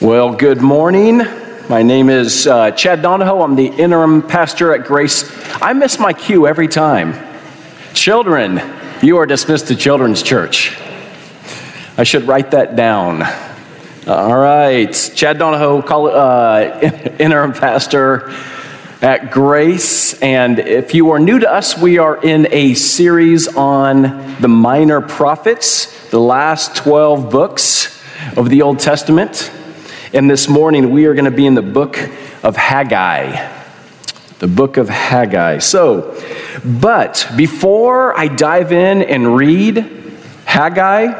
Well, 0.00 0.34
good 0.34 0.62
morning. 0.62 1.18
My 1.68 1.82
name 1.82 2.08
is 2.08 2.46
uh, 2.46 2.70
Chad 2.70 3.02
Donahoe. 3.02 3.42
I'm 3.42 3.54
the 3.54 3.66
interim 3.66 4.22
pastor 4.22 4.72
at 4.72 4.86
Grace. 4.86 5.30
I 5.60 5.74
miss 5.74 5.98
my 5.98 6.14
cue 6.14 6.46
every 6.46 6.68
time. 6.68 7.12
Children, 7.92 8.62
you 9.02 9.18
are 9.18 9.26
dismissed 9.26 9.68
to 9.68 9.76
Children's 9.76 10.22
Church. 10.22 10.74
I 11.98 12.04
should 12.04 12.26
write 12.26 12.52
that 12.52 12.76
down. 12.76 13.22
All 14.06 14.38
right, 14.38 14.90
Chad 15.14 15.36
Donahoe, 15.36 15.82
call, 15.82 16.08
uh, 16.08 16.80
interim 17.18 17.52
pastor 17.52 18.34
at 19.02 19.30
Grace. 19.30 20.18
And 20.22 20.60
if 20.60 20.94
you 20.94 21.10
are 21.10 21.18
new 21.18 21.40
to 21.40 21.52
us, 21.52 21.76
we 21.76 21.98
are 21.98 22.16
in 22.24 22.48
a 22.52 22.72
series 22.72 23.48
on 23.48 24.36
the 24.40 24.48
minor 24.48 25.02
prophets, 25.02 26.08
the 26.08 26.20
last 26.20 26.74
12 26.76 27.30
books 27.30 28.02
of 28.38 28.48
the 28.48 28.62
Old 28.62 28.78
Testament. 28.78 29.52
And 30.12 30.28
this 30.28 30.48
morning 30.48 30.90
we 30.90 31.04
are 31.04 31.14
going 31.14 31.26
to 31.26 31.30
be 31.30 31.46
in 31.46 31.54
the 31.54 31.62
book 31.62 31.96
of 32.42 32.56
Haggai. 32.56 33.48
The 34.40 34.48
book 34.48 34.76
of 34.76 34.88
Haggai. 34.88 35.58
So, 35.58 36.20
but 36.64 37.30
before 37.36 38.18
I 38.18 38.26
dive 38.26 38.72
in 38.72 39.02
and 39.02 39.36
read 39.36 39.86
Haggai, 40.46 41.14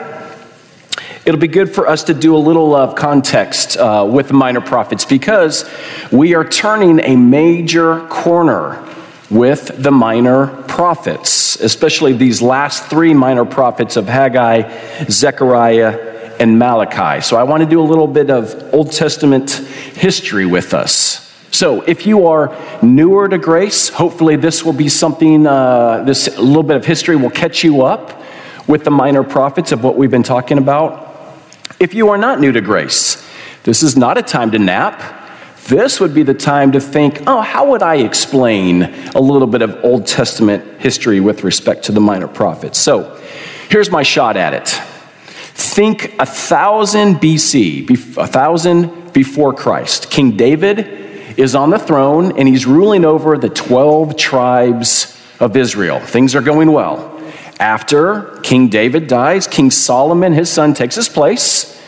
it'll 1.24 1.38
be 1.38 1.46
good 1.46 1.72
for 1.72 1.86
us 1.86 2.02
to 2.04 2.14
do 2.14 2.34
a 2.34 2.38
little 2.38 2.74
of 2.74 2.96
context 2.96 3.76
uh, 3.76 4.08
with 4.10 4.26
the 4.26 4.34
minor 4.34 4.60
prophets 4.60 5.04
because 5.04 5.70
we 6.10 6.34
are 6.34 6.44
turning 6.44 6.98
a 6.98 7.14
major 7.14 8.00
corner 8.08 8.84
with 9.30 9.70
the 9.80 9.92
minor 9.92 10.48
prophets, 10.64 11.60
especially 11.60 12.12
these 12.12 12.42
last 12.42 12.86
three 12.86 13.14
minor 13.14 13.44
prophets 13.44 13.96
of 13.96 14.08
Haggai, 14.08 15.04
Zechariah, 15.08 16.10
and 16.40 16.58
Malachi. 16.58 17.20
So 17.20 17.36
I 17.36 17.44
want 17.44 17.62
to 17.62 17.68
do 17.68 17.80
a 17.80 17.84
little 17.84 18.08
bit 18.08 18.30
of 18.30 18.74
Old 18.74 18.90
Testament 18.90 19.50
history 19.50 20.46
with 20.46 20.74
us. 20.74 21.30
So, 21.52 21.82
if 21.82 22.06
you 22.06 22.28
are 22.28 22.56
newer 22.80 23.28
to 23.28 23.36
grace, 23.36 23.88
hopefully 23.88 24.36
this 24.36 24.64
will 24.64 24.72
be 24.72 24.88
something, 24.88 25.48
uh, 25.48 26.04
this 26.04 26.38
little 26.38 26.62
bit 26.62 26.76
of 26.76 26.84
history 26.84 27.16
will 27.16 27.30
catch 27.30 27.64
you 27.64 27.82
up 27.82 28.22
with 28.68 28.84
the 28.84 28.90
minor 28.90 29.24
prophets 29.24 29.72
of 29.72 29.82
what 29.82 29.96
we've 29.96 30.12
been 30.12 30.22
talking 30.22 30.58
about. 30.58 31.08
If 31.80 31.92
you 31.92 32.08
are 32.10 32.16
not 32.16 32.38
new 32.38 32.52
to 32.52 32.60
grace, 32.60 33.26
this 33.64 33.82
is 33.82 33.96
not 33.96 34.16
a 34.16 34.22
time 34.22 34.52
to 34.52 34.60
nap. 34.60 35.02
This 35.66 35.98
would 35.98 36.14
be 36.14 36.22
the 36.22 36.34
time 36.34 36.70
to 36.72 36.80
think, 36.80 37.24
oh, 37.26 37.40
how 37.40 37.68
would 37.70 37.82
I 37.82 37.96
explain 37.96 38.84
a 39.16 39.20
little 39.20 39.48
bit 39.48 39.60
of 39.60 39.84
Old 39.84 40.06
Testament 40.06 40.80
history 40.80 41.18
with 41.18 41.42
respect 41.42 41.84
to 41.86 41.92
the 41.92 42.00
minor 42.00 42.28
prophets? 42.28 42.78
So, 42.78 43.20
here's 43.68 43.90
my 43.90 44.04
shot 44.04 44.36
at 44.36 44.54
it. 44.54 44.80
Think 45.60 46.18
a 46.18 46.24
thousand 46.24 47.16
BC, 47.16 48.16
a 48.16 48.26
thousand 48.26 49.12
before 49.12 49.52
Christ. 49.52 50.10
King 50.10 50.34
David 50.36 50.78
is 51.38 51.54
on 51.54 51.68
the 51.68 51.78
throne 51.78 52.38
and 52.38 52.48
he's 52.48 52.64
ruling 52.64 53.04
over 53.04 53.36
the 53.36 53.50
12 53.50 54.16
tribes 54.16 55.20
of 55.38 55.56
Israel. 55.56 56.00
Things 56.00 56.34
are 56.34 56.40
going 56.40 56.72
well. 56.72 57.20
After 57.60 58.40
King 58.42 58.68
David 58.68 59.06
dies, 59.06 59.46
King 59.46 59.70
Solomon, 59.70 60.32
his 60.32 60.50
son, 60.50 60.72
takes 60.72 60.94
his 60.94 61.10
place. 61.10 61.78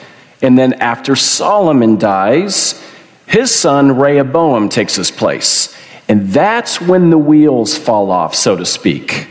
And 0.43 0.59
then 0.59 0.75
after 0.75 1.17
Solomon 1.17 1.97
dies, 1.97 2.79
his 3.27 3.55
son 3.55 3.97
Rehoboam 3.97 4.69
takes 4.69 4.97
his 4.97 5.11
place. 5.11 5.75
And 6.09 6.29
that's 6.29 6.79
when 6.79 7.09
the 7.09 7.19
wheels 7.19 7.77
fall 7.77 8.11
off, 8.11 8.35
so 8.35 8.55
to 8.55 8.67
speak. 8.67 9.29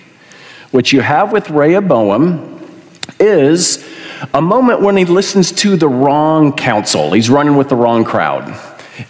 What 0.71 0.91
you 0.91 1.01
have 1.01 1.31
with 1.31 1.51
Rehoboam 1.51 2.59
is 3.19 3.87
a 4.33 4.41
moment 4.41 4.81
when 4.81 4.97
he 4.97 5.05
listens 5.05 5.51
to 5.51 5.75
the 5.75 5.87
wrong 5.87 6.53
counsel. 6.53 7.11
He's 7.13 7.29
running 7.29 7.55
with 7.55 7.69
the 7.69 7.75
wrong 7.75 8.03
crowd. 8.03 8.59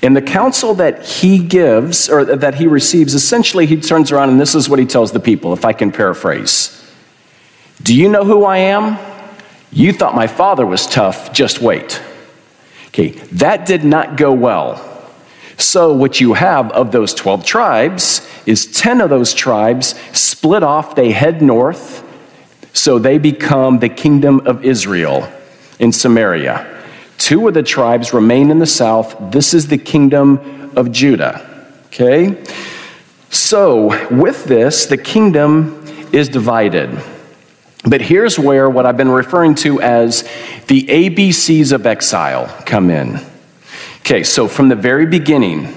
And 0.02 0.16
the 0.16 0.22
counsel 0.22 0.76
that 0.76 1.06
he 1.06 1.38
gives, 1.40 2.10
or 2.10 2.24
that 2.24 2.56
he 2.56 2.68
receives, 2.68 3.14
essentially 3.14 3.66
he 3.66 3.80
turns 3.80 4.12
around 4.12 4.30
and 4.30 4.40
this 4.40 4.56
is 4.56 4.70
what 4.70 4.80
he 4.80 4.86
tells 4.86 5.12
the 5.12 5.20
people, 5.20 5.54
if 5.54 5.66
I 5.66 5.74
can 5.74 5.92
paraphrase 5.92 6.78
Do 7.82 7.96
you 7.96 8.10
know 8.10 8.24
who 8.24 8.46
I 8.46 8.58
am? 8.58 8.98
You 9.72 9.94
thought 9.94 10.16
my 10.16 10.28
father 10.28 10.66
was 10.66 10.86
tough, 10.86 11.34
just 11.34 11.62
wait. 11.62 12.02
Okay, 12.88 13.12
that 13.34 13.66
did 13.66 13.84
not 13.84 14.18
go 14.18 14.34
well. 14.34 14.88
So, 15.58 15.94
what 15.94 16.20
you 16.20 16.34
have 16.34 16.72
of 16.72 16.92
those 16.92 17.14
12 17.14 17.46
tribes 17.46 18.28
is 18.46 18.66
10 18.66 19.00
of 19.00 19.10
those 19.10 19.34
tribes 19.34 19.96
split 20.12 20.64
off, 20.64 20.96
they 20.96 21.12
head 21.12 21.42
north 21.42 22.04
so 22.74 23.00
they 23.00 23.18
become 23.18 23.80
the 23.80 23.90
kingdom 23.90 24.42
of 24.46 24.64
Israel 24.64 25.32
in 25.80 25.92
Samaria. 25.92 26.68
Two 27.18 27.48
of 27.48 27.54
the 27.54 27.64
tribes 27.64 28.14
remain 28.14 28.50
in 28.50 28.60
the 28.60 28.66
south. 28.66 29.16
This 29.32 29.54
is 29.54 29.68
the 29.68 29.78
kingdom 29.78 30.72
of 30.76 30.92
Judah. 30.92 31.48
Okay? 31.88 32.44
So, 33.30 34.10
with 34.10 34.46
this, 34.46 34.86
the 34.86 34.98
kingdom 34.98 35.86
is 36.12 36.30
divided. 36.30 37.02
But 37.86 38.02
here's 38.02 38.38
where 38.38 38.70
what 38.70 38.86
I've 38.86 38.98
been 38.98 39.10
referring 39.10 39.56
to 39.56 39.82
as 39.82 40.24
the 40.68 40.84
ABCs 40.84 41.72
of 41.72 41.86
exile 41.86 42.48
come 42.66 42.90
in. 42.90 43.20
Okay, 44.02 44.24
so 44.24 44.48
from 44.48 44.70
the 44.70 44.76
very 44.76 45.06
beginning, 45.06 45.68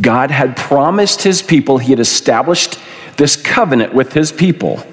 God 0.00 0.30
had 0.30 0.56
promised 0.56 1.22
his 1.22 1.42
people, 1.42 1.78
he 1.78 1.90
had 1.90 2.00
established 2.00 2.78
this 3.16 3.36
covenant 3.36 3.94
with 3.94 4.12
his 4.12 4.30
people 4.30 4.86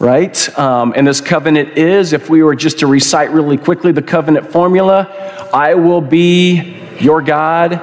right? 0.00 0.58
Um, 0.58 0.94
and 0.96 1.06
this 1.06 1.20
covenant 1.20 1.76
is, 1.78 2.12
if 2.12 2.28
we 2.30 2.42
were 2.42 2.56
just 2.56 2.80
to 2.80 2.86
recite 2.86 3.30
really 3.30 3.58
quickly 3.58 3.92
the 3.92 4.02
covenant 4.02 4.50
formula, 4.50 5.48
I 5.52 5.74
will 5.74 6.00
be 6.00 6.78
your 6.98 7.22
God 7.22 7.74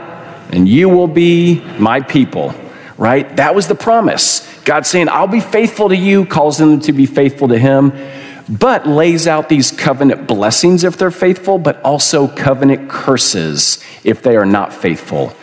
and 0.52 0.68
you 0.68 0.90
will 0.90 1.08
be 1.08 1.62
my 1.78 2.02
people, 2.02 2.56
right? 2.98 3.34
That 3.38 3.54
was 3.54 3.68
the 3.68 3.76
promise. 3.76 4.46
God 4.64 4.86
saying, 4.86 5.10
I'll 5.10 5.28
be 5.28 5.42
faithful 5.42 5.90
to 5.90 5.96
you, 5.96 6.26
calls 6.26 6.58
them 6.58 6.80
to 6.82 6.92
be 6.92 7.06
faithful 7.06 7.50
to 7.50 7.60
him, 7.60 7.94
but 8.50 8.88
lays 8.88 9.28
out 9.28 9.48
these 9.48 9.72
covenant 9.72 10.28
blessings 10.28 10.84
if 10.84 10.98
they're 10.98 11.12
faithful, 11.12 11.60
but 11.60 11.80
also 11.84 12.28
covenant 12.28 12.90
curses 12.90 13.84
if 14.04 14.24
they 14.24 14.36
are 14.36 14.46
not 14.46 14.74
faithful. 14.74 15.34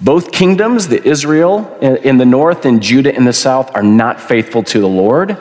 Both 0.00 0.32
kingdoms, 0.32 0.88
the 0.88 1.02
Israel 1.06 1.78
in 1.80 2.18
the 2.18 2.26
north 2.26 2.64
and 2.64 2.82
Judah 2.82 3.14
in 3.14 3.24
the 3.24 3.32
south, 3.32 3.74
are 3.76 3.82
not 3.82 4.20
faithful 4.20 4.62
to 4.64 4.80
the 4.80 4.88
Lord. 4.88 5.38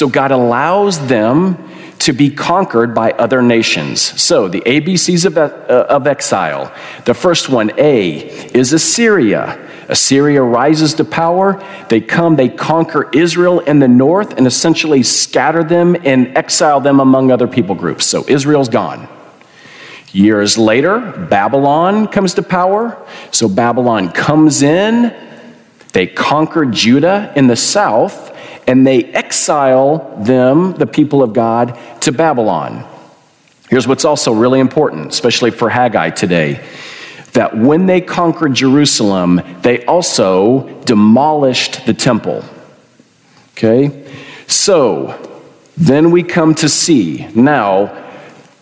So 0.00 0.08
God 0.08 0.30
allows 0.30 1.08
them 1.08 1.58
to 1.98 2.14
be 2.14 2.30
conquered 2.30 2.94
by 2.94 3.12
other 3.12 3.42
nations. 3.42 4.00
So, 4.00 4.48
the 4.48 4.62
ABCs 4.62 5.26
of, 5.26 5.36
uh, 5.36 5.84
of 5.90 6.06
exile. 6.06 6.72
The 7.04 7.12
first 7.12 7.50
one, 7.50 7.70
A, 7.78 8.12
is 8.56 8.72
Assyria. 8.72 9.58
Assyria 9.90 10.40
rises 10.42 10.94
to 10.94 11.04
power. 11.04 11.62
They 11.90 12.00
come, 12.00 12.36
they 12.36 12.48
conquer 12.48 13.10
Israel 13.12 13.60
in 13.60 13.78
the 13.78 13.88
north 13.88 14.38
and 14.38 14.46
essentially 14.46 15.02
scatter 15.02 15.62
them 15.62 15.94
and 16.02 16.34
exile 16.34 16.80
them 16.80 17.00
among 17.00 17.30
other 17.30 17.46
people 17.46 17.74
groups. 17.74 18.06
So, 18.06 18.24
Israel's 18.26 18.70
gone. 18.70 19.06
Years 20.12 20.56
later, 20.56 20.98
Babylon 21.28 22.08
comes 22.08 22.32
to 22.34 22.42
power. 22.42 23.06
So, 23.32 23.50
Babylon 23.50 24.12
comes 24.12 24.62
in. 24.62 25.14
They 25.92 26.06
conquer 26.06 26.64
Judah 26.64 27.34
in 27.36 27.48
the 27.48 27.56
south 27.56 28.29
and 28.70 28.86
they 28.86 29.02
exile 29.02 30.14
them, 30.20 30.74
the 30.74 30.86
people 30.86 31.24
of 31.24 31.32
God, 31.32 31.76
to 32.02 32.12
Babylon. 32.12 32.88
Here's 33.68 33.88
what's 33.88 34.04
also 34.04 34.32
really 34.32 34.60
important, 34.60 35.08
especially 35.08 35.50
for 35.50 35.68
Haggai 35.68 36.10
today 36.10 36.64
that 37.32 37.56
when 37.56 37.86
they 37.86 38.00
conquered 38.00 38.54
Jerusalem, 38.54 39.40
they 39.62 39.84
also 39.86 40.68
demolished 40.84 41.84
the 41.84 41.94
temple. 41.94 42.44
Okay? 43.54 44.08
So, 44.46 45.18
then 45.76 46.12
we 46.12 46.22
come 46.22 46.54
to 46.56 46.68
see. 46.68 47.26
Now, 47.34 48.12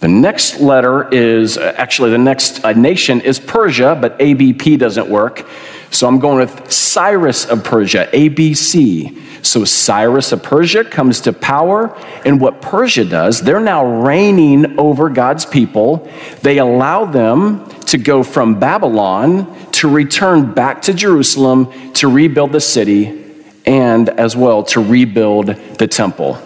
the 0.00 0.08
next 0.08 0.58
letter 0.58 1.06
is 1.10 1.58
actually 1.58 2.12
the 2.12 2.18
next 2.18 2.64
uh, 2.64 2.72
nation 2.72 3.20
is 3.20 3.38
Persia, 3.38 3.98
but 4.00 4.18
ABP 4.18 4.78
doesn't 4.78 5.08
work. 5.08 5.46
So 5.90 6.06
I'm 6.06 6.18
going 6.18 6.38
with 6.38 6.70
Cyrus 6.70 7.46
of 7.46 7.64
Persia, 7.64 8.08
ABC. 8.12 9.44
So 9.44 9.64
Cyrus 9.64 10.32
of 10.32 10.42
Persia 10.42 10.84
comes 10.84 11.22
to 11.22 11.32
power, 11.32 11.96
and 12.24 12.40
what 12.40 12.60
Persia 12.60 13.04
does, 13.04 13.40
they're 13.40 13.60
now 13.60 14.02
reigning 14.02 14.78
over 14.78 15.08
God's 15.08 15.46
people. 15.46 16.10
They 16.42 16.58
allow 16.58 17.04
them 17.04 17.68
to 17.86 17.98
go 17.98 18.22
from 18.22 18.58
Babylon 18.58 19.70
to 19.72 19.88
return 19.88 20.52
back 20.52 20.82
to 20.82 20.92
Jerusalem 20.92 21.92
to 21.94 22.08
rebuild 22.08 22.52
the 22.52 22.60
city 22.60 23.24
and 23.64 24.08
as 24.08 24.36
well 24.36 24.64
to 24.64 24.80
rebuild 24.80 25.46
the 25.46 25.86
temple. 25.86 26.38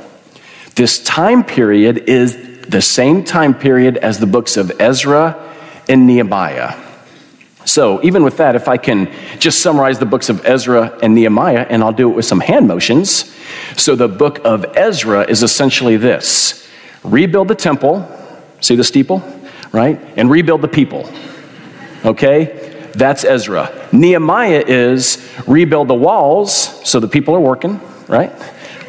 This 0.75 1.03
time 1.03 1.44
period 1.44 2.09
is 2.09 2.37
the 2.62 2.83
same 2.83 3.25
time 3.25 3.55
period 3.55 3.97
as 3.97 4.19
the 4.19 4.27
books 4.27 4.56
of 4.56 4.81
Ezra 4.81 5.55
and 5.89 6.06
Nehemiah. 6.06 6.92
So, 7.64 8.03
even 8.03 8.25
with 8.25 8.38
that, 8.38 8.56
if 8.56 8.69
I 8.69 8.76
can 8.76 9.12
just 9.38 9.62
summarize 9.62 9.99
the 9.99 10.06
books 10.06 10.29
of 10.29 10.44
Ezra 10.44 10.99
and 11.03 11.14
Nehemiah, 11.14 11.67
and 11.69 11.82
I'll 11.82 11.93
do 11.93 12.11
it 12.11 12.14
with 12.14 12.25
some 12.25 12.41
hand 12.41 12.67
motions. 12.67 13.32
So, 13.76 13.94
the 13.94 14.09
book 14.09 14.41
of 14.44 14.64
Ezra 14.76 15.23
is 15.23 15.43
essentially 15.43 15.97
this 15.97 16.69
rebuild 17.05 17.49
the 17.49 17.55
temple, 17.55 18.06
see 18.61 18.76
the 18.76 18.85
steeple, 18.85 19.23
right? 19.73 20.00
And 20.17 20.31
rebuild 20.31 20.62
the 20.62 20.69
people. 20.69 21.09
Okay? 22.05 22.91
That's 22.94 23.25
Ezra. 23.25 23.88
Nehemiah 23.93 24.65
is 24.67 25.26
rebuild 25.47 25.88
the 25.88 25.94
walls, 25.94 26.53
so 26.88 27.00
the 27.00 27.08
people 27.08 27.35
are 27.35 27.41
working, 27.41 27.81
right? 28.08 28.32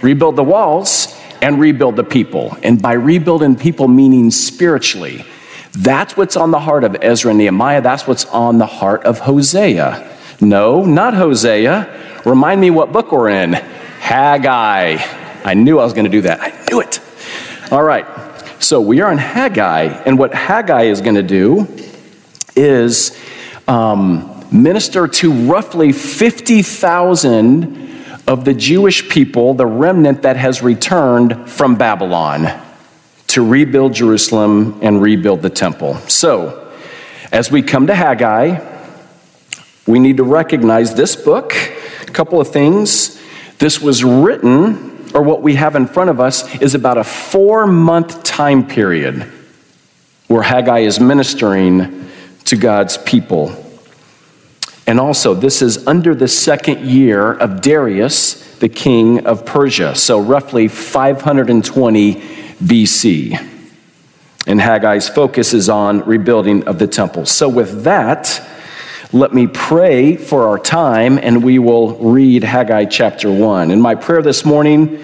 Rebuild 0.02 0.36
the 0.36 0.44
walls 0.44 1.20
and 1.42 1.60
rebuild 1.60 1.96
the 1.96 2.04
people. 2.04 2.58
And 2.64 2.82
by 2.82 2.94
rebuilding 2.94 3.56
people, 3.56 3.88
meaning 3.88 4.32
spiritually. 4.32 5.26
That's 5.74 6.16
what's 6.16 6.38
on 6.38 6.52
the 6.52 6.60
heart 6.60 6.84
of 6.84 6.96
Ezra 7.02 7.32
and 7.32 7.40
Nehemiah. 7.40 7.82
That's 7.82 8.08
what's 8.08 8.26
on 8.26 8.60
the 8.60 8.68
heart 8.68 9.06
of 9.06 9.20
Hosea. 9.20 10.08
No, 10.40 10.86
not 10.86 11.16
Hosea. 11.16 12.22
Remind 12.26 12.62
me 12.62 12.70
what 12.70 12.92
book 12.92 13.12
we're 13.12 13.30
in. 13.30 13.54
Haggai. 13.54 14.98
I 15.44 15.56
knew 15.56 15.80
I 15.80 15.84
was 15.84 15.94
going 15.94 16.06
to 16.06 16.12
do 16.12 16.22
that. 16.22 16.42
I 16.42 16.54
knew 16.70 16.80
it. 16.80 17.00
All 17.72 17.82
right. 17.84 18.06
So 18.60 18.82
we 18.82 19.02
are 19.02 19.12
in 19.12 19.18
Haggai, 19.18 20.04
and 20.06 20.18
what 20.18 20.34
Haggai 20.34 20.84
is 20.84 21.02
going 21.02 21.16
to 21.16 21.24
do 21.24 21.68
is 22.56 23.20
um, 23.68 24.46
minister 24.52 25.08
to 25.08 25.34
roughly 25.34 25.92
50,000 25.92 27.82
of 28.28 28.46
the 28.46 28.54
Jewish 28.54 29.10
people, 29.10 29.56
the 29.56 29.66
remnant 29.66 30.22
that 30.22 30.38
has 30.38 30.62
returned 30.62 31.50
from 31.50 31.76
Babylon 31.76 32.48
to 33.34 33.44
rebuild 33.44 33.94
Jerusalem 33.94 34.78
and 34.84 35.02
rebuild 35.02 35.42
the 35.42 35.50
temple. 35.50 35.96
So, 36.08 36.72
as 37.32 37.50
we 37.50 37.64
come 37.64 37.88
to 37.88 37.96
Haggai, 37.96 38.64
we 39.88 39.98
need 39.98 40.18
to 40.18 40.24
recognize 40.24 40.94
this 40.94 41.16
book, 41.16 41.56
a 42.04 42.12
couple 42.12 42.40
of 42.40 42.50
things. 42.50 43.20
This 43.58 43.82
was 43.82 44.04
written, 44.04 45.10
or 45.16 45.24
what 45.24 45.42
we 45.42 45.56
have 45.56 45.76
in 45.76 45.88
front 45.88 46.12
of 46.12 46.20
us, 46.20 46.62
is 46.62 46.76
about 46.76 47.00
a 47.00 47.04
four 47.04 47.66
month 47.66 48.24
time 48.24 48.68
period 48.68 49.24
where 50.28 50.44
Haggai 50.44 50.82
is 50.82 51.00
ministering 51.00 52.08
to 52.46 52.56
God's 52.56 52.98
people. 53.00 53.56
And 54.86 55.00
also, 55.00 55.34
this 55.34 55.64
is 55.64 55.88
under 55.88 56.14
the 56.14 56.28
second 56.28 56.86
year 56.86 57.34
of 57.34 57.62
Darius, 57.62 58.58
the 58.60 58.70
king 58.70 59.26
of 59.26 59.44
Persia, 59.44 59.96
so 59.96 60.20
roughly 60.20 60.68
520 60.68 62.43
BC. 62.60 63.50
And 64.46 64.60
Haggai's 64.60 65.08
focus 65.08 65.54
is 65.54 65.70
on 65.70 66.02
rebuilding 66.02 66.66
of 66.66 66.80
the 66.80 66.88
temple. 66.88 67.26
So, 67.26 67.48
with 67.48 67.84
that, 67.84 68.42
let 69.14 69.34
me 69.34 69.48
pray 69.48 70.18
for 70.18 70.48
our 70.48 70.58
time 70.58 71.20
and 71.20 71.44
we 71.44 71.60
will 71.60 71.96
read 71.98 72.44
Haggai 72.44 72.86
chapter 72.86 73.32
1. 73.32 73.72
In 73.72 73.80
my 73.80 73.96
prayer 73.96 74.22
this 74.22 74.44
morning, 74.44 75.04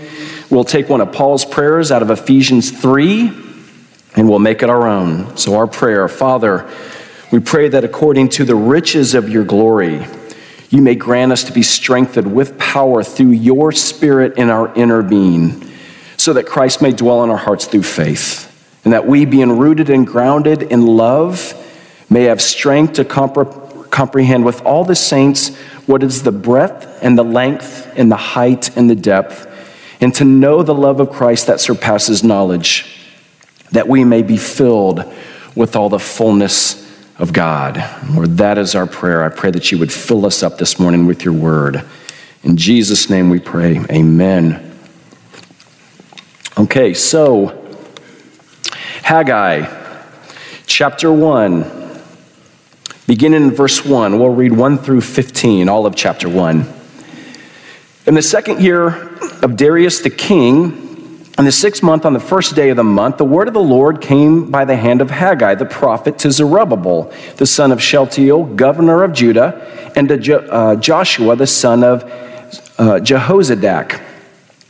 we'll 0.50 0.64
take 0.64 0.90
one 0.90 1.00
of 1.00 1.12
Paul's 1.12 1.46
prayers 1.46 1.92
out 1.92 2.02
of 2.02 2.10
Ephesians 2.10 2.72
3 2.72 3.28
and 4.16 4.28
we'll 4.28 4.40
make 4.40 4.64
it 4.64 4.70
our 4.70 4.88
own. 4.88 5.38
So, 5.38 5.56
our 5.56 5.68
prayer, 5.68 6.08
Father, 6.08 6.70
we 7.32 7.40
pray 7.40 7.70
that 7.70 7.84
according 7.84 8.30
to 8.30 8.46
the 8.46 8.56
riches 8.56 9.14
of 9.14 9.30
your 9.30 9.46
glory, 9.46 10.06
you 10.70 10.82
may 10.82 10.96
grant 10.96 11.32
us 11.32 11.44
to 11.46 11.52
be 11.52 11.64
strengthened 11.64 12.34
with 12.34 12.58
power 12.58 13.04
through 13.04 13.32
your 13.32 13.72
Spirit 13.72 14.38
in 14.38 14.50
our 14.50 14.74
inner 14.76 15.04
being, 15.04 15.69
so 16.30 16.34
that 16.34 16.46
Christ 16.46 16.80
may 16.80 16.92
dwell 16.92 17.24
in 17.24 17.32
our 17.32 17.38
hearts 17.38 17.66
through 17.66 17.82
faith, 17.82 18.46
and 18.84 18.94
that 18.94 19.08
we, 19.08 19.26
being 19.26 19.58
rooted 19.58 19.90
and 19.90 20.06
grounded 20.06 20.62
in 20.62 20.86
love, 20.86 21.56
may 22.08 22.26
have 22.26 22.40
strength 22.40 22.94
to 22.94 23.04
compre- 23.04 23.90
comprehend 23.90 24.46
with 24.46 24.62
all 24.62 24.84
the 24.84 24.96
saints 24.96 25.56
what 25.88 26.04
is 26.04 26.22
the 26.22 26.32
breadth 26.32 27.00
and 27.02 27.18
the 27.18 27.24
length 27.24 27.92
and 27.96 28.12
the 28.12 28.16
height 28.16 28.78
and 28.78 28.88
the 28.88 28.96
depth, 28.96 29.48
and 30.02 30.14
to 30.14 30.24
know 30.24 30.62
the 30.62 30.76
love 30.76 31.00
of 31.00 31.10
Christ 31.10 31.48
that 31.48 31.60
surpasses 31.60 32.24
knowledge, 32.24 32.86
that 33.72 33.88
we 33.88 34.04
may 34.04 34.22
be 34.22 34.38
filled 34.38 35.04
with 35.56 35.76
all 35.76 35.90
the 35.90 35.98
fullness 35.98 36.88
of 37.18 37.34
God. 37.34 37.84
Lord, 38.12 38.38
that 38.38 38.60
is 38.60 38.76
our 38.76 38.86
prayer. 38.86 39.24
I 39.24 39.30
pray 39.30 39.50
that 39.50 39.72
you 39.72 39.80
would 39.80 39.92
fill 39.92 40.28
us 40.28 40.44
up 40.44 40.60
this 40.60 40.80
morning 40.80 41.08
with 41.08 41.26
your 41.26 41.34
word. 41.34 41.84
In 42.44 42.56
Jesus' 42.56 43.10
name 43.10 43.32
we 43.32 43.40
pray. 43.40 43.80
Amen. 43.90 44.69
Okay, 46.60 46.94
so 46.94 47.58
Haggai 49.02 49.66
chapter 50.66 51.10
1, 51.10 52.02
beginning 53.08 53.44
in 53.44 53.52
verse 53.52 53.86
1. 53.86 54.20
We'll 54.20 54.32
read 54.32 54.52
1 54.52 54.80
through 54.80 55.00
15, 55.00 55.70
all 55.70 55.86
of 55.86 55.96
chapter 55.96 56.28
1. 56.28 56.68
In 58.08 58.14
the 58.14 58.22
second 58.22 58.62
year 58.62 58.88
of 59.42 59.56
Darius 59.56 60.02
the 60.02 60.10
king, 60.10 61.24
in 61.38 61.46
the 61.46 61.52
sixth 61.54 61.82
month, 61.82 62.06
on 62.06 62.12
the 62.12 62.20
first 62.20 62.58
day 62.58 62.72
of 62.72 62.76
the 62.76 62.84
month, 62.84 63.20
the 63.20 63.24
word 63.24 63.48
of 63.48 63.54
the 63.54 63.62
Lord 63.62 64.02
came 64.02 64.52
by 64.52 64.66
the 64.66 64.76
hand 64.76 65.00
of 65.00 65.10
Haggai, 65.10 65.56
the 65.56 65.66
prophet, 65.66 66.20
to 66.20 66.30
Zerubbabel, 66.30 67.14
the 67.38 67.46
son 67.46 67.72
of 67.72 67.82
Shealtiel, 67.82 68.44
governor 68.44 69.04
of 69.04 69.14
Judah, 69.14 69.94
and 69.96 70.10
to 70.10 70.52
uh, 70.52 70.76
Joshua, 70.76 71.38
the 71.38 71.48
son 71.48 71.86
of 71.86 72.04
uh, 72.04 73.00
Jehozadak, 73.00 74.02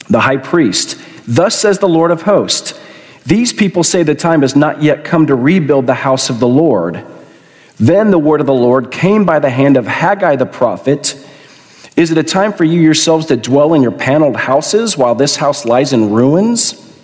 the 0.08 0.20
high 0.20 0.38
priest. 0.38 1.00
Thus 1.30 1.58
says 1.58 1.80
the 1.80 1.88
Lord 1.88 2.12
of 2.12 2.24
hosts 2.24 2.78
These 3.26 3.54
people 3.54 3.84
say 3.84 4.04
the 4.04 4.16
time 4.16 4.42
has 4.42 4.56
not 4.56 4.84
yet 4.84 5.06
come 5.06 5.28
to 5.28 5.36
rebuild 5.36 5.88
the 5.88 5.94
house 5.94 6.30
of 6.30 6.40
the 6.40 6.48
Lord. 6.48 7.06
Then 7.80 8.12
the 8.12 8.20
word 8.20 8.42
of 8.42 8.48
the 8.48 8.54
Lord 8.54 8.92
came 8.92 9.24
by 9.26 9.40
the 9.40 9.50
hand 9.50 9.78
of 9.78 9.88
Haggai 9.88 10.36
the 10.36 10.46
prophet 10.46 11.16
is 12.00 12.12
it 12.12 12.18
a 12.18 12.24
time 12.24 12.54
for 12.54 12.64
you 12.64 12.80
yourselves 12.80 13.26
to 13.26 13.36
dwell 13.36 13.74
in 13.74 13.82
your 13.82 13.92
paneled 13.92 14.38
houses 14.38 14.98
while 14.98 15.16
this 15.16 15.36
house 15.36 15.66
lies 15.66 15.92
in 15.92 16.12
ruins? 16.12 16.98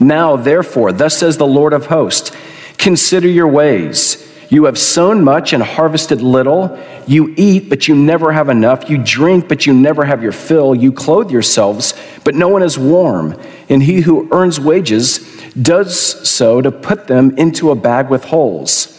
Now, 0.00 0.36
therefore, 0.36 0.92
thus 0.92 1.18
says 1.18 1.36
the 1.36 1.46
Lord 1.46 1.74
of 1.74 1.86
hosts 1.86 2.32
consider 2.78 3.28
your 3.28 3.48
ways. 3.48 4.26
You 4.50 4.64
have 4.64 4.78
sown 4.78 5.22
much 5.22 5.52
and 5.52 5.62
harvested 5.62 6.22
little. 6.22 6.78
You 7.06 7.34
eat, 7.36 7.68
but 7.68 7.86
you 7.86 7.94
never 7.94 8.32
have 8.32 8.48
enough. 8.48 8.88
You 8.88 8.98
drink, 8.98 9.46
but 9.48 9.66
you 9.66 9.74
never 9.74 10.04
have 10.04 10.22
your 10.22 10.32
fill. 10.32 10.74
You 10.74 10.90
clothe 10.90 11.30
yourselves, 11.30 11.94
but 12.24 12.34
no 12.34 12.48
one 12.48 12.62
is 12.62 12.78
warm. 12.78 13.38
And 13.68 13.82
he 13.82 14.00
who 14.00 14.28
earns 14.32 14.58
wages 14.58 15.18
does 15.52 16.28
so 16.28 16.62
to 16.62 16.70
put 16.70 17.08
them 17.08 17.36
into 17.36 17.70
a 17.70 17.74
bag 17.74 18.08
with 18.08 18.24
holes. 18.24 18.94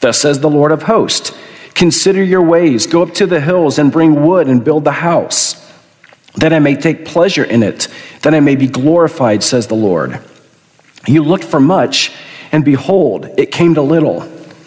Thus 0.00 0.20
says 0.20 0.40
the 0.40 0.50
Lord 0.50 0.72
of 0.72 0.82
hosts 0.82 1.32
Consider 1.74 2.22
your 2.22 2.42
ways. 2.42 2.86
Go 2.86 3.02
up 3.02 3.14
to 3.14 3.26
the 3.26 3.40
hills 3.40 3.78
and 3.78 3.90
bring 3.90 4.22
wood 4.22 4.46
and 4.46 4.62
build 4.62 4.84
the 4.84 4.92
house, 4.92 5.72
that 6.36 6.52
I 6.52 6.58
may 6.58 6.76
take 6.76 7.06
pleasure 7.06 7.44
in 7.44 7.62
it, 7.62 7.88
that 8.22 8.34
I 8.34 8.40
may 8.40 8.56
be 8.56 8.66
glorified, 8.66 9.42
says 9.42 9.66
the 9.66 9.74
Lord. 9.74 10.20
You 11.06 11.24
looked 11.24 11.44
for 11.44 11.60
much, 11.60 12.12
and 12.52 12.64
behold, 12.64 13.26
it 13.36 13.50
came 13.50 13.74
to 13.74 13.82
little. 13.82 14.22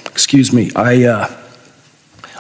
Excuse 0.08 0.52
me, 0.52 0.72
I, 0.76 1.04
uh, 1.04 1.38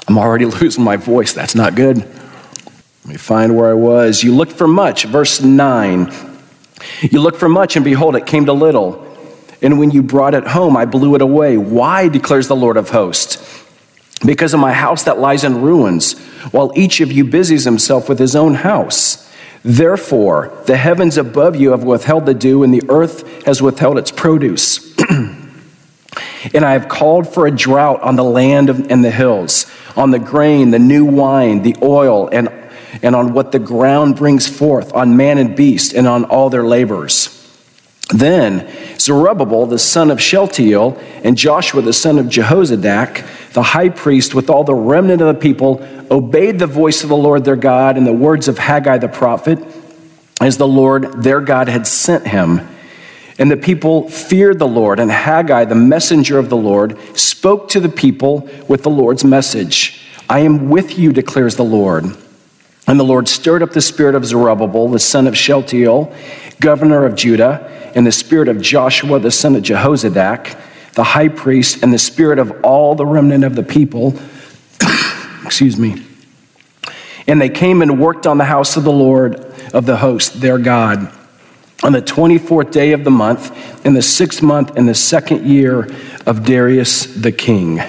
I'm 0.07 0.17
already 0.17 0.45
losing 0.45 0.83
my 0.83 0.97
voice. 0.97 1.33
That's 1.33 1.55
not 1.55 1.75
good. 1.75 1.97
Let 1.97 3.05
me 3.05 3.17
find 3.17 3.55
where 3.55 3.69
I 3.69 3.75
was. 3.75 4.23
You 4.23 4.35
looked 4.35 4.53
for 4.53 4.67
much, 4.67 5.05
verse 5.05 5.41
9. 5.41 6.11
You 7.01 7.21
looked 7.21 7.37
for 7.37 7.49
much, 7.49 7.75
and 7.75 7.85
behold, 7.85 8.15
it 8.15 8.25
came 8.25 8.47
to 8.47 8.53
little. 8.53 9.03
And 9.61 9.79
when 9.79 9.91
you 9.91 10.03
brought 10.03 10.33
it 10.33 10.47
home, 10.47 10.75
I 10.75 10.85
blew 10.85 11.15
it 11.15 11.21
away. 11.21 11.57
Why, 11.57 12.09
declares 12.09 12.47
the 12.47 12.55
Lord 12.55 12.77
of 12.77 12.89
hosts? 12.89 13.55
because 14.23 14.53
of 14.53 14.59
my 14.59 14.73
house 14.73 15.03
that 15.03 15.19
lies 15.19 15.43
in 15.43 15.61
ruins, 15.61 16.13
while 16.51 16.71
each 16.75 17.01
of 17.01 17.11
you 17.11 17.25
busies 17.25 17.65
himself 17.65 18.07
with 18.07 18.19
his 18.19 18.35
own 18.35 18.55
house. 18.55 19.21
Therefore, 19.63 20.53
the 20.67 20.77
heavens 20.77 21.17
above 21.17 21.55
you 21.55 21.71
have 21.71 21.83
withheld 21.83 22.25
the 22.25 22.33
dew, 22.33 22.63
and 22.63 22.73
the 22.73 22.83
earth 22.89 23.45
has 23.45 23.61
withheld 23.61 23.97
its 23.97 24.11
produce. 24.11 24.95
and 26.53 26.65
I 26.65 26.73
have 26.73 26.87
called 26.87 27.33
for 27.33 27.47
a 27.47 27.51
drought 27.51 28.01
on 28.01 28.15
the 28.15 28.23
land 28.23 28.69
and 28.69 29.03
the 29.03 29.11
hills, 29.11 29.65
on 29.95 30.11
the 30.11 30.19
grain, 30.19 30.71
the 30.71 30.79
new 30.79 31.05
wine, 31.05 31.61
the 31.61 31.75
oil, 31.81 32.29
and, 32.31 32.49
and 33.01 33.15
on 33.15 33.33
what 33.33 33.51
the 33.51 33.59
ground 33.59 34.15
brings 34.15 34.47
forth, 34.47 34.93
on 34.93 35.17
man 35.17 35.37
and 35.37 35.55
beast, 35.55 35.93
and 35.93 36.07
on 36.07 36.25
all 36.25 36.49
their 36.49 36.65
labors. 36.65 37.31
Then 38.13 38.71
Zerubbabel, 38.99 39.65
the 39.65 39.79
son 39.79 40.11
of 40.11 40.21
Shealtiel, 40.21 40.97
and 41.23 41.37
Joshua, 41.37 41.81
the 41.81 41.93
son 41.93 42.19
of 42.19 42.27
Jehozadak, 42.27 43.53
the 43.53 43.63
high 43.63 43.89
priest, 43.89 44.35
with 44.35 44.49
all 44.49 44.63
the 44.63 44.75
remnant 44.75 45.21
of 45.21 45.27
the 45.33 45.41
people, 45.41 45.85
obeyed 46.11 46.59
the 46.59 46.67
voice 46.67 47.03
of 47.03 47.09
the 47.09 47.17
Lord 47.17 47.45
their 47.45 47.55
God 47.55 47.97
and 47.97 48.05
the 48.05 48.13
words 48.13 48.47
of 48.47 48.59
Haggai 48.59 48.99
the 48.99 49.07
prophet, 49.07 49.59
as 50.39 50.57
the 50.57 50.67
Lord 50.67 51.23
their 51.23 51.41
God 51.41 51.67
had 51.67 51.87
sent 51.87 52.27
him. 52.27 52.67
And 53.37 53.51
the 53.51 53.57
people 53.57 54.09
feared 54.09 54.59
the 54.59 54.67
Lord, 54.67 54.99
and 54.99 55.11
Haggai, 55.11 55.65
the 55.65 55.75
messenger 55.75 56.39
of 56.39 56.49
the 56.49 56.57
Lord, 56.57 56.97
spoke 57.17 57.67
to 57.69 57.79
the 57.79 57.89
people 57.89 58.49
with 58.67 58.83
the 58.83 58.89
Lord's 58.89 59.23
message 59.23 60.01
I 60.27 60.39
am 60.39 60.69
with 60.69 60.97
you, 60.97 61.13
declares 61.13 61.55
the 61.55 61.63
Lord. 61.63 62.05
And 62.87 62.99
the 62.99 63.03
Lord 63.03 63.27
stirred 63.27 63.61
up 63.61 63.73
the 63.73 63.81
spirit 63.81 64.15
of 64.15 64.25
Zerubbabel, 64.25 64.89
the 64.89 64.99
son 64.99 65.27
of 65.27 65.37
Shealtiel, 65.37 66.13
governor 66.59 67.05
of 67.05 67.15
Judah, 67.15 67.91
and 67.95 68.05
the 68.05 68.11
spirit 68.11 68.47
of 68.47 68.61
Joshua, 68.61 69.19
the 69.19 69.31
son 69.31 69.55
of 69.55 69.63
Jehozadak, 69.63 70.59
the 70.93 71.03
high 71.03 71.29
priest, 71.29 71.83
and 71.83 71.93
the 71.93 71.99
spirit 71.99 72.39
of 72.39 72.63
all 72.63 72.95
the 72.95 73.05
remnant 73.05 73.43
of 73.43 73.55
the 73.55 73.63
people. 73.63 74.13
Excuse 75.45 75.77
me. 75.77 76.03
And 77.27 77.41
they 77.41 77.49
came 77.49 77.81
and 77.81 77.99
worked 77.99 78.27
on 78.27 78.37
the 78.37 78.45
house 78.45 78.77
of 78.77 78.83
the 78.83 78.91
Lord 78.91 79.35
of 79.73 79.85
the 79.85 79.97
host, 79.97 80.41
their 80.41 80.57
God, 80.57 81.11
on 81.83 81.91
the 81.91 82.01
24th 82.01 82.71
day 82.71 82.93
of 82.93 83.03
the 83.03 83.11
month, 83.11 83.85
in 83.85 83.93
the 83.93 84.01
sixth 84.01 84.41
month, 84.41 84.77
in 84.77 84.85
the 84.85 84.95
second 84.95 85.45
year 85.45 85.87
of 86.25 86.45
Darius 86.45 87.05
the 87.05 87.31
king. 87.31 87.81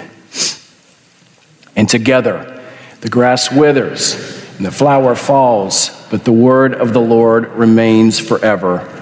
And 1.76 1.88
together, 1.88 2.62
the 3.00 3.08
grass 3.08 3.52
withers 3.52 4.14
and 4.56 4.66
the 4.66 4.70
flower 4.70 5.14
falls, 5.14 5.90
but 6.10 6.24
the 6.24 6.32
word 6.32 6.74
of 6.74 6.92
the 6.92 7.00
Lord 7.00 7.48
remains 7.50 8.18
forever. 8.18 8.92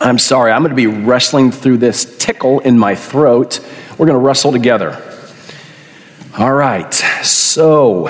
I'm 0.00 0.18
sorry, 0.18 0.52
I'm 0.52 0.62
going 0.62 0.70
to 0.70 0.76
be 0.76 0.86
wrestling 0.86 1.50
through 1.50 1.78
this 1.78 2.16
tickle 2.18 2.60
in 2.60 2.78
my 2.78 2.94
throat. 2.94 3.60
We're 3.98 4.06
going 4.06 4.18
to 4.18 4.24
wrestle 4.26 4.52
together. 4.52 5.00
All 6.38 6.52
right, 6.52 6.92
so 6.92 8.08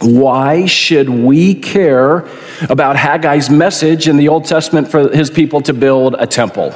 why 0.00 0.66
should 0.66 1.08
we 1.08 1.54
care 1.54 2.28
about 2.68 2.96
Haggai's 2.96 3.50
message 3.50 4.08
in 4.08 4.16
the 4.16 4.28
Old 4.28 4.44
Testament 4.44 4.88
for 4.88 5.08
his 5.08 5.30
people 5.30 5.60
to 5.62 5.72
build 5.72 6.14
a 6.18 6.26
temple? 6.26 6.74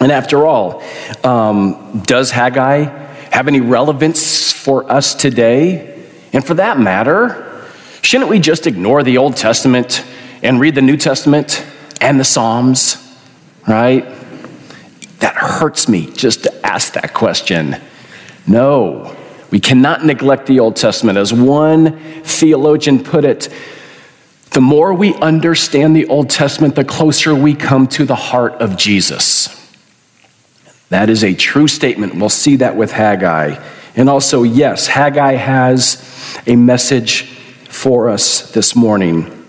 And 0.00 0.10
after 0.10 0.46
all, 0.46 0.82
um, 1.22 2.02
does 2.04 2.30
Haggai 2.30 2.84
have 3.30 3.48
any 3.48 3.60
relevance 3.60 4.52
for 4.52 4.90
us 4.90 5.14
today? 5.14 6.06
And 6.32 6.44
for 6.44 6.54
that 6.54 6.78
matter, 6.78 7.64
shouldn't 8.00 8.30
we 8.30 8.40
just 8.40 8.66
ignore 8.66 9.02
the 9.02 9.18
Old 9.18 9.36
Testament 9.36 10.04
and 10.42 10.58
read 10.58 10.74
the 10.74 10.82
New 10.82 10.96
Testament 10.96 11.64
and 12.00 12.18
the 12.18 12.24
Psalms? 12.24 13.02
right? 13.66 14.04
That 15.20 15.36
hurts 15.36 15.88
me 15.88 16.10
just 16.12 16.44
to 16.44 16.66
ask 16.66 16.94
that 16.94 17.14
question. 17.14 17.76
No, 18.46 19.16
we 19.52 19.60
cannot 19.60 20.02
neglect 20.04 20.46
the 20.46 20.60
Old 20.60 20.76
Testament. 20.76 21.18
As 21.18 21.30
one 21.32 22.00
theologian 22.22 23.04
put 23.04 23.24
it, 23.24 23.50
the 24.52 24.62
more 24.62 24.94
we 24.94 25.14
understand 25.14 25.94
the 25.94 26.06
Old 26.06 26.30
Testament, 26.30 26.74
the 26.74 26.84
closer 26.84 27.34
we 27.34 27.54
come 27.54 27.86
to 27.88 28.06
the 28.06 28.14
heart 28.14 28.54
of 28.54 28.78
Jesus. 28.78 29.58
That 30.88 31.10
is 31.10 31.22
a 31.22 31.34
true 31.34 31.68
statement. 31.68 32.14
We'll 32.14 32.30
see 32.30 32.56
that 32.56 32.76
with 32.76 32.92
Haggai. 32.92 33.62
And 33.94 34.08
also, 34.08 34.42
yes, 34.42 34.86
Haggai 34.86 35.34
has 35.34 36.02
a 36.46 36.56
message 36.56 37.24
for 37.68 38.08
us 38.08 38.52
this 38.52 38.74
morning. 38.74 39.46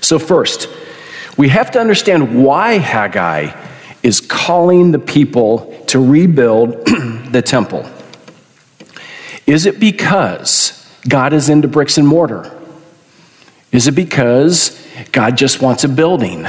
So, 0.00 0.20
first, 0.20 0.68
we 1.36 1.48
have 1.48 1.72
to 1.72 1.80
understand 1.80 2.44
why 2.44 2.78
Haggai 2.78 3.56
is 4.04 4.20
calling 4.20 4.92
the 4.92 4.98
people 5.00 5.84
to 5.88 5.98
rebuild 5.98 6.86
the 7.32 7.42
temple. 7.44 7.88
Is 9.50 9.66
it 9.66 9.80
because 9.80 10.88
God 11.08 11.32
is 11.32 11.48
into 11.48 11.66
bricks 11.66 11.98
and 11.98 12.06
mortar? 12.06 12.56
Is 13.72 13.88
it 13.88 13.96
because 13.96 14.80
God 15.10 15.36
just 15.36 15.60
wants 15.60 15.82
a 15.82 15.88
building? 15.88 16.46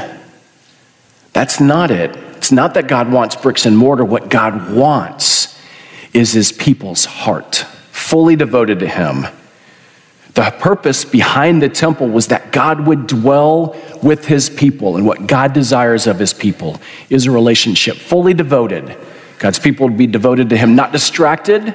That's 1.33 1.59
not 1.59 1.89
it. 1.89 2.15
It's 2.37 2.51
not 2.51 2.75
that 2.75 2.87
God 2.87 3.11
wants 3.11 3.35
bricks 3.35 3.65
and 3.65 3.75
mortar. 3.75 4.05
What 4.05 4.29
God 4.29 4.71
wants 4.71 5.59
is 6.13 6.33
his 6.33 6.51
people's 6.51 7.05
heart, 7.05 7.65
fully 7.89 8.35
devoted 8.35 8.77
to 8.81 8.87
him. 8.87 9.25
The 10.35 10.53
purpose 10.59 11.03
behind 11.03 11.59
the 11.59 11.69
temple 11.69 12.07
was 12.07 12.27
that 12.27 12.51
God 12.51 12.85
would 12.85 13.07
dwell 13.07 13.75
with 14.03 14.25
his 14.25 14.47
people, 14.47 14.95
and 14.95 15.07
what 15.07 15.25
God 15.25 15.53
desires 15.53 16.05
of 16.05 16.19
his 16.19 16.35
people 16.35 16.79
is 17.09 17.25
a 17.25 17.31
relationship 17.31 17.97
fully 17.97 18.35
devoted. 18.35 18.95
God's 19.39 19.57
people 19.57 19.87
would 19.87 19.97
be 19.97 20.05
devoted 20.05 20.51
to 20.51 20.57
him, 20.57 20.75
not 20.75 20.91
distracted, 20.91 21.73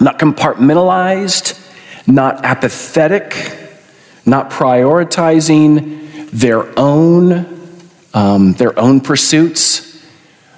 not 0.00 0.18
compartmentalized, 0.18 1.58
not 2.06 2.44
apathetic, 2.44 3.34
not 4.24 4.50
prioritizing 4.50 6.30
their 6.30 6.78
own, 6.78 7.72
um, 8.14 8.52
their 8.54 8.78
own 8.78 9.00
pursuits, 9.00 10.02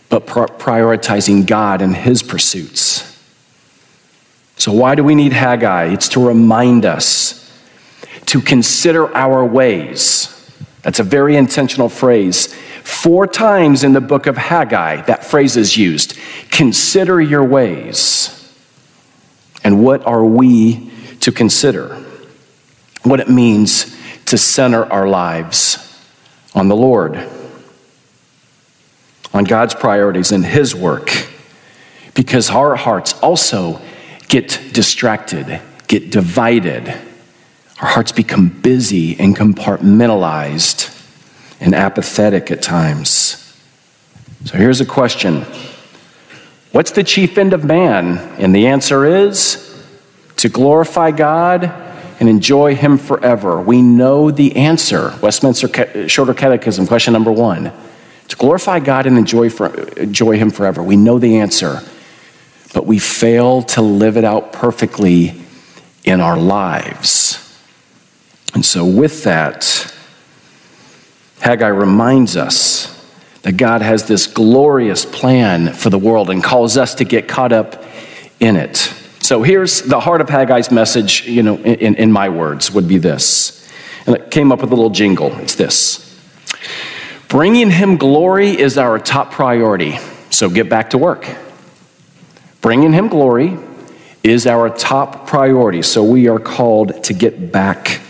but 0.09 0.27
prioritizing 0.27 1.47
God 1.47 1.83
and 1.83 1.95
his 1.95 2.23
pursuits. 2.23 3.07
So, 4.57 4.73
why 4.73 4.95
do 4.95 5.03
we 5.03 5.15
need 5.15 5.33
Haggai? 5.33 5.87
It's 5.87 6.09
to 6.11 6.27
remind 6.27 6.85
us 6.85 7.51
to 8.27 8.41
consider 8.41 9.15
our 9.17 9.45
ways. 9.45 10.37
That's 10.83 10.99
a 10.99 11.05
very 11.05 11.37
intentional 11.37 11.89
phrase. 11.89 12.55
Four 12.85 13.27
times 13.27 13.85
in 13.85 13.93
the 13.93 14.01
book 14.01 14.27
of 14.27 14.37
Haggai, 14.37 15.03
that 15.03 15.25
phrase 15.25 15.57
is 15.57 15.77
used. 15.77 16.19
Consider 16.51 17.21
your 17.21 17.45
ways. 17.45 18.40
And 19.63 19.85
what 19.85 20.07
are 20.07 20.25
we 20.25 20.91
to 21.21 21.33
consider? 21.33 21.97
What 23.03 23.21
it 23.21 23.29
means 23.29 23.97
to 24.27 24.39
center 24.39 24.85
our 24.85 25.09
lives 25.09 25.87
on 26.55 26.69
the 26.69 26.77
Lord, 26.77 27.17
on 29.33 29.45
God's 29.45 29.75
priorities 29.75 30.33
and 30.33 30.45
His 30.45 30.75
work, 30.75 31.11
because 32.15 32.51
our 32.51 32.77
hearts 32.77 33.19
also 33.21 33.81
get 34.29 34.61
distracted, 34.73 35.61
get 35.89 36.11
divided. 36.11 36.89
Our 37.81 37.89
hearts 37.89 38.13
become 38.13 38.49
busy 38.49 39.19
and 39.19 39.37
compartmentalized 39.37 40.97
and 41.61 41.75
apathetic 41.75 42.51
at 42.51 42.63
times. 42.63 43.37
So 44.45 44.57
here's 44.57 44.81
a 44.81 44.87
question 44.87 45.45
What's 46.73 46.93
the 46.93 47.05
chief 47.05 47.39
end 47.39 47.53
of 47.53 47.65
man? 47.65 48.19
And 48.39 48.55
the 48.55 48.69
answer 48.69 49.05
is 49.05 49.67
to 50.37 50.49
glorify 50.49 51.11
God 51.11 51.65
and 52.21 52.29
enjoy 52.29 52.75
Him 52.75 52.99
forever. 52.99 53.61
We 53.61 53.83
know 53.83 54.31
the 54.31 54.57
answer. 54.57 55.15
Westminster 55.23 56.09
Shorter 56.09 56.35
Catechism, 56.35 56.87
question 56.87 57.13
number 57.13 57.33
one. 57.33 57.73
To 58.29 58.37
glorify 58.37 58.79
God 58.79 59.07
and 59.07 59.19
enjoy, 59.19 59.51
for, 59.51 59.75
enjoy 59.95 60.39
Him 60.39 60.51
forever. 60.51 60.83
We 60.83 60.97
know 60.97 61.19
the 61.19 61.39
answer 61.39 61.83
but 62.73 62.87
we 62.87 62.99
fail 62.99 63.63
to 63.63 63.83
live 63.83 64.17
it 64.17 64.25
out 64.25 64.53
perfectly 64.53 65.35
in 66.05 66.21
our 66.21 66.39
lives. 66.39 67.37
And 68.55 68.65
so, 68.65 68.85
with 68.85 69.25
that, 69.25 69.93
Haggai 71.41 71.69
reminds 71.69 72.37
us 72.37 73.00
that 73.43 73.53
God 73.53 73.83
has 73.83 74.07
this 74.07 74.27
glorious 74.27 75.05
plan 75.05 75.73
for 75.73 75.91
the 75.91 75.99
world 75.99 76.31
and 76.31 76.43
calls 76.45 76.77
us 76.77 76.97
to 76.97 77.05
get 77.05 77.29
caught 77.29 77.53
up 77.53 77.85
in 78.39 78.57
it. 78.57 78.77
So 79.21 79.43
here's 79.43 79.83
the 79.83 80.01
heart 80.01 80.21
of 80.21 80.29
Haggai's 80.29 80.71
message, 80.71 81.27
you 81.27 81.43
know, 81.43 81.57
in, 81.57 81.95
in 81.97 82.13
my 82.13 82.29
words, 82.29 82.71
would 82.73 82.89
be 82.89 82.99
this. 82.99 83.57
And 84.07 84.17
it 84.17 84.31
came 84.31 84.51
up 84.51 84.61
with 84.61 84.73
a 84.73 84.75
little 84.75 84.91
jingle. 84.91 85.33
It's 85.41 85.55
this 85.55 86.07
Bringing 87.29 87.71
him 87.71 87.97
glory 87.97 88.59
is 88.59 88.77
our 88.77 88.99
top 88.99 89.31
priority. 89.31 89.99
So 90.31 90.51
get 90.51 90.69
back 90.69 90.91
to 90.91 90.99
work. 90.99 91.29
Bringing 92.61 92.93
him 92.93 93.09
glory 93.09 93.57
is 94.23 94.47
our 94.47 94.69
top 94.69 95.27
priority. 95.27 95.83
So 95.83 96.03
we 96.03 96.29
are 96.29 96.41
called 96.41 97.05
to 97.05 97.15
get 97.15 97.53
back 97.53 98.01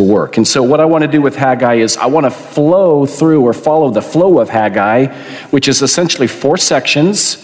to 0.00 0.12
work. 0.12 0.36
And 0.36 0.48
so, 0.48 0.62
what 0.62 0.80
I 0.80 0.84
want 0.86 1.02
to 1.02 1.08
do 1.08 1.20
with 1.20 1.36
Haggai 1.36 1.74
is 1.74 1.96
I 1.96 2.06
want 2.06 2.24
to 2.24 2.30
flow 2.30 3.06
through 3.06 3.42
or 3.42 3.52
follow 3.52 3.90
the 3.90 4.02
flow 4.02 4.40
of 4.40 4.48
Haggai, 4.48 5.06
which 5.50 5.68
is 5.68 5.82
essentially 5.82 6.26
four 6.26 6.56
sections. 6.56 7.34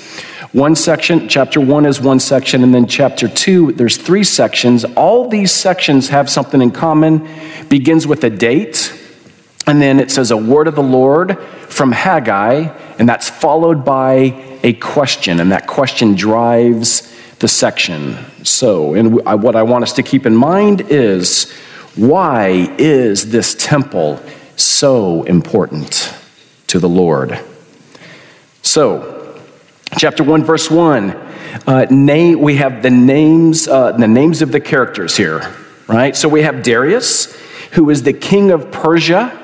One 0.53 0.75
section, 0.75 1.29
chapter 1.29 1.61
one 1.61 1.85
is 1.85 2.01
one 2.01 2.19
section, 2.19 2.63
and 2.63 2.75
then 2.75 2.87
chapter 2.87 3.29
two, 3.29 3.73
there's 3.73 3.99
three 3.99 4.25
sections. 4.25 4.85
All 4.97 5.29
these 5.29 5.53
sections 5.53 6.09
have 6.09 6.31
something 6.31 6.63
in 6.63 6.71
common. 6.71 7.29
Begins 7.69 8.07
with 8.07 8.25
a 8.25 8.31
date, 8.31 8.93
and 9.67 9.83
then 9.83 10.01
it 10.01 10.11
says 10.11 10.31
a 10.31 10.37
word 10.37 10.67
of 10.67 10.77
the 10.77 10.83
Lord 10.83 11.39
from 11.69 11.93
Haggai, 11.93 12.75
and 12.99 13.07
that's 13.07 13.29
followed 13.29 13.85
by 13.85 14.59
a 14.63 14.73
question, 14.75 15.41
and 15.41 15.53
that 15.53 15.67
question 15.67 16.15
drives 16.15 17.13
the 17.41 17.49
section. 17.49 18.17
So, 18.45 18.95
and 18.95 19.15
what 19.15 19.57
I 19.57 19.63
want 19.63 19.83
us 19.83 19.93
to 19.95 20.03
keep 20.03 20.25
in 20.25 20.35
mind 20.35 20.81
is 20.89 21.53
why 21.97 22.75
is 22.79 23.31
this 23.31 23.55
temple 23.55 24.21
so 24.57 25.23
important 25.25 26.15
to 26.69 26.79
the 26.79 26.89
Lord? 26.89 27.39
So, 28.63 29.41
chapter 29.97 30.23
1, 30.23 30.45
verse 30.45 30.71
1, 30.71 31.11
uh, 31.67 31.87
name, 31.91 32.41
we 32.41 32.57
have 32.57 32.83
the 32.83 32.91
names, 32.91 33.67
uh, 33.67 33.93
the 33.93 34.09
names 34.09 34.43
of 34.43 34.53
the 34.53 34.61
characters 34.61 35.17
here, 35.17 35.55
right? 35.89 36.15
So 36.15 36.29
we 36.29 36.43
have 36.43 36.63
Darius, 36.63 37.35
who 37.73 37.91
is 37.91 38.03
the 38.03 38.13
king 38.13 38.51
of 38.51 38.71
Persia, 38.71 39.43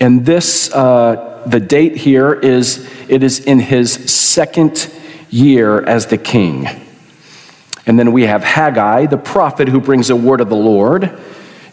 and 0.00 0.26
this. 0.26 0.72
Uh, 0.72 1.30
the 1.46 1.60
date 1.60 1.96
here 1.96 2.32
is 2.32 2.90
it 3.08 3.22
is 3.22 3.40
in 3.40 3.58
his 3.58 3.92
second 4.10 4.90
year 5.30 5.82
as 5.82 6.06
the 6.06 6.18
king. 6.18 6.66
And 7.86 7.98
then 7.98 8.12
we 8.12 8.22
have 8.22 8.42
Haggai, 8.42 9.06
the 9.06 9.18
prophet 9.18 9.68
who 9.68 9.80
brings 9.80 10.10
a 10.10 10.16
word 10.16 10.40
of 10.40 10.48
the 10.48 10.56
Lord. 10.56 11.10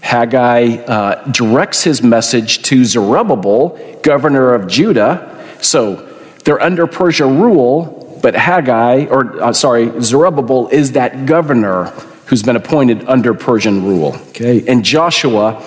Haggai 0.01 0.77
uh, 0.83 1.23
directs 1.31 1.83
his 1.83 2.01
message 2.01 2.63
to 2.63 2.83
Zerubbabel, 2.83 3.99
governor 4.03 4.53
of 4.53 4.67
Judah. 4.67 5.45
So 5.61 6.07
they're 6.43 6.61
under 6.61 6.87
Persia 6.87 7.25
rule, 7.25 8.19
but 8.21 8.35
Haggai, 8.35 9.05
or 9.05 9.41
uh, 9.41 9.53
sorry, 9.53 9.91
Zerubbabel 10.01 10.67
is 10.69 10.93
that 10.93 11.25
governor 11.25 11.85
who's 12.25 12.43
been 12.43 12.55
appointed 12.55 13.07
under 13.07 13.33
Persian 13.33 13.83
rule. 13.85 14.15
Okay, 14.29 14.65
and 14.67 14.83
Joshua, 14.83 15.63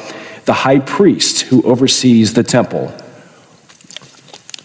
the 0.47 0.53
high 0.53 0.79
priest 0.79 1.43
who 1.43 1.63
oversees 1.63 2.35
the 2.35 2.43
temple. 2.43 2.93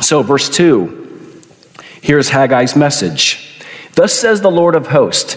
So, 0.01 0.23
verse 0.23 0.49
2, 0.49 1.41
here's 2.01 2.29
Haggai's 2.29 2.75
message. 2.75 3.61
Thus 3.95 4.13
says 4.13 4.41
the 4.41 4.49
Lord 4.49 4.75
of 4.75 4.87
hosts, 4.87 5.35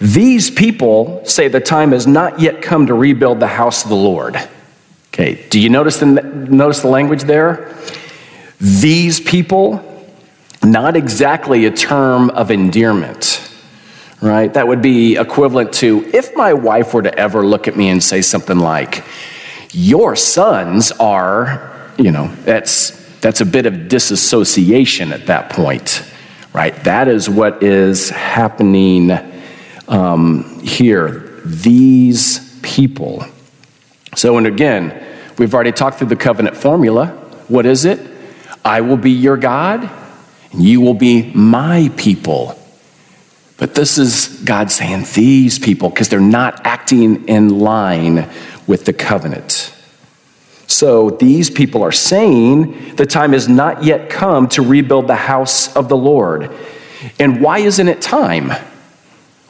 These 0.00 0.50
people 0.50 1.22
say 1.26 1.48
the 1.48 1.60
time 1.60 1.92
has 1.92 2.06
not 2.06 2.40
yet 2.40 2.62
come 2.62 2.86
to 2.86 2.94
rebuild 2.94 3.38
the 3.38 3.46
house 3.46 3.84
of 3.84 3.90
the 3.90 3.96
Lord. 3.96 4.36
Okay, 5.08 5.46
do 5.50 5.60
you 5.60 5.68
notice 5.68 5.98
the, 5.98 6.06
notice 6.06 6.80
the 6.80 6.88
language 6.88 7.24
there? 7.24 7.74
These 8.60 9.20
people, 9.20 9.84
not 10.62 10.96
exactly 10.96 11.66
a 11.66 11.70
term 11.70 12.30
of 12.30 12.50
endearment, 12.50 13.46
right? 14.22 14.52
That 14.54 14.68
would 14.68 14.80
be 14.80 15.16
equivalent 15.16 15.74
to 15.74 16.04
if 16.14 16.34
my 16.34 16.54
wife 16.54 16.94
were 16.94 17.02
to 17.02 17.14
ever 17.18 17.44
look 17.44 17.68
at 17.68 17.76
me 17.76 17.90
and 17.90 18.02
say 18.02 18.22
something 18.22 18.58
like, 18.58 19.04
Your 19.72 20.16
sons 20.16 20.92
are, 20.92 21.92
you 21.98 22.10
know, 22.10 22.28
that's, 22.44 22.90
that's 23.20 23.42
a 23.42 23.46
bit 23.46 23.66
of 23.66 23.88
disassociation 23.88 25.12
at 25.12 25.26
that 25.26 25.50
point, 25.50 26.02
right? 26.54 26.74
That 26.84 27.08
is 27.08 27.28
what 27.28 27.62
is 27.62 28.08
happening 28.08 29.10
um, 29.90 30.60
here. 30.60 31.42
These 31.44 32.60
people. 32.62 33.24
So, 34.14 34.38
and 34.38 34.46
again, 34.46 35.04
we've 35.36 35.54
already 35.54 35.72
talked 35.72 35.98
through 35.98 36.08
the 36.08 36.16
covenant 36.16 36.56
formula. 36.56 37.08
What 37.48 37.66
is 37.66 37.84
it? 37.84 38.00
I 38.64 38.80
will 38.80 38.96
be 38.96 39.10
your 39.10 39.36
God, 39.36 39.90
and 40.52 40.62
you 40.62 40.80
will 40.80 40.94
be 40.94 41.32
my 41.34 41.90
people. 41.96 42.56
But 43.56 43.74
this 43.74 43.98
is 43.98 44.40
God 44.44 44.70
saying 44.70 45.04
these 45.14 45.58
people 45.58 45.90
because 45.90 46.08
they're 46.08 46.20
not 46.20 46.66
acting 46.66 47.28
in 47.28 47.58
line 47.58 48.30
with 48.66 48.86
the 48.86 48.92
covenant. 48.92 49.74
So 50.66 51.10
these 51.10 51.50
people 51.50 51.82
are 51.82 51.92
saying 51.92 52.94
the 52.94 53.04
time 53.04 53.32
has 53.32 53.48
not 53.48 53.82
yet 53.82 54.08
come 54.08 54.48
to 54.50 54.62
rebuild 54.62 55.08
the 55.08 55.16
house 55.16 55.74
of 55.74 55.88
the 55.88 55.96
Lord. 55.96 56.50
And 57.18 57.40
why 57.40 57.58
isn't 57.58 57.88
it 57.88 58.00
time? 58.00 58.52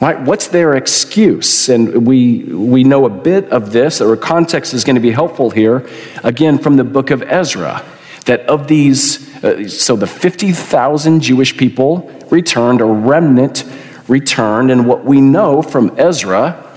Right? 0.01 0.19
What's 0.19 0.47
their 0.47 0.73
excuse? 0.73 1.69
And 1.69 2.07
we, 2.07 2.39
we 2.45 2.83
know 2.83 3.05
a 3.05 3.09
bit 3.09 3.51
of 3.51 3.71
this, 3.71 4.01
or 4.01 4.17
context 4.17 4.73
is 4.73 4.83
going 4.83 4.95
to 4.95 5.01
be 5.01 5.11
helpful 5.11 5.51
here, 5.51 5.87
again, 6.23 6.57
from 6.57 6.75
the 6.77 6.83
book 6.83 7.11
of 7.11 7.21
Ezra, 7.21 7.85
that 8.25 8.41
of 8.47 8.67
these, 8.67 9.31
uh, 9.43 9.67
so 9.67 9.95
the 9.95 10.07
50,000 10.07 11.21
Jewish 11.21 11.55
people 11.55 12.11
returned, 12.31 12.81
a 12.81 12.85
remnant 12.85 13.63
returned, 14.07 14.71
and 14.71 14.87
what 14.87 15.05
we 15.05 15.21
know 15.21 15.61
from 15.61 15.93
Ezra, 15.99 16.67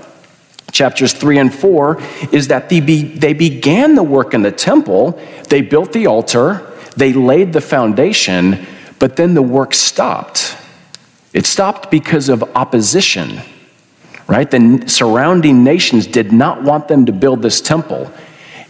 chapters 0.71 1.15
3 1.15 1.39
and 1.39 1.55
4, 1.55 2.03
is 2.31 2.49
that 2.49 2.69
they, 2.69 2.81
be, 2.81 3.05
they 3.05 3.33
began 3.33 3.95
the 3.95 4.03
work 4.03 4.35
in 4.35 4.43
the 4.43 4.53
temple, 4.53 5.19
they 5.49 5.63
built 5.63 5.95
the 5.95 6.07
altar, 6.09 6.61
they 6.99 7.15
laid 7.15 7.55
the 7.55 7.63
foundation, 7.63 8.67
but 8.99 9.17
then 9.17 9.33
the 9.33 9.41
work 9.41 9.73
stopped. 9.73 10.44
It 11.35 11.47
stopped 11.47 11.91
because 11.91 12.29
of 12.29 12.43
opposition, 12.55 13.41
right? 14.29 14.49
The 14.49 14.85
surrounding 14.87 15.65
nations 15.65 16.07
did 16.07 16.33
not 16.33 16.63
want 16.63 16.87
them 16.87 17.07
to 17.07 17.13
build 17.13 17.43
this 17.43 17.61
temple. 17.61 18.11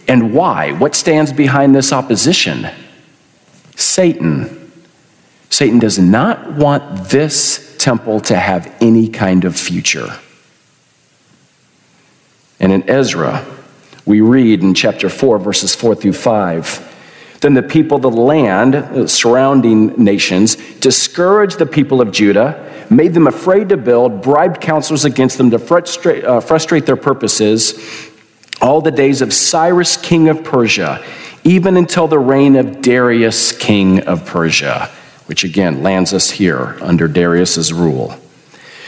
And 0.09 0.35
why? 0.35 0.73
What 0.73 0.95
stands 0.95 1.33
behind 1.33 1.75
this 1.75 1.93
opposition? 1.93 2.67
Satan. 3.77 4.73
Satan 5.51 5.79
does 5.79 5.99
not 5.99 6.53
want 6.53 7.11
this 7.11 7.77
temple 7.79 8.21
to 8.21 8.37
have 8.37 8.75
any 8.81 9.09
kind 9.09 9.45
of 9.45 9.55
future. 9.57 10.19
And 12.59 12.73
in 12.73 12.89
Ezra, 12.89 13.45
we 14.07 14.23
read 14.23 14.63
in 14.63 14.73
chapter 14.73 15.11
4, 15.11 15.39
verses 15.39 15.75
4 15.75 15.95
through 15.95 16.15
5 16.15 16.94
then 17.45 17.53
the 17.53 17.63
people 17.63 17.97
of 17.97 18.03
the 18.03 18.11
land, 18.11 18.75
uh, 18.75 19.07
surrounding 19.07 19.89
nations, 20.03 20.57
discouraged 20.81 21.59
the 21.59 21.67
people 21.67 22.01
of 22.01 22.11
Judah, 22.11 22.87
made 22.89 23.13
them 23.13 23.27
afraid 23.27 23.69
to 23.69 23.77
build, 23.77 24.23
bribed 24.23 24.63
counselors 24.63 25.05
against 25.05 25.37
them 25.37 25.51
to 25.51 25.59
frustrate, 25.59 26.25
uh, 26.25 26.41
frustrate 26.41 26.87
their 26.87 26.97
purposes 26.97 28.11
all 28.63 28.81
the 28.81 28.91
days 28.91 29.21
of 29.21 29.31
Cyrus, 29.35 29.99
king 29.99 30.31
of 30.31 30.43
Persia, 30.43 31.05
even 31.45 31.77
until 31.77 32.09
the 32.09 32.19
reign 32.19 32.57
of 32.57 32.81
Darius, 32.81 33.53
king 33.53 34.01
of 34.05 34.25
Persia, 34.25 34.91
which 35.27 35.45
again 35.45 35.83
lands 35.83 36.15
us 36.15 36.31
here 36.31 36.79
under 36.81 37.07
Darius's 37.09 37.75
rule. 37.75 38.17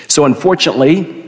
So, 0.09 0.25
unfortunately, 0.25 1.27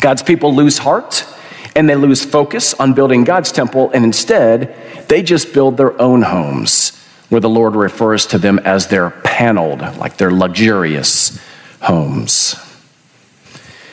God's 0.00 0.22
people 0.22 0.54
lose 0.54 0.78
heart 0.78 1.26
and 1.74 1.88
they 1.88 1.94
lose 1.94 2.24
focus 2.24 2.74
on 2.74 2.94
building 2.94 3.24
God's 3.24 3.52
temple, 3.52 3.90
and 3.92 4.04
instead, 4.04 4.74
they 5.08 5.22
just 5.22 5.52
build 5.52 5.76
their 5.76 6.00
own 6.00 6.22
homes, 6.22 6.96
where 7.28 7.40
the 7.40 7.48
Lord 7.48 7.76
refers 7.76 8.26
to 8.28 8.38
them 8.38 8.58
as 8.60 8.88
their 8.88 9.10
paneled, 9.10 9.80
like 9.98 10.16
their 10.16 10.30
luxurious 10.30 11.40
homes. 11.80 12.56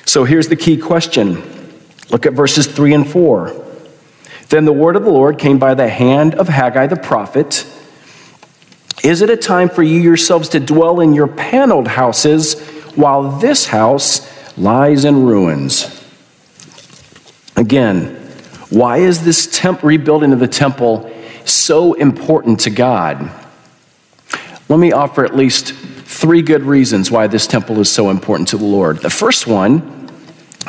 So 0.06 0.24
here's 0.24 0.48
the 0.48 0.56
key 0.56 0.78
question 0.78 1.44
look 2.10 2.26
at 2.26 2.34
verses 2.34 2.68
3 2.68 2.94
and 2.94 3.10
4. 3.10 3.66
Then 4.50 4.64
the 4.64 4.74
word 4.74 4.96
of 4.96 5.04
the 5.04 5.12
Lord 5.12 5.38
came 5.38 5.60
by 5.60 5.74
the 5.74 5.90
hand 5.90 6.36
of 6.36 6.48
Haggai 6.48 6.88
the 6.88 6.96
prophet. 6.96 7.66
Is 9.04 9.22
it 9.22 9.30
a 9.30 9.38
time 9.38 9.70
for 9.70 9.84
you 9.84 10.00
yourselves 10.00 10.50
to 10.50 10.60
dwell 10.60 11.02
in 11.02 11.14
your 11.14 11.28
paneled 11.28 11.88
houses 11.88 12.60
while 12.96 13.38
this 13.40 13.68
house 13.68 14.58
lies 14.58 15.06
in 15.06 15.24
ruins? 15.24 15.97
Again, 17.58 18.16
why 18.70 18.98
is 18.98 19.26
this 19.26 19.48
temp- 19.52 19.84
rebuilding 19.84 20.32
of 20.32 20.40
the 20.40 20.48
temple 20.48 21.12
so 21.44 21.94
important 21.94 22.62
to 22.62 22.70
God? 22.70 23.32
Let 24.70 24.80
me 24.80 24.92
offer 24.92 25.26
at 25.26 25.36
least 25.36 25.74
three 25.74 26.42
good 26.42 26.64
reasons 26.64 27.10
why 27.10 27.28
this 27.28 27.48
temple 27.48 27.80
is 27.80 27.92
so 27.92 28.10
important 28.10 28.50
to 28.50 28.58
the 28.58 28.66
Lord. 28.66 29.00
The 29.00 29.10
first 29.10 29.48
one 29.48 30.10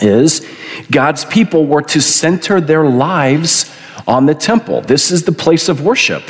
is 0.01 0.47
God's 0.91 1.25
people 1.25 1.67
were 1.67 1.83
to 1.83 2.01
center 2.01 2.61
their 2.61 2.85
lives 2.89 3.75
on 4.07 4.27
the 4.27 4.35
temple. 4.35 4.81
This 4.81 5.11
is 5.11 5.25
the 5.25 5.33
place 5.33 5.69
of 5.69 5.83
worship. 5.83 6.23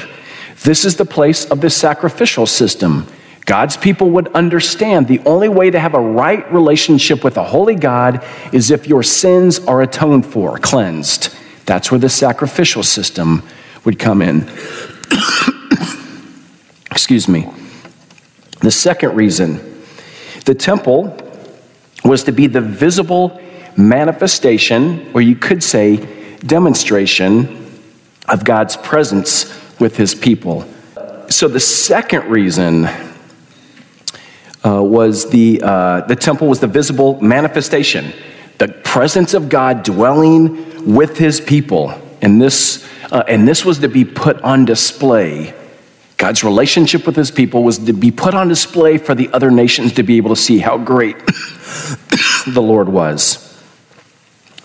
This 0.65 0.85
is 0.85 0.97
the 0.97 1.05
place 1.05 1.45
of 1.45 1.61
the 1.61 1.71
sacrificial 1.71 2.47
system. 2.47 3.07
God's 3.49 3.79
people 3.79 4.11
would 4.11 4.29
understand 4.35 5.09
the 5.09 5.21
only 5.21 5.49
way 5.49 5.71
to 5.71 5.81
have 5.81 5.95
a 5.95 6.01
right 6.01 6.53
relationship 6.53 7.25
with 7.25 7.39
a 7.39 7.45
holy 7.45 7.77
God 7.77 8.23
is 8.53 8.71
if 8.71 8.87
your 8.87 9.03
sins 9.03 9.59
are 9.61 9.81
atoned 9.81 10.27
for, 10.27 10.59
cleansed. 10.59 11.35
That's 11.65 11.91
where 11.91 11.99
the 11.99 12.11
sacrificial 12.11 12.83
system 12.83 13.43
would 13.87 13.99
come 13.99 14.21
in. 14.21 14.51
Excuse 16.91 17.27
me. 17.27 17.49
The 18.61 18.71
second 18.71 19.17
reason 19.17 19.83
the 20.45 20.55
temple 20.55 21.17
was 22.05 22.25
to 22.25 22.33
be 22.33 22.49
the 22.49 22.61
visible 22.61 23.41
manifestation, 23.79 25.11
or 25.15 25.23
you 25.23 25.37
could 25.37 25.63
say 25.63 26.37
demonstration, 26.41 27.81
of 28.29 28.45
God's 28.45 28.77
presence 28.77 29.59
with 29.81 29.97
his 29.97 30.15
people. 30.15 30.69
So 31.31 31.49
the 31.49 31.61
second 31.61 32.25
reason 32.27 32.87
uh, 34.65 34.83
was 34.83 35.31
the, 35.31 35.61
uh, 35.63 36.01
the 36.03 36.17
temple 36.17 36.49
was 36.49 36.61
the 36.61 36.67
visible 36.67 37.21
manifestation, 37.21 38.13
the 38.59 38.69
presence 38.69 39.35
of 39.35 39.49
God 39.49 39.83
dwelling 39.83 40.95
with 40.95 41.19
his 41.19 41.41
people. 41.41 41.91
And 42.21 42.41
this, 42.41 42.89
uh, 43.11 43.23
and 43.29 43.47
this 43.47 43.65
was 43.65 43.79
to 43.81 43.89
be 43.89 44.05
put 44.05 44.41
on 44.43 44.65
display. 44.65 45.55
God's 46.17 46.43
relationship 46.43 47.07
with 47.07 47.15
his 47.15 47.31
people 47.31 47.63
was 47.63 47.79
to 47.79 47.93
be 47.93 48.11
put 48.11 48.35
on 48.35 48.49
display 48.49 48.99
for 48.99 49.15
the 49.15 49.29
other 49.33 49.51
nations 49.51 49.95
to 49.95 50.03
be 50.03 50.17
able 50.17 50.31
to 50.31 50.41
see 50.41 50.59
how 50.59 50.77
great 50.77 51.17
the 52.47 52.61
Lord 52.61 52.89
was. 52.89 53.45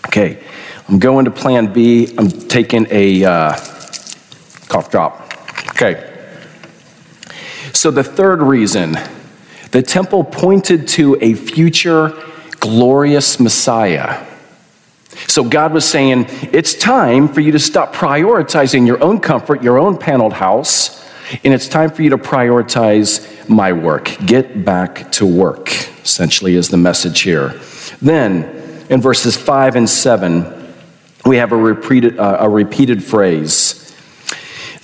Okay, 0.06 0.42
I'm 0.88 0.98
going 0.98 1.24
to 1.26 1.30
plan 1.30 1.72
B. 1.72 2.12
I'm 2.18 2.28
taking 2.28 2.86
a 2.90 3.24
uh, 3.24 3.52
cough 4.68 4.90
drop. 4.90 5.32
Okay. 5.70 6.10
So, 7.72 7.90
the 7.90 8.04
third 8.04 8.42
reason 8.42 8.96
the 9.74 9.82
temple 9.82 10.22
pointed 10.22 10.86
to 10.86 11.18
a 11.20 11.34
future 11.34 12.12
glorious 12.60 13.40
Messiah. 13.40 14.24
So 15.26 15.42
God 15.42 15.72
was 15.72 15.84
saying, 15.84 16.26
it's 16.52 16.74
time 16.74 17.26
for 17.26 17.40
you 17.40 17.50
to 17.50 17.58
stop 17.58 17.92
prioritizing 17.92 18.86
your 18.86 19.02
own 19.02 19.18
comfort, 19.18 19.64
your 19.64 19.80
own 19.80 19.98
paneled 19.98 20.32
house, 20.32 21.04
and 21.42 21.52
it's 21.52 21.66
time 21.66 21.90
for 21.90 22.02
you 22.02 22.10
to 22.10 22.18
prioritize 22.18 23.48
my 23.48 23.72
work. 23.72 24.16
Get 24.24 24.64
back 24.64 25.10
to 25.14 25.26
work, 25.26 25.70
essentially, 26.04 26.54
is 26.54 26.68
the 26.68 26.76
message 26.76 27.22
here. 27.22 27.60
Then, 28.00 28.44
in 28.90 29.00
verses 29.00 29.36
5 29.36 29.74
and 29.74 29.90
7, 29.90 30.72
we 31.26 31.38
have 31.38 31.50
a 31.50 31.56
repeated, 31.56 32.20
uh, 32.20 32.36
a 32.38 32.48
repeated 32.48 33.02
phrase 33.02 33.92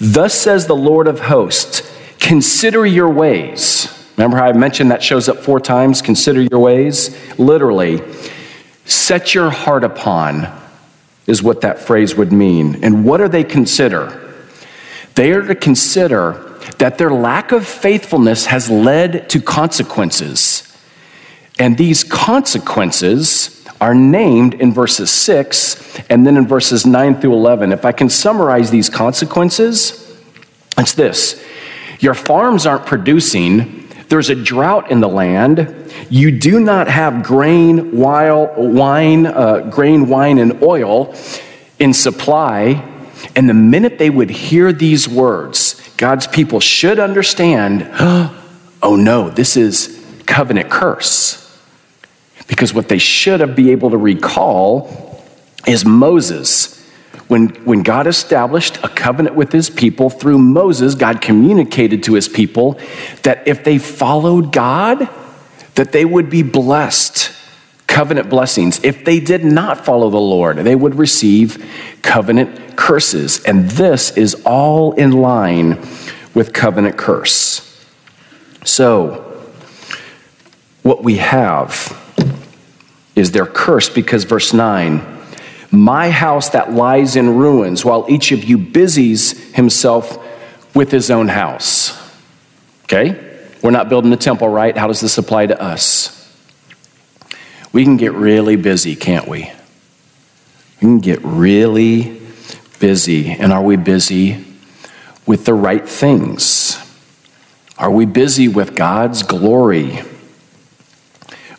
Thus 0.00 0.34
says 0.34 0.66
the 0.66 0.74
Lord 0.74 1.06
of 1.06 1.20
hosts, 1.20 1.88
consider 2.18 2.84
your 2.84 3.08
ways. 3.08 3.96
Remember 4.20 4.36
how 4.36 4.48
I 4.48 4.52
mentioned 4.52 4.90
that 4.90 5.02
shows 5.02 5.30
up 5.30 5.38
four 5.38 5.60
times? 5.60 6.02
Consider 6.02 6.42
your 6.42 6.60
ways. 6.60 7.16
Literally, 7.38 8.02
set 8.84 9.34
your 9.34 9.48
heart 9.48 9.82
upon 9.82 10.46
is 11.26 11.42
what 11.42 11.62
that 11.62 11.78
phrase 11.78 12.14
would 12.16 12.30
mean. 12.30 12.84
And 12.84 13.02
what 13.06 13.16
do 13.16 13.28
they 13.28 13.44
consider? 13.44 14.34
They 15.14 15.32
are 15.32 15.40
to 15.40 15.54
consider 15.54 16.32
that 16.76 16.98
their 16.98 17.10
lack 17.10 17.50
of 17.50 17.66
faithfulness 17.66 18.44
has 18.44 18.68
led 18.68 19.30
to 19.30 19.40
consequences. 19.40 20.70
And 21.58 21.78
these 21.78 22.04
consequences 22.04 23.66
are 23.80 23.94
named 23.94 24.52
in 24.52 24.74
verses 24.74 25.10
6 25.10 25.98
and 26.10 26.26
then 26.26 26.36
in 26.36 26.46
verses 26.46 26.84
9 26.84 27.22
through 27.22 27.32
11. 27.32 27.72
If 27.72 27.86
I 27.86 27.92
can 27.92 28.10
summarize 28.10 28.70
these 28.70 28.90
consequences, 28.90 30.14
it's 30.76 30.92
this 30.92 31.42
Your 32.00 32.12
farms 32.12 32.66
aren't 32.66 32.84
producing, 32.84 33.79
there's 34.10 34.28
a 34.28 34.34
drought 34.34 34.90
in 34.90 35.00
the 35.00 35.08
land, 35.08 35.72
you 36.10 36.32
do 36.32 36.58
not 36.58 36.88
have 36.88 37.22
grain, 37.22 37.96
wine, 37.96 39.26
uh, 39.26 39.70
grain, 39.70 40.08
wine, 40.08 40.38
and 40.38 40.62
oil 40.62 41.14
in 41.78 41.94
supply. 41.94 42.86
And 43.36 43.48
the 43.48 43.54
minute 43.54 43.98
they 43.98 44.10
would 44.10 44.28
hear 44.28 44.72
these 44.72 45.08
words, 45.08 45.80
God's 45.96 46.26
people 46.26 46.58
should 46.58 46.98
understand 46.98 47.88
oh 48.82 48.96
no, 48.96 49.30
this 49.30 49.56
is 49.56 50.04
covenant 50.26 50.70
curse. 50.70 51.36
Because 52.48 52.74
what 52.74 52.88
they 52.88 52.98
should 52.98 53.38
have 53.38 53.54
been 53.54 53.68
able 53.68 53.90
to 53.90 53.96
recall 53.96 55.24
is 55.68 55.84
Moses. 55.84 56.79
When, 57.30 57.50
when 57.64 57.84
God 57.84 58.08
established 58.08 58.78
a 58.82 58.88
covenant 58.88 59.36
with 59.36 59.52
his 59.52 59.70
people 59.70 60.10
through 60.10 60.38
Moses, 60.38 60.96
God 60.96 61.20
communicated 61.20 62.02
to 62.02 62.14
his 62.14 62.28
people 62.28 62.76
that 63.22 63.46
if 63.46 63.62
they 63.62 63.78
followed 63.78 64.52
God, 64.52 65.08
that 65.76 65.92
they 65.92 66.04
would 66.04 66.28
be 66.28 66.42
blessed, 66.42 67.30
covenant 67.86 68.30
blessings. 68.30 68.82
If 68.82 69.04
they 69.04 69.20
did 69.20 69.44
not 69.44 69.84
follow 69.84 70.10
the 70.10 70.18
Lord, 70.18 70.56
they 70.56 70.74
would 70.74 70.96
receive 70.96 71.64
covenant 72.02 72.76
curses. 72.76 73.44
And 73.44 73.70
this 73.70 74.10
is 74.16 74.34
all 74.44 74.94
in 74.94 75.12
line 75.12 75.78
with 76.34 76.52
covenant 76.52 76.98
curse. 76.98 77.86
So, 78.64 79.40
what 80.82 81.04
we 81.04 81.18
have 81.18 81.96
is 83.14 83.30
their 83.30 83.46
curse 83.46 83.88
because 83.88 84.24
verse 84.24 84.52
9 84.52 85.19
my 85.70 86.10
house 86.10 86.50
that 86.50 86.72
lies 86.72 87.16
in 87.16 87.36
ruins 87.36 87.84
while 87.84 88.06
each 88.08 88.32
of 88.32 88.44
you 88.44 88.58
busies 88.58 89.54
himself 89.54 90.18
with 90.74 90.90
his 90.90 91.10
own 91.10 91.28
house. 91.28 91.96
Okay? 92.84 93.28
We're 93.62 93.70
not 93.70 93.88
building 93.88 94.10
the 94.10 94.16
temple 94.16 94.48
right? 94.48 94.76
How 94.76 94.86
does 94.86 95.00
this 95.00 95.18
apply 95.18 95.46
to 95.46 95.60
us? 95.60 96.16
We 97.72 97.84
can 97.84 97.96
get 97.96 98.12
really 98.14 98.56
busy 98.56 98.96
can't 98.96 99.28
we? 99.28 99.50
We 100.76 100.80
can 100.80 100.98
get 100.98 101.20
really 101.22 102.20
busy. 102.80 103.30
And 103.30 103.52
are 103.52 103.62
we 103.62 103.76
busy 103.76 104.44
with 105.26 105.44
the 105.44 105.54
right 105.54 105.86
things? 105.88 106.78
Are 107.78 107.90
we 107.90 108.06
busy 108.06 108.48
with 108.48 108.74
god's 108.74 109.22
glory? 109.22 110.00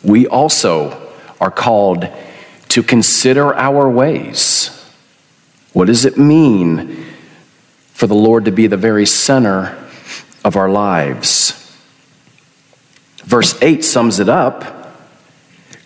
We 0.02 0.26
also 0.26 1.10
are 1.40 1.50
called 1.50 2.08
to 2.72 2.82
consider 2.82 3.54
our 3.54 3.86
ways. 3.86 4.70
What 5.74 5.88
does 5.88 6.06
it 6.06 6.16
mean 6.16 7.04
for 7.92 8.06
the 8.06 8.14
Lord 8.14 8.46
to 8.46 8.50
be 8.50 8.66
the 8.66 8.78
very 8.78 9.04
center 9.04 9.78
of 10.42 10.56
our 10.56 10.70
lives? 10.70 11.58
Verse 13.24 13.60
8 13.60 13.84
sums 13.84 14.20
it 14.20 14.30
up. 14.30 14.96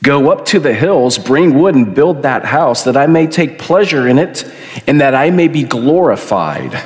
Go 0.05 0.31
up 0.31 0.47
to 0.47 0.61
the 0.61 0.73
hills, 0.73 1.19
bring 1.19 1.59
wood, 1.59 1.75
and 1.75 1.93
build 1.93 2.23
that 2.23 2.45
house, 2.45 2.85
that 2.85 2.97
I 2.97 3.09
may 3.09 3.27
take 3.27 3.59
pleasure 3.59 4.07
in 4.07 4.19
it, 4.19 4.49
and 4.87 5.01
that 5.01 5.13
I 5.13 5.31
may 5.31 5.49
be 5.49 5.65
glorified. 5.65 6.85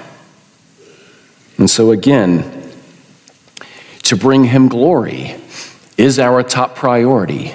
And 1.58 1.68
so, 1.68 1.90
again, 1.90 2.72
to 4.04 4.16
bring 4.16 4.44
him 4.44 4.68
glory 4.68 5.36
is 5.98 6.18
our 6.18 6.42
top 6.42 6.74
priority. 6.74 7.54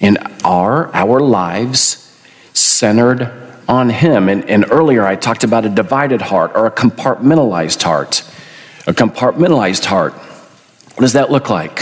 And 0.00 0.18
are 0.44 0.94
our 0.94 1.20
lives 1.20 2.02
centered 2.52 3.32
on 3.68 3.90
Him? 3.90 4.28
And, 4.28 4.48
and 4.48 4.66
earlier 4.70 5.06
I 5.06 5.16
talked 5.16 5.44
about 5.44 5.64
a 5.64 5.68
divided 5.68 6.20
heart 6.20 6.52
or 6.54 6.66
a 6.66 6.70
compartmentalized 6.70 7.82
heart. 7.82 8.22
A 8.86 8.92
compartmentalized 8.92 9.84
heart. 9.84 10.12
What 10.12 11.00
does 11.00 11.14
that 11.14 11.30
look 11.30 11.50
like? 11.50 11.80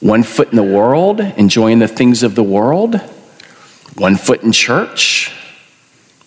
One 0.00 0.22
foot 0.22 0.50
in 0.50 0.56
the 0.56 0.62
world, 0.62 1.20
enjoying 1.20 1.78
the 1.78 1.88
things 1.88 2.22
of 2.22 2.34
the 2.34 2.42
world, 2.42 2.96
one 3.94 4.16
foot 4.16 4.42
in 4.42 4.52
church. 4.52 5.32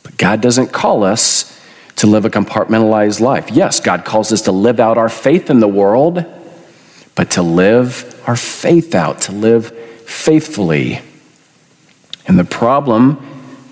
But 0.04 0.18
God 0.18 0.42
doesn't 0.42 0.72
call 0.72 1.04
us 1.04 1.54
to 1.98 2.08
live 2.08 2.26
a 2.26 2.30
compartmentalized 2.30 3.20
life. 3.20 3.52
Yes, 3.52 3.80
God 3.80 4.06
calls 4.06 4.32
us 4.32 4.44
to 4.44 4.52
live 4.52 4.80
out 4.80 4.98
our 4.98 5.10
faith 5.10 5.50
in 5.50 5.60
the 5.60 5.68
world, 5.68 6.26
but 7.16 7.32
to 7.32 7.42
live 7.42 8.24
our 8.28 8.36
faith 8.36 8.96
out, 8.96 9.22
to 9.22 9.32
live 9.32 9.72
faithfully. 10.08 11.02
And 12.28 12.40
the 12.40 12.46
problem 12.46 13.24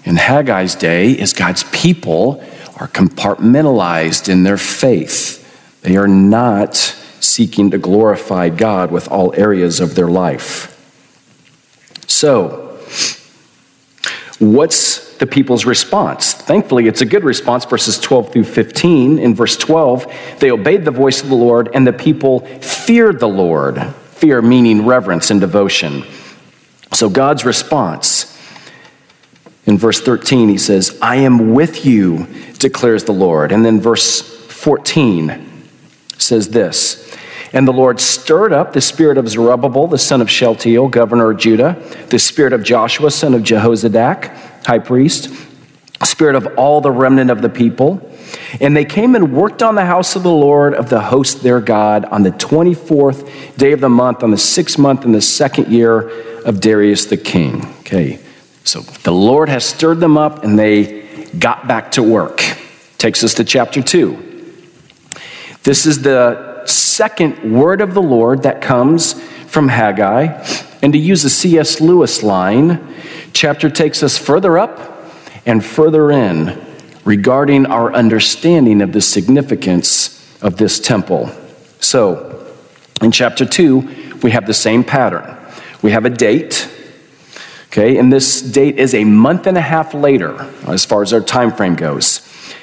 in 0.03 0.15
Haggai's 0.15 0.75
day 0.75 1.11
is 1.11 1.33
God's 1.33 1.63
people 1.71 2.43
are 2.77 2.89
compartmentalized 2.89 4.27
in 4.27 4.43
their 4.43 4.57
faith. 4.57 5.41
They 5.81 5.95
are 5.95 6.07
not 6.07 6.75
seeking 6.75 7.71
to 7.71 7.77
glorify 7.77 8.49
God 8.49 8.91
with 8.91 9.07
all 9.07 9.33
areas 9.33 9.79
of 9.79 9.95
their 9.95 10.09
life. 10.09 10.71
So, 12.07 12.79
what's 14.39 15.15
the 15.17 15.25
people's 15.25 15.65
response? 15.65 16.33
Thankfully, 16.33 16.87
it's 16.87 17.01
a 17.01 17.05
good 17.05 17.23
response, 17.23 17.63
verses 17.65 17.97
12 17.97 18.33
through 18.33 18.43
15. 18.43 19.19
In 19.19 19.33
verse 19.33 19.55
12, 19.55 20.13
they 20.39 20.51
obeyed 20.51 20.83
the 20.83 20.91
voice 20.91 21.23
of 21.23 21.29
the 21.29 21.35
Lord, 21.35 21.69
and 21.73 21.87
the 21.87 21.93
people 21.93 22.41
feared 22.59 23.19
the 23.19 23.27
Lord. 23.27 23.81
Fear 24.11 24.41
meaning 24.41 24.85
reverence 24.85 25.31
and 25.31 25.39
devotion. 25.39 26.03
So 26.93 27.09
God's 27.09 27.45
response 27.45 28.31
in 29.65 29.77
verse 29.77 29.99
13, 29.99 30.49
he 30.49 30.57
says, 30.57 30.97
I 31.01 31.17
am 31.17 31.53
with 31.53 31.85
you, 31.85 32.27
declares 32.59 33.03
the 33.03 33.13
Lord. 33.13 33.51
And 33.51 33.65
then 33.65 33.81
verse 33.81 34.21
14 34.21 35.69
says 36.17 36.49
this 36.49 37.17
And 37.51 37.67
the 37.67 37.73
Lord 37.73 37.99
stirred 37.99 38.53
up 38.53 38.73
the 38.73 38.81
spirit 38.81 39.17
of 39.17 39.27
Zerubbabel, 39.27 39.87
the 39.87 39.97
son 39.97 40.21
of 40.21 40.29
Shealtiel, 40.29 40.87
governor 40.89 41.31
of 41.31 41.37
Judah, 41.37 41.81
the 42.09 42.19
spirit 42.19 42.53
of 42.53 42.63
Joshua, 42.63 43.09
son 43.09 43.33
of 43.33 43.41
Jehozadak, 43.41 44.65
high 44.65 44.79
priest, 44.79 45.33
spirit 46.03 46.35
of 46.35 46.47
all 46.57 46.81
the 46.81 46.91
remnant 46.91 47.31
of 47.31 47.41
the 47.41 47.49
people. 47.49 48.11
And 48.59 48.75
they 48.75 48.85
came 48.85 49.15
and 49.15 49.33
worked 49.33 49.61
on 49.61 49.75
the 49.75 49.85
house 49.85 50.15
of 50.15 50.23
the 50.23 50.31
Lord 50.31 50.73
of 50.73 50.89
the 50.89 51.01
host 51.01 51.43
their 51.43 51.59
God 51.59 52.05
on 52.05 52.23
the 52.23 52.31
24th 52.31 53.57
day 53.57 53.71
of 53.71 53.81
the 53.81 53.89
month, 53.89 54.23
on 54.23 54.31
the 54.31 54.37
sixth 54.37 54.77
month 54.77 55.05
in 55.05 55.11
the 55.11 55.21
second 55.21 55.67
year 55.67 56.09
of 56.45 56.61
Darius 56.61 57.05
the 57.05 57.17
king. 57.17 57.65
Okay, 57.79 58.19
so 58.63 58.81
the 58.81 59.11
Lord 59.11 59.49
has 59.49 59.65
stirred 59.65 59.99
them 59.99 60.17
up 60.17 60.43
and 60.43 60.57
they 60.57 61.01
got 61.37 61.67
back 61.67 61.91
to 61.93 62.03
work. 62.03 62.43
Takes 62.97 63.23
us 63.23 63.33
to 63.35 63.43
chapter 63.43 63.81
2. 63.81 64.21
This 65.63 65.85
is 65.85 66.01
the 66.01 66.65
second 66.65 67.51
word 67.51 67.81
of 67.81 67.93
the 67.93 68.01
Lord 68.01 68.43
that 68.43 68.61
comes 68.61 69.13
from 69.47 69.67
Haggai. 69.67 70.43
And 70.81 70.93
to 70.93 70.99
use 70.99 71.23
a 71.23 71.29
C.S. 71.29 71.81
Lewis 71.81 72.21
line, 72.21 72.95
chapter 73.33 73.69
takes 73.69 74.03
us 74.03 74.17
further 74.17 74.57
up 74.57 74.79
and 75.45 75.63
further 75.65 76.11
in 76.11 76.64
regarding 77.05 77.67
our 77.67 77.93
understanding 77.93 78.81
of 78.81 78.91
the 78.91 79.01
significance 79.01 80.11
of 80.41 80.57
this 80.57 80.79
temple. 80.79 81.31
So, 81.79 82.53
in 83.01 83.11
chapter 83.11 83.45
2, 83.45 84.19
we 84.23 84.31
have 84.31 84.47
the 84.47 84.53
same 84.53 84.83
pattern. 84.83 85.37
We 85.81 85.91
have 85.91 86.05
a 86.05 86.09
date, 86.09 86.67
okay, 87.67 87.97
and 87.97 88.11
this 88.11 88.41
date 88.41 88.79
is 88.79 88.95
a 88.95 89.03
month 89.03 89.45
and 89.45 89.57
a 89.57 89.61
half 89.61 89.93
later 89.93 90.51
as 90.67 90.83
far 90.83 91.03
as 91.03 91.13
our 91.13 91.21
time 91.21 91.51
frame 91.51 91.75
goes. 91.75 92.21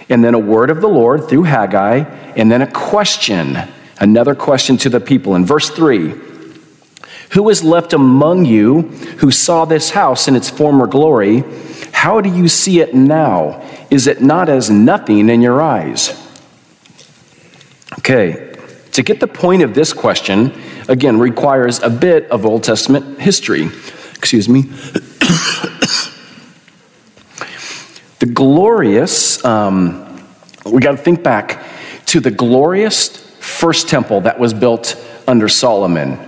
And 0.08 0.24
then 0.24 0.34
a 0.34 0.38
word 0.38 0.70
of 0.70 0.80
the 0.80 0.88
Lord 0.88 1.28
through 1.28 1.44
Haggai, 1.44 1.98
and 2.36 2.50
then 2.50 2.62
a 2.62 2.70
question, 2.70 3.56
another 4.00 4.34
question 4.34 4.76
to 4.78 4.88
the 4.88 5.00
people. 5.00 5.36
In 5.36 5.46
verse 5.46 5.70
3, 5.70 6.14
who 7.32 7.48
is 7.48 7.62
left 7.62 7.92
among 7.92 8.44
you 8.44 8.82
who 9.18 9.30
saw 9.30 9.64
this 9.64 9.90
house 9.90 10.28
in 10.28 10.36
its 10.36 10.50
former 10.50 10.86
glory? 10.86 11.44
How 12.02 12.20
do 12.20 12.28
you 12.28 12.48
see 12.48 12.80
it 12.80 12.94
now? 12.94 13.62
Is 13.88 14.08
it 14.08 14.20
not 14.20 14.48
as 14.48 14.68
nothing 14.68 15.28
in 15.28 15.40
your 15.40 15.62
eyes? 15.62 16.10
Okay, 18.00 18.56
to 18.90 19.04
get 19.04 19.20
the 19.20 19.28
point 19.28 19.62
of 19.62 19.72
this 19.72 19.92
question, 19.92 20.52
again, 20.88 21.20
requires 21.20 21.80
a 21.80 21.88
bit 21.88 22.28
of 22.28 22.44
Old 22.44 22.64
Testament 22.64 23.20
history. 23.20 23.66
Excuse 24.16 24.48
me. 24.48 24.62
the 28.18 28.26
glorious, 28.34 29.44
um, 29.44 30.26
we 30.66 30.80
got 30.80 30.90
to 30.90 30.96
think 30.96 31.22
back 31.22 31.64
to 32.06 32.18
the 32.18 32.32
glorious 32.32 33.16
first 33.38 33.88
temple 33.88 34.22
that 34.22 34.40
was 34.40 34.52
built 34.52 34.96
under 35.28 35.48
Solomon. 35.48 36.18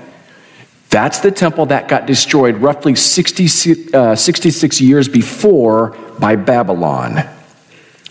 That's 0.94 1.18
the 1.18 1.32
temple 1.32 1.66
that 1.66 1.88
got 1.88 2.06
destroyed 2.06 2.58
roughly 2.58 2.94
60, 2.94 3.94
uh, 3.94 4.14
66 4.14 4.80
years 4.80 5.08
before 5.08 5.96
by 6.20 6.36
Babylon. 6.36 7.28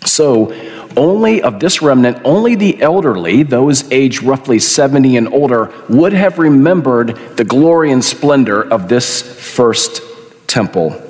So, 0.05 0.53
only 0.97 1.41
of 1.41 1.61
this 1.61 1.81
remnant, 1.81 2.17
only 2.25 2.55
the 2.55 2.81
elderly, 2.81 3.43
those 3.43 3.89
aged 3.89 4.21
roughly 4.21 4.59
70 4.59 5.15
and 5.15 5.33
older, 5.33 5.73
would 5.87 6.11
have 6.11 6.39
remembered 6.39 7.15
the 7.37 7.45
glory 7.45 7.89
and 7.89 8.03
splendor 8.03 8.61
of 8.61 8.89
this 8.89 9.21
first 9.21 10.01
temple. 10.47 11.01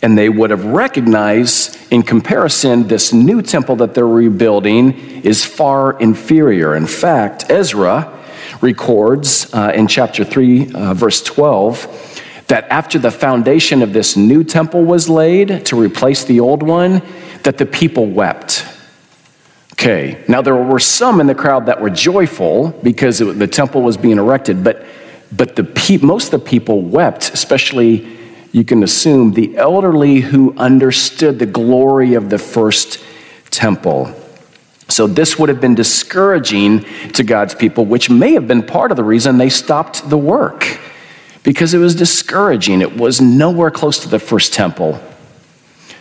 And 0.00 0.16
they 0.16 0.28
would 0.28 0.50
have 0.50 0.64
recognized, 0.64 1.76
in 1.90 2.04
comparison, 2.04 2.86
this 2.86 3.12
new 3.12 3.42
temple 3.42 3.74
that 3.76 3.94
they're 3.94 4.06
rebuilding 4.06 4.92
is 5.24 5.44
far 5.44 5.98
inferior. 5.98 6.76
In 6.76 6.86
fact, 6.86 7.50
Ezra 7.50 8.19
records 8.60 9.52
uh, 9.54 9.72
in 9.74 9.86
chapter 9.86 10.24
3, 10.24 10.72
uh, 10.72 10.94
verse 10.94 11.22
12, 11.22 12.22
that 12.48 12.68
after 12.68 12.98
the 12.98 13.10
foundation 13.10 13.82
of 13.82 13.92
this 13.92 14.16
new 14.16 14.44
temple 14.44 14.84
was 14.84 15.08
laid 15.08 15.64
to 15.66 15.80
replace 15.80 16.24
the 16.24 16.40
old 16.40 16.62
one, 16.62 17.02
that 17.42 17.58
the 17.58 17.66
people 17.66 18.06
wept. 18.06 18.66
Okay, 19.72 20.22
now 20.28 20.42
there 20.42 20.56
were 20.56 20.78
some 20.78 21.20
in 21.20 21.26
the 21.26 21.34
crowd 21.34 21.66
that 21.66 21.80
were 21.80 21.90
joyful 21.90 22.68
because 22.82 23.20
it, 23.20 23.38
the 23.38 23.46
temple 23.46 23.82
was 23.82 23.96
being 23.96 24.18
erected, 24.18 24.62
but, 24.62 24.84
but 25.32 25.56
the 25.56 25.64
pe- 25.64 25.96
most 25.98 26.34
of 26.34 26.42
the 26.42 26.46
people 26.46 26.82
wept, 26.82 27.30
especially, 27.32 28.18
you 28.52 28.64
can 28.64 28.82
assume, 28.82 29.32
the 29.32 29.56
elderly 29.56 30.20
who 30.20 30.54
understood 30.58 31.38
the 31.38 31.46
glory 31.46 32.14
of 32.14 32.28
the 32.28 32.38
first 32.38 33.02
temple. 33.50 34.14
So, 34.90 35.06
this 35.06 35.38
would 35.38 35.48
have 35.48 35.60
been 35.60 35.74
discouraging 35.74 36.84
to 37.12 37.22
God's 37.22 37.54
people, 37.54 37.84
which 37.84 38.10
may 38.10 38.32
have 38.32 38.46
been 38.48 38.62
part 38.62 38.90
of 38.90 38.96
the 38.96 39.04
reason 39.04 39.38
they 39.38 39.48
stopped 39.48 40.08
the 40.08 40.18
work, 40.18 40.78
because 41.42 41.74
it 41.74 41.78
was 41.78 41.94
discouraging. 41.94 42.80
It 42.80 42.96
was 42.96 43.20
nowhere 43.20 43.70
close 43.70 43.98
to 44.00 44.08
the 44.08 44.18
first 44.18 44.52
temple. 44.52 45.00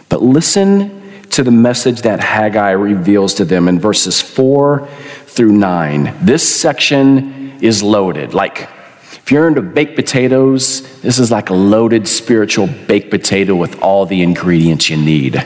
But 0.10 0.24
listen 0.24 1.00
to 1.30 1.44
the 1.44 1.52
message 1.52 2.02
that 2.02 2.20
Haggai 2.20 2.72
reveals 2.72 3.36
to 3.36 3.46
them 3.46 3.68
in 3.68 3.80
verses 3.80 4.20
4 4.20 4.88
through 5.28 5.52
9. 5.52 6.16
This 6.22 6.60
section 6.60 7.60
is 7.62 7.84
loaded. 7.84 8.34
Like, 8.34 8.68
if 9.30 9.32
you're 9.32 9.48
into 9.48 9.62
baked 9.62 9.96
potatoes, 9.96 11.02
this 11.02 11.20
is 11.20 11.30
like 11.30 11.52
a 11.52 11.54
loaded 11.54 12.08
spiritual 12.08 12.68
baked 12.88 13.12
potato 13.12 13.56
with 13.56 13.80
all 13.80 14.08
the 14.08 14.24
ingredients 14.24 14.90
you 14.90 14.98
need. 14.98 15.46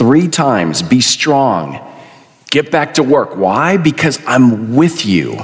Three 0.00 0.28
times, 0.28 0.80
be 0.80 1.02
strong. 1.02 1.78
Get 2.50 2.70
back 2.70 2.94
to 2.94 3.02
work. 3.02 3.36
Why? 3.36 3.76
Because 3.76 4.18
I'm 4.26 4.74
with 4.74 5.04
you. 5.04 5.38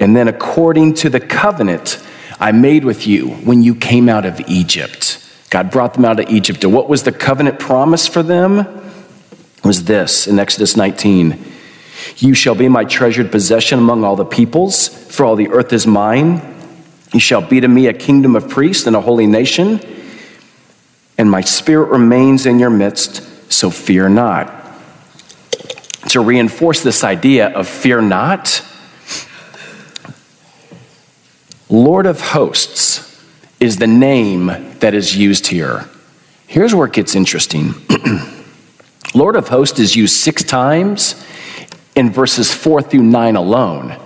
And 0.00 0.16
then, 0.16 0.26
according 0.26 0.94
to 0.94 1.10
the 1.10 1.20
covenant 1.20 2.02
I 2.40 2.52
made 2.52 2.86
with 2.86 3.06
you 3.06 3.28
when 3.28 3.60
you 3.60 3.74
came 3.74 4.08
out 4.08 4.24
of 4.24 4.40
Egypt, 4.48 5.22
God 5.50 5.70
brought 5.70 5.92
them 5.92 6.06
out 6.06 6.18
of 6.18 6.30
Egypt. 6.30 6.64
And 6.64 6.72
what 6.72 6.88
was 6.88 7.02
the 7.02 7.12
covenant 7.12 7.58
promise 7.58 8.06
for 8.06 8.22
them? 8.22 8.66
Was 9.62 9.84
this 9.84 10.26
in 10.26 10.38
Exodus 10.38 10.78
19 10.78 11.44
You 12.16 12.32
shall 12.32 12.54
be 12.54 12.70
my 12.70 12.84
treasured 12.86 13.30
possession 13.30 13.78
among 13.78 14.02
all 14.02 14.16
the 14.16 14.24
peoples, 14.24 14.88
for 14.88 15.26
all 15.26 15.36
the 15.36 15.50
earth 15.50 15.74
is 15.74 15.86
mine. 15.86 16.40
You 17.12 17.20
shall 17.20 17.42
be 17.42 17.60
to 17.60 17.68
me 17.68 17.88
a 17.88 17.92
kingdom 17.92 18.34
of 18.34 18.48
priests 18.48 18.86
and 18.86 18.96
a 18.96 19.02
holy 19.02 19.26
nation 19.26 19.78
and 21.18 21.30
my 21.30 21.40
spirit 21.40 21.90
remains 21.90 22.46
in 22.46 22.58
your 22.58 22.70
midst, 22.70 23.52
so 23.52 23.70
fear 23.70 24.08
not. 24.08 24.52
To 26.08 26.20
reinforce 26.20 26.82
this 26.82 27.04
idea 27.04 27.48
of 27.48 27.68
fear 27.68 28.00
not, 28.00 28.62
Lord 31.68 32.06
of 32.06 32.20
hosts 32.20 33.22
is 33.58 33.78
the 33.78 33.86
name 33.86 34.46
that 34.80 34.94
is 34.94 35.16
used 35.16 35.46
here. 35.46 35.88
Here's 36.46 36.74
where 36.74 36.86
it 36.86 36.92
gets 36.92 37.14
interesting. 37.14 37.74
Lord 39.14 39.36
of 39.36 39.48
hosts 39.48 39.78
is 39.78 39.96
used 39.96 40.16
six 40.16 40.42
times 40.42 41.24
in 41.94 42.10
verses 42.10 42.52
four 42.52 42.82
through 42.82 43.02
nine 43.02 43.36
alone. 43.36 43.96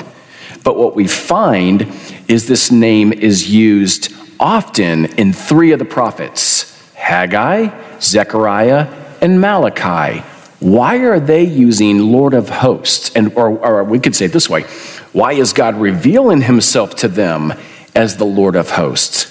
But 0.62 0.76
what 0.76 0.94
we 0.94 1.08
find 1.08 1.90
is 2.28 2.46
this 2.46 2.70
name 2.70 3.12
is 3.12 3.50
used 3.50 4.14
often 4.38 5.06
in 5.16 5.32
three 5.32 5.72
of 5.72 5.78
the 5.78 5.84
prophets 5.84 6.67
Haggai, 7.08 7.70
Zechariah, 8.02 8.86
and 9.22 9.40
Malachi. 9.40 10.20
Why 10.60 10.96
are 10.98 11.18
they 11.18 11.44
using 11.44 11.98
Lord 12.12 12.34
of 12.34 12.50
hosts? 12.50 13.10
And, 13.16 13.32
or, 13.34 13.48
or 13.48 13.82
we 13.82 13.98
could 13.98 14.14
say 14.14 14.26
it 14.26 14.32
this 14.32 14.50
way 14.50 14.64
why 15.12 15.32
is 15.32 15.54
God 15.54 15.76
revealing 15.76 16.42
himself 16.42 16.96
to 16.96 17.08
them 17.08 17.54
as 17.94 18.18
the 18.18 18.26
Lord 18.26 18.56
of 18.56 18.70
hosts? 18.70 19.24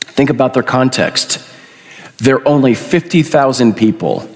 Think 0.00 0.28
about 0.28 0.54
their 0.54 0.64
context. 0.64 1.40
They're 2.16 2.46
only 2.46 2.74
50,000 2.74 3.74
people. 3.74 4.28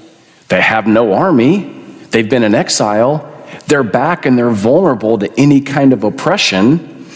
They 0.46 0.61
have 0.61 0.87
no 0.87 1.14
army. 1.14 1.75
They've 2.12 2.31
been 2.31 2.44
in 2.44 2.55
exile. 2.55 3.29
They're 3.66 3.83
back 3.83 4.25
and 4.25 4.38
they're 4.38 4.51
vulnerable 4.51 5.18
to 5.18 5.29
any 5.37 5.62
kind 5.62 5.92
of 5.92 6.05
oppression. 6.05 7.07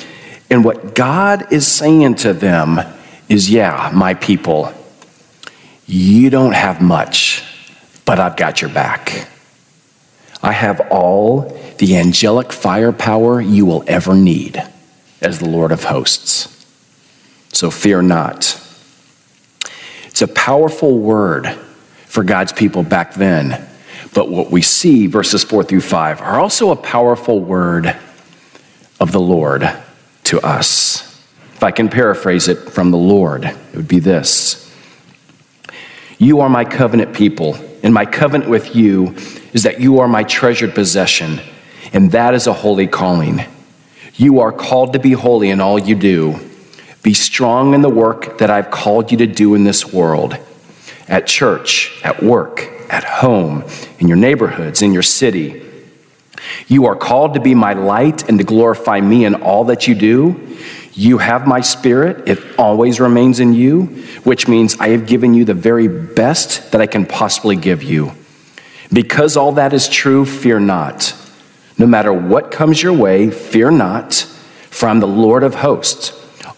And 0.51 0.65
what 0.65 0.97
God 0.97 1.53
is 1.53 1.69
saying 1.69 2.17
to 2.17 2.33
them 2.33 2.81
is, 3.29 3.49
yeah, 3.49 3.93
my 3.95 4.15
people, 4.15 4.73
you 5.87 6.31
don't 6.31 6.55
have 6.55 6.81
much, 6.81 7.44
but 8.05 8.18
I've 8.18 8.37
got 8.37 8.61
your 8.61 8.70
back. 8.70 9.29
I 10.42 10.53
have 10.53 10.81
all 10.90 11.57
the 11.79 11.96
angelic 11.96 12.53
firepower 12.53 13.40
you 13.40 13.66
will 13.66 13.85
ever 13.87 14.14
need 14.14 14.62
as 15.20 15.38
the 15.38 15.49
Lord 15.49 15.72
of 15.72 15.85
hosts. 15.85 16.53
So 17.53 17.70
fear 17.70 18.03
not. 18.03 18.61
It's 20.07 20.22
a 20.22 20.29
powerful 20.29 20.99
word 20.99 21.46
for 22.07 22.25
God's 22.25 22.53
people 22.53 22.83
back 22.83 23.14
then. 23.14 23.68
But 24.14 24.29
what 24.31 24.51
we 24.51 24.62
see, 24.62 25.07
verses 25.07 25.44
4 25.44 25.64
through 25.64 25.83
5, 25.83 26.20
are 26.20 26.40
also 26.40 26.70
a 26.70 26.77
powerful 26.77 27.40
word 27.40 27.96
of 28.99 29.12
the 29.12 29.20
Lord 29.20 29.70
to 30.25 30.40
us. 30.40 31.03
If 31.55 31.62
I 31.62 31.70
can 31.70 31.88
paraphrase 31.88 32.49
it 32.49 32.70
from 32.70 32.90
the 32.90 32.99
Lord, 32.99 33.44
it 33.44 33.77
would 33.77 33.88
be 33.88 34.01
this 34.01 34.66
you 36.19 36.41
are 36.41 36.49
my 36.49 36.65
covenant 36.65 37.15
people, 37.15 37.57
and 37.83 37.93
my 37.93 38.07
covenant 38.07 38.51
with 38.51 38.75
you 38.75 39.15
is 39.53 39.65
that 39.65 39.81
you 39.81 40.01
are 40.01 40.09
my 40.09 40.25
treasured 40.25 40.75
possession, 40.75 41.41
and 41.93 42.13
that 42.13 42.35
is 42.35 42.47
a 42.47 42.53
holy 42.53 42.87
calling. 42.87 43.43
You 44.15 44.41
are 44.41 44.53
called 44.53 44.95
to 44.95 44.99
be 44.99 45.13
holy 45.13 45.51
in 45.51 45.61
all 45.61 45.79
you 45.79 45.95
do. 45.95 46.39
Be 47.03 47.15
strong 47.15 47.75
in 47.75 47.83
the 47.83 47.91
work 47.91 48.39
that 48.39 48.51
I've 48.51 48.71
called 48.71 49.13
you 49.13 49.19
to 49.19 49.27
do 49.27 49.55
in 49.55 49.65
this 49.65 49.93
world 49.93 50.37
at 51.09 51.27
church, 51.27 51.93
at 52.03 52.23
work, 52.23 52.69
at 52.89 53.05
home, 53.05 53.65
in 53.99 54.09
your 54.09 54.17
neighborhoods, 54.17 54.83
in 54.83 54.93
your 54.93 55.03
city. 55.03 55.63
You 56.67 56.87
are 56.87 56.97
called 56.97 57.35
to 57.35 57.41
be 57.41 57.55
my 57.55 57.75
light 57.75 58.29
and 58.29 58.39
to 58.39 58.45
glorify 58.45 59.01
me 59.01 59.25
in 59.25 59.37
all 59.37 59.65
that 59.65 59.87
you 59.87 59.95
do. 59.95 60.59
You 60.99 61.19
have 61.19 61.47
my 61.47 61.61
spirit, 61.61 62.27
it 62.27 62.39
always 62.59 63.01
remains 63.01 63.39
in 63.39 63.53
you, 63.53 63.83
which 64.25 64.49
means 64.49 64.79
I 64.81 64.89
have 64.89 65.07
given 65.07 65.35
you 65.35 65.45
the 65.45 65.53
very 65.53 65.89
best 65.89 66.73
that 66.73 66.81
I 66.81 66.87
can 66.87 67.05
possibly 67.05 67.55
give 67.55 67.83
you. 67.83 68.13
Because 68.91 69.37
all 69.37 69.53
that 69.53 69.75
is 69.75 69.91
true, 69.91 70.25
fear 70.25 70.59
not. 70.59 71.15
No 71.77 71.87
matter 71.87 72.15
what 72.15 72.51
comes 72.51 72.83
your 72.83 72.95
way, 72.95 73.31
fear 73.31 73.71
not, 73.71 74.15
for 74.71 74.89
I'm 74.89 75.01
the 75.01 75.07
Lord 75.07 75.43
of 75.43 75.57
hosts, 75.57 76.15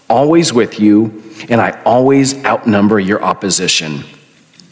always 0.09 0.53
with 0.53 0.79
you, 0.79 1.24
and 1.48 1.61
I 1.61 1.83
always 1.83 2.44
outnumber 2.44 3.01
your 3.01 3.20
opposition. 3.20 4.05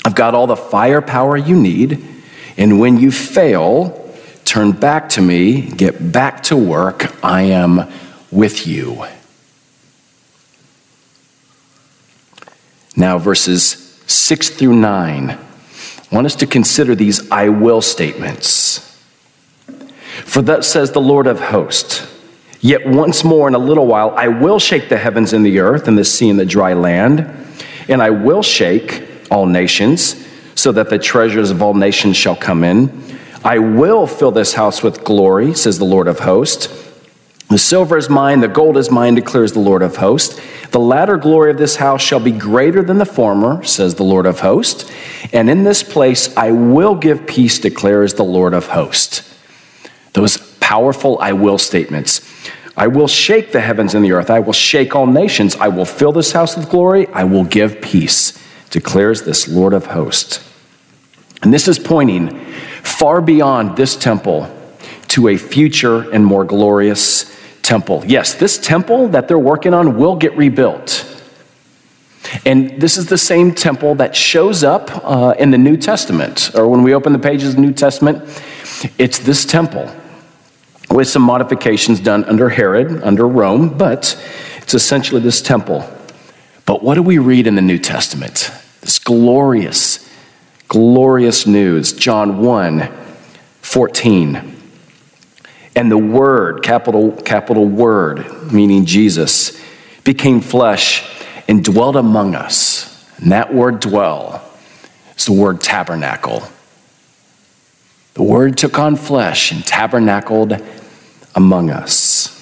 I've 0.05 0.15
got 0.15 0.37
all 0.37 0.47
the 0.47 0.55
firepower 0.55 1.37
you 1.37 1.57
need, 1.57 2.07
and 2.57 2.79
when 2.79 2.99
you 2.99 3.11
fail, 3.11 4.15
turn 4.45 4.71
back 4.71 5.09
to 5.11 5.21
me, 5.21 5.63
get 5.63 6.13
back 6.13 6.45
to 6.45 6.57
work. 6.57 7.13
I 7.25 7.43
am 7.43 7.91
with 8.31 8.69
you. 8.69 9.05
Now, 12.97 13.19
verses 13.19 14.01
6 14.07 14.51
through 14.51 14.75
9. 14.75 15.31
I 15.31 15.39
want 16.11 16.27
us 16.27 16.37
to 16.37 16.47
consider 16.47 16.95
these 16.95 17.31
I 17.31 17.49
will 17.51 17.83
statements. 17.83 18.83
For 20.25 20.41
thus 20.43 20.67
says 20.67 20.93
the 20.93 21.01
Lord 21.01 21.27
of 21.27 21.41
hosts 21.41 22.13
Yet 22.61 22.87
once 22.87 23.23
more 23.23 23.47
in 23.47 23.55
a 23.55 23.59
little 23.59 23.87
while 23.87 24.11
I 24.17 24.29
will 24.29 24.59
shake 24.59 24.89
the 24.89 24.97
heavens 24.97 25.33
and 25.33 25.45
the 25.45 25.61
earth 25.61 25.89
and 25.89 25.97
the 25.97 26.05
sea 26.05 26.31
and 26.31 26.39
the 26.39 26.47
dry 26.47 26.73
land, 26.73 27.21
and 27.89 28.03
I 28.03 28.11
will 28.11 28.43
shake 28.43 29.05
all 29.31 29.47
nations, 29.47 30.27
so 30.55 30.73
that 30.73 30.91
the 30.91 30.99
treasures 30.99 31.51
of 31.51 31.63
all 31.63 31.75
nations 31.75 32.17
shall 32.17 32.35
come 32.35 32.65
in. 32.65 33.19
I 33.45 33.59
will 33.59 34.07
fill 34.07 34.33
this 34.33 34.55
house 34.55 34.83
with 34.83 35.05
glory, 35.05 35.55
says 35.55 35.79
the 35.79 35.85
Lord 35.85 36.09
of 36.09 36.21
hosts. 36.21 36.67
The 37.49 37.59
silver 37.59 37.97
is 37.97 38.11
mine, 38.11 38.41
the 38.41 38.49
gold 38.49 38.77
is 38.77 38.91
mine, 38.91 39.15
declares 39.15 39.53
the 39.53 39.61
Lord 39.61 39.83
of 39.83 39.97
hosts. 39.97 40.41
The 40.73 40.81
latter 40.81 41.17
glory 41.17 41.53
of 41.53 41.59
this 41.59 41.77
house 41.77 42.03
shall 42.03 42.19
be 42.19 42.33
greater 42.33 42.83
than 42.83 42.99
the 42.99 43.07
former, 43.07 43.63
says 43.63 43.95
the 43.95 44.03
Lord 44.03 44.27
of 44.27 44.41
hosts. 44.41 44.91
And 45.33 45.49
in 45.49 45.63
this 45.63 45.85
place 45.85 46.37
I 46.37 46.51
will 46.51 46.97
give 46.97 47.27
peace, 47.27 47.61
declares 47.61 48.15
the 48.15 48.25
Lord 48.25 48.53
of 48.53 48.67
hosts. 48.69 49.33
Those 50.15 50.39
powerful 50.59 51.19
I 51.21 51.33
will 51.35 51.59
statements. 51.59 52.21
I 52.77 52.89
will 52.89 53.09
shake 53.09 53.53
the 53.53 53.61
heavens 53.61 53.95
and 53.95 54.05
the 54.05 54.13
earth. 54.13 54.29
I 54.29 54.41
will 54.41 54.53
shake 54.53 54.97
all 54.97 55.07
nations. 55.07 55.55
I 55.57 55.69
will 55.69 55.85
fill 55.85 56.13
this 56.13 56.33
house 56.33 56.57
with 56.57 56.69
glory. 56.69 57.07
I 57.09 57.25
will 57.25 57.45
give 57.45 57.81
peace, 57.81 58.37
declares 58.71 59.23
this 59.23 59.47
Lord 59.47 59.73
of 59.73 59.87
hosts. 59.87 60.47
And 61.43 61.55
this 61.55 61.69
is 61.69 61.79
pointing 61.79 62.39
far 62.83 63.21
beyond 63.21 63.77
this 63.77 63.95
temple 63.95 64.53
to 65.09 65.29
a 65.29 65.37
future 65.37 66.11
and 66.11 66.25
more 66.25 66.45
glorious 66.45 67.35
temple. 67.63 68.03
Yes, 68.07 68.35
this 68.35 68.59
temple 68.59 69.09
that 69.09 69.29
they're 69.29 69.39
working 69.39 69.75
on 69.75 69.97
will 69.97 70.17
get 70.17 70.37
rebuilt. 70.37 71.13
And 72.45 72.81
this 72.81 72.97
is 72.97 73.07
the 73.07 73.19
same 73.19 73.55
temple 73.55 73.95
that 73.97 74.15
shows 74.17 74.65
up 74.65 74.91
uh, 75.05 75.35
in 75.39 75.51
the 75.51 75.59
New 75.59 75.77
Testament, 75.77 76.51
or 76.55 76.69
when 76.69 76.83
we 76.83 76.95
open 76.95 77.13
the 77.13 77.19
pages 77.19 77.51
of 77.51 77.55
the 77.57 77.61
New 77.61 77.73
Testament, 77.73 78.23
it's 78.99 79.19
this 79.19 79.45
temple 79.45 79.91
with 80.91 81.09
some 81.09 81.23
modifications 81.23 82.01
done 82.01 82.25
under 82.25 82.49
Herod, 82.49 83.03
under 83.03 83.27
Rome, 83.27 83.77
but 83.77 84.21
it's 84.59 84.75
essentially 84.75 85.21
this 85.21 85.41
temple. 85.41 85.89
But 86.65 86.83
what 86.83 86.95
do 86.95 87.03
we 87.03 87.19
read 87.19 87.47
in 87.47 87.55
the 87.55 87.63
New 87.63 87.79
Testament? 87.79 88.51
This 88.81 88.99
glorious, 88.99 90.09
glorious 90.69 91.47
news. 91.47 91.93
John 91.93 92.39
1 92.39 92.89
14. 93.63 94.56
And 95.77 95.93
the 95.93 95.99
Word, 95.99 96.63
capital, 96.65 97.13
capital 97.13 97.67
Word, 97.67 98.51
meaning 98.51 98.87
Jesus, 98.87 99.61
became 100.03 100.41
flesh 100.41 101.05
and 101.47 101.63
dwelt 101.63 101.97
among 101.97 102.35
us. 102.35 102.93
And 103.19 103.33
that 103.33 103.53
word 103.53 103.81
dwell 103.81 104.43
is 105.17 105.27
the 105.27 105.33
word 105.33 105.61
tabernacle. 105.61 106.43
The 108.15 108.23
Word 108.23 108.57
took 108.57 108.79
on 108.79 108.97
flesh 108.97 109.53
and 109.53 109.65
tabernacled 109.65 110.63
among 111.35 111.71
us. 111.71 112.33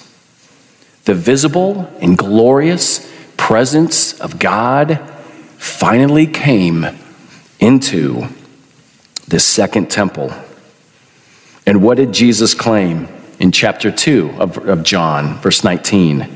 The 1.03 1.13
visible 1.13 1.91
and 1.99 2.17
glorious 2.17 3.11
presence 3.35 4.19
of 4.19 4.39
God 4.39 4.99
finally 5.57 6.27
came 6.27 6.85
into 7.59 8.27
the 9.27 9.39
second 9.39 9.91
temple. 9.91 10.31
And 11.65 11.81
what 11.81 11.97
did 11.97 12.13
Jesus 12.13 12.53
claim? 12.53 13.07
In 13.45 13.51
chapter 13.51 13.91
2 13.91 14.37
of, 14.39 14.57
of 14.67 14.81
John, 14.81 15.35
verse 15.35 15.63
19. 15.63 16.35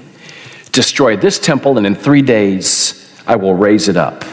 Destroy 0.72 1.17
this 1.17 1.39
temple, 1.39 1.80
and 1.80 1.88
in 1.88 1.95
three 1.95 2.22
days 2.22 3.19
I 3.26 3.36
will 3.36 3.56
raise 3.56 3.88
it 3.88 3.98
up. 3.98 4.24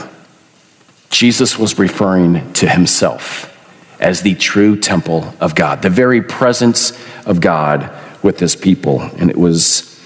Jesus 1.08 1.58
was 1.58 1.78
referring 1.78 2.52
to 2.52 2.68
himself 2.68 3.50
as 3.98 4.20
the 4.20 4.34
true 4.34 4.78
temple 4.78 5.34
of 5.40 5.54
God, 5.54 5.80
the 5.80 5.88
very 5.88 6.20
presence 6.20 6.92
of 7.24 7.40
God 7.40 7.90
with 8.22 8.38
his 8.38 8.54
people. 8.54 9.00
And 9.00 9.30
it 9.30 9.38
was 9.38 9.98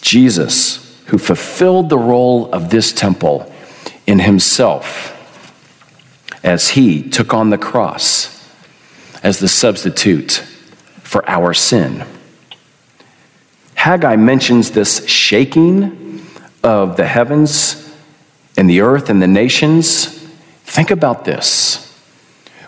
Jesus 0.00 0.98
who 1.08 1.18
fulfilled 1.18 1.90
the 1.90 1.98
role 1.98 2.50
of 2.54 2.70
this 2.70 2.90
temple 2.94 3.52
in 4.06 4.18
himself 4.18 5.10
as 6.42 6.70
he 6.70 7.02
took 7.02 7.34
on 7.34 7.50
the 7.50 7.58
cross 7.58 8.50
as 9.22 9.40
the 9.40 9.48
substitute 9.48 10.42
for 11.12 11.28
our 11.28 11.52
sin. 11.52 12.02
Haggai 13.74 14.16
mentions 14.16 14.70
this 14.70 15.06
shaking 15.06 16.22
of 16.64 16.96
the 16.96 17.06
heavens 17.06 17.94
and 18.56 18.70
the 18.70 18.80
earth 18.80 19.10
and 19.10 19.20
the 19.20 19.26
nations. 19.26 20.06
Think 20.64 20.90
about 20.90 21.26
this. 21.26 21.94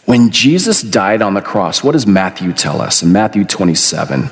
When 0.05 0.29
Jesus 0.29 0.83
died 0.83 1.23
on 1.23 1.33
the 1.33 1.41
cross, 1.41 1.83
what 1.83 1.93
does 1.93 2.07
Matthew 2.07 2.53
tell 2.53 2.83
us 2.83 3.03
in 3.03 3.13
Matthew 3.13 3.47
27? 3.47 4.29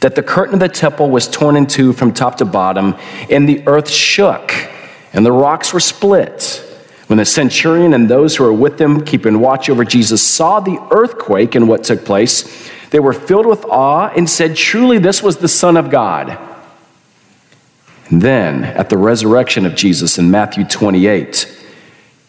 That 0.00 0.14
the 0.14 0.22
curtain 0.22 0.54
of 0.54 0.60
the 0.60 0.68
temple 0.70 1.10
was 1.10 1.28
torn 1.28 1.56
in 1.56 1.66
two 1.66 1.92
from 1.92 2.14
top 2.14 2.38
to 2.38 2.46
bottom, 2.46 2.96
and 3.30 3.46
the 3.46 3.62
earth 3.66 3.90
shook, 3.90 4.54
and 5.12 5.26
the 5.26 5.32
rocks 5.32 5.74
were 5.74 5.80
split. 5.80 6.64
When 7.08 7.18
the 7.18 7.26
centurion 7.26 7.92
and 7.92 8.08
those 8.08 8.36
who 8.36 8.44
were 8.44 8.52
with 8.52 8.80
him, 8.80 9.04
keeping 9.04 9.40
watch 9.40 9.68
over 9.68 9.84
Jesus, 9.84 10.22
saw 10.22 10.60
the 10.60 10.78
earthquake 10.90 11.54
and 11.54 11.68
what 11.68 11.84
took 11.84 12.06
place, 12.06 12.70
they 12.90 13.00
were 13.00 13.12
filled 13.12 13.46
with 13.46 13.64
awe 13.64 14.08
and 14.08 14.28
said, 14.28 14.56
Truly, 14.56 14.98
this 14.98 15.22
was 15.22 15.38
the 15.38 15.48
Son 15.48 15.76
of 15.76 15.90
God. 15.90 16.38
And 18.10 18.22
then, 18.22 18.64
at 18.64 18.88
the 18.88 18.96
resurrection 18.96 19.66
of 19.66 19.74
Jesus 19.74 20.18
in 20.18 20.30
Matthew 20.30 20.64
28, 20.64 21.62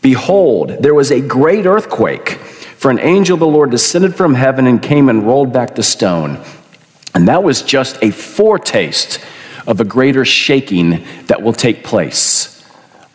behold, 0.01 0.69
there 0.81 0.93
was 0.93 1.11
a 1.11 1.21
great 1.21 1.65
earthquake, 1.65 2.31
for 2.31 2.91
an 2.91 2.99
angel 2.99 3.35
of 3.35 3.39
the 3.39 3.47
Lord 3.47 3.71
descended 3.71 4.15
from 4.15 4.33
heaven 4.33 4.67
and 4.67 4.81
came 4.81 5.07
and 5.07 5.25
rolled 5.25 5.53
back 5.53 5.75
the 5.75 5.83
stone. 5.83 6.43
And 7.13 7.27
that 7.29 7.43
was 7.43 7.61
just 7.61 7.97
a 8.03 8.11
foretaste 8.11 9.23
of 9.67 9.79
a 9.79 9.85
greater 9.85 10.25
shaking 10.25 11.05
that 11.27 11.41
will 11.41 11.53
take 11.53 11.83
place 11.83 12.55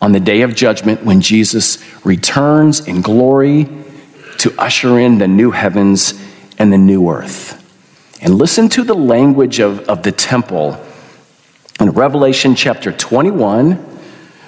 on 0.01 0.11
the 0.11 0.19
day 0.19 0.41
of 0.41 0.55
judgment 0.55 1.03
when 1.03 1.21
Jesus 1.21 1.83
returns 2.05 2.87
in 2.87 3.01
glory 3.01 3.67
to 4.39 4.53
usher 4.57 4.99
in 4.99 5.17
the 5.17 5.27
new 5.27 5.51
heavens 5.51 6.13
and 6.57 6.71
the 6.71 6.77
new 6.77 7.09
earth. 7.09 7.61
And 8.21 8.35
listen 8.35 8.69
to 8.69 8.83
the 8.83 8.95
language 8.95 9.59
of, 9.59 9.81
of 9.89 10.03
the 10.03 10.11
temple 10.11 10.83
in 11.79 11.91
Revelation 11.91 12.55
chapter 12.55 12.91
21, 12.91 13.75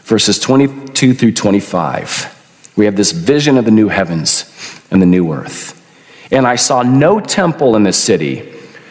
verses 0.03 0.39
22 0.39 1.13
through 1.13 1.33
25. 1.33 2.73
We 2.77 2.85
have 2.85 2.95
this 2.95 3.11
vision 3.11 3.57
of 3.57 3.65
the 3.65 3.71
new 3.71 3.89
heavens 3.89 4.45
and 4.89 5.01
the 5.01 5.05
new 5.05 5.33
earth. 5.33 5.73
And 6.31 6.47
I 6.47 6.55
saw 6.55 6.83
no 6.83 7.19
temple 7.19 7.75
in 7.75 7.83
the 7.83 7.93
city, 7.93 8.41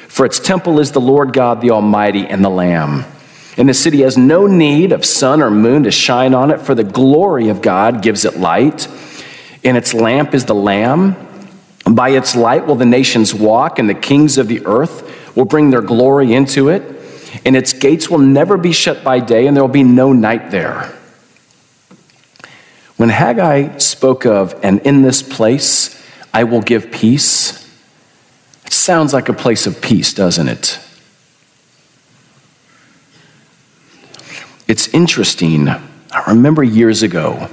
for 0.08 0.26
its 0.26 0.38
temple 0.38 0.80
is 0.80 0.92
the 0.92 1.00
Lord 1.00 1.32
God, 1.32 1.60
the 1.60 1.70
Almighty, 1.70 2.26
and 2.26 2.44
the 2.44 2.50
Lamb. 2.50 3.04
And 3.56 3.68
the 3.68 3.74
city 3.74 4.02
has 4.02 4.18
no 4.18 4.46
need 4.46 4.92
of 4.92 5.04
sun 5.04 5.40
or 5.42 5.50
moon 5.50 5.84
to 5.84 5.90
shine 5.90 6.34
on 6.34 6.50
it, 6.50 6.60
for 6.60 6.74
the 6.74 6.84
glory 6.84 7.48
of 7.48 7.62
God 7.62 8.02
gives 8.02 8.24
it 8.24 8.38
light. 8.38 8.88
And 9.64 9.76
its 9.76 9.94
lamp 9.94 10.34
is 10.34 10.44
the 10.44 10.54
Lamb. 10.54 11.16
By 11.88 12.10
its 12.10 12.34
light 12.34 12.66
will 12.66 12.74
the 12.74 12.84
nations 12.84 13.32
walk, 13.32 13.78
and 13.78 13.88
the 13.88 13.94
kings 13.94 14.38
of 14.38 14.48
the 14.48 14.66
earth 14.66 15.36
will 15.36 15.44
bring 15.44 15.70
their 15.70 15.82
glory 15.82 16.32
into 16.34 16.68
it. 16.68 16.82
And 17.44 17.54
its 17.54 17.72
gates 17.72 18.10
will 18.10 18.18
never 18.18 18.56
be 18.56 18.72
shut 18.72 19.04
by 19.04 19.20
day, 19.20 19.46
and 19.46 19.56
there 19.56 19.62
will 19.62 19.68
be 19.68 19.82
no 19.84 20.12
night 20.12 20.50
there. 20.50 20.92
When 22.96 23.10
Haggai 23.10 23.78
spoke 23.78 24.24
of, 24.24 24.58
and 24.62 24.80
in 24.80 25.02
this 25.02 25.22
place 25.22 26.02
I 26.32 26.44
will 26.44 26.62
give 26.62 26.90
peace, 26.90 27.62
it 28.64 28.72
sounds 28.72 29.12
like 29.12 29.28
a 29.28 29.34
place 29.34 29.66
of 29.66 29.80
peace, 29.80 30.12
doesn't 30.12 30.48
it? 30.48 30.80
It's 34.66 34.88
interesting. 34.88 35.68
I 35.68 36.24
remember 36.28 36.64
years 36.64 37.02
ago, 37.02 37.48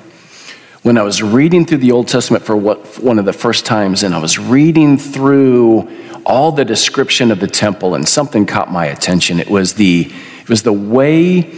when 0.83 0.97
I 0.97 1.03
was 1.03 1.23
reading 1.23 1.65
through 1.65 1.77
the 1.77 1.93
Old 1.93 2.09
Testament 2.09 2.43
for 2.43 2.57
what, 2.57 2.99
one 3.01 3.17
of 3.17 3.23
the 3.23 3.33
first 3.33 3.65
times, 3.65 4.03
and 4.03 4.13
I 4.13 4.19
was 4.19 4.37
reading 4.37 4.97
through 4.97 5.89
all 6.25 6.51
the 6.51 6.65
description 6.65 7.31
of 7.31 7.39
the 7.39 7.47
temple, 7.47 7.95
and 7.95 8.07
something 8.07 8.45
caught 8.45 8.69
my 8.69 8.85
attention. 8.87 9.39
It 9.39 9.49
was 9.49 9.75
the, 9.75 10.11
it 10.41 10.49
was 10.49 10.63
the 10.63 10.73
way 10.73 11.55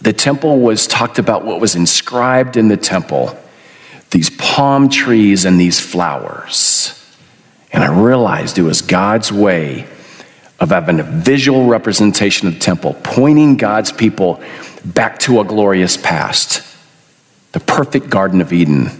the 0.00 0.12
temple 0.12 0.60
was 0.60 0.86
talked 0.86 1.18
about, 1.18 1.44
what 1.44 1.60
was 1.60 1.74
inscribed 1.74 2.56
in 2.56 2.68
the 2.68 2.76
temple 2.76 3.36
these 4.10 4.28
palm 4.30 4.90
trees 4.90 5.46
and 5.46 5.58
these 5.58 5.80
flowers. 5.80 6.98
And 7.72 7.82
I 7.82 7.98
realized 7.98 8.58
it 8.58 8.62
was 8.62 8.82
God's 8.82 9.32
way 9.32 9.86
of 10.60 10.68
having 10.68 11.00
a 11.00 11.02
visual 11.02 11.64
representation 11.64 12.46
of 12.46 12.54
the 12.54 12.60
temple, 12.60 12.94
pointing 13.02 13.56
God's 13.56 13.90
people 13.90 14.42
back 14.84 15.18
to 15.20 15.40
a 15.40 15.44
glorious 15.44 15.96
past 15.96 16.71
the 17.52 17.60
perfect 17.60 18.10
Garden 18.10 18.40
of 18.40 18.52
Eden, 18.52 18.90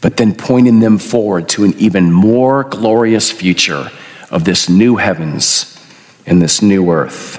but 0.00 0.16
then 0.16 0.34
pointing 0.34 0.80
them 0.80 0.98
forward 0.98 1.48
to 1.50 1.64
an 1.64 1.74
even 1.74 2.10
more 2.10 2.64
glorious 2.64 3.30
future 3.30 3.90
of 4.30 4.44
this 4.44 4.68
new 4.68 4.96
heavens 4.96 5.78
and 6.26 6.40
this 6.40 6.62
new 6.62 6.90
earth. 6.90 7.38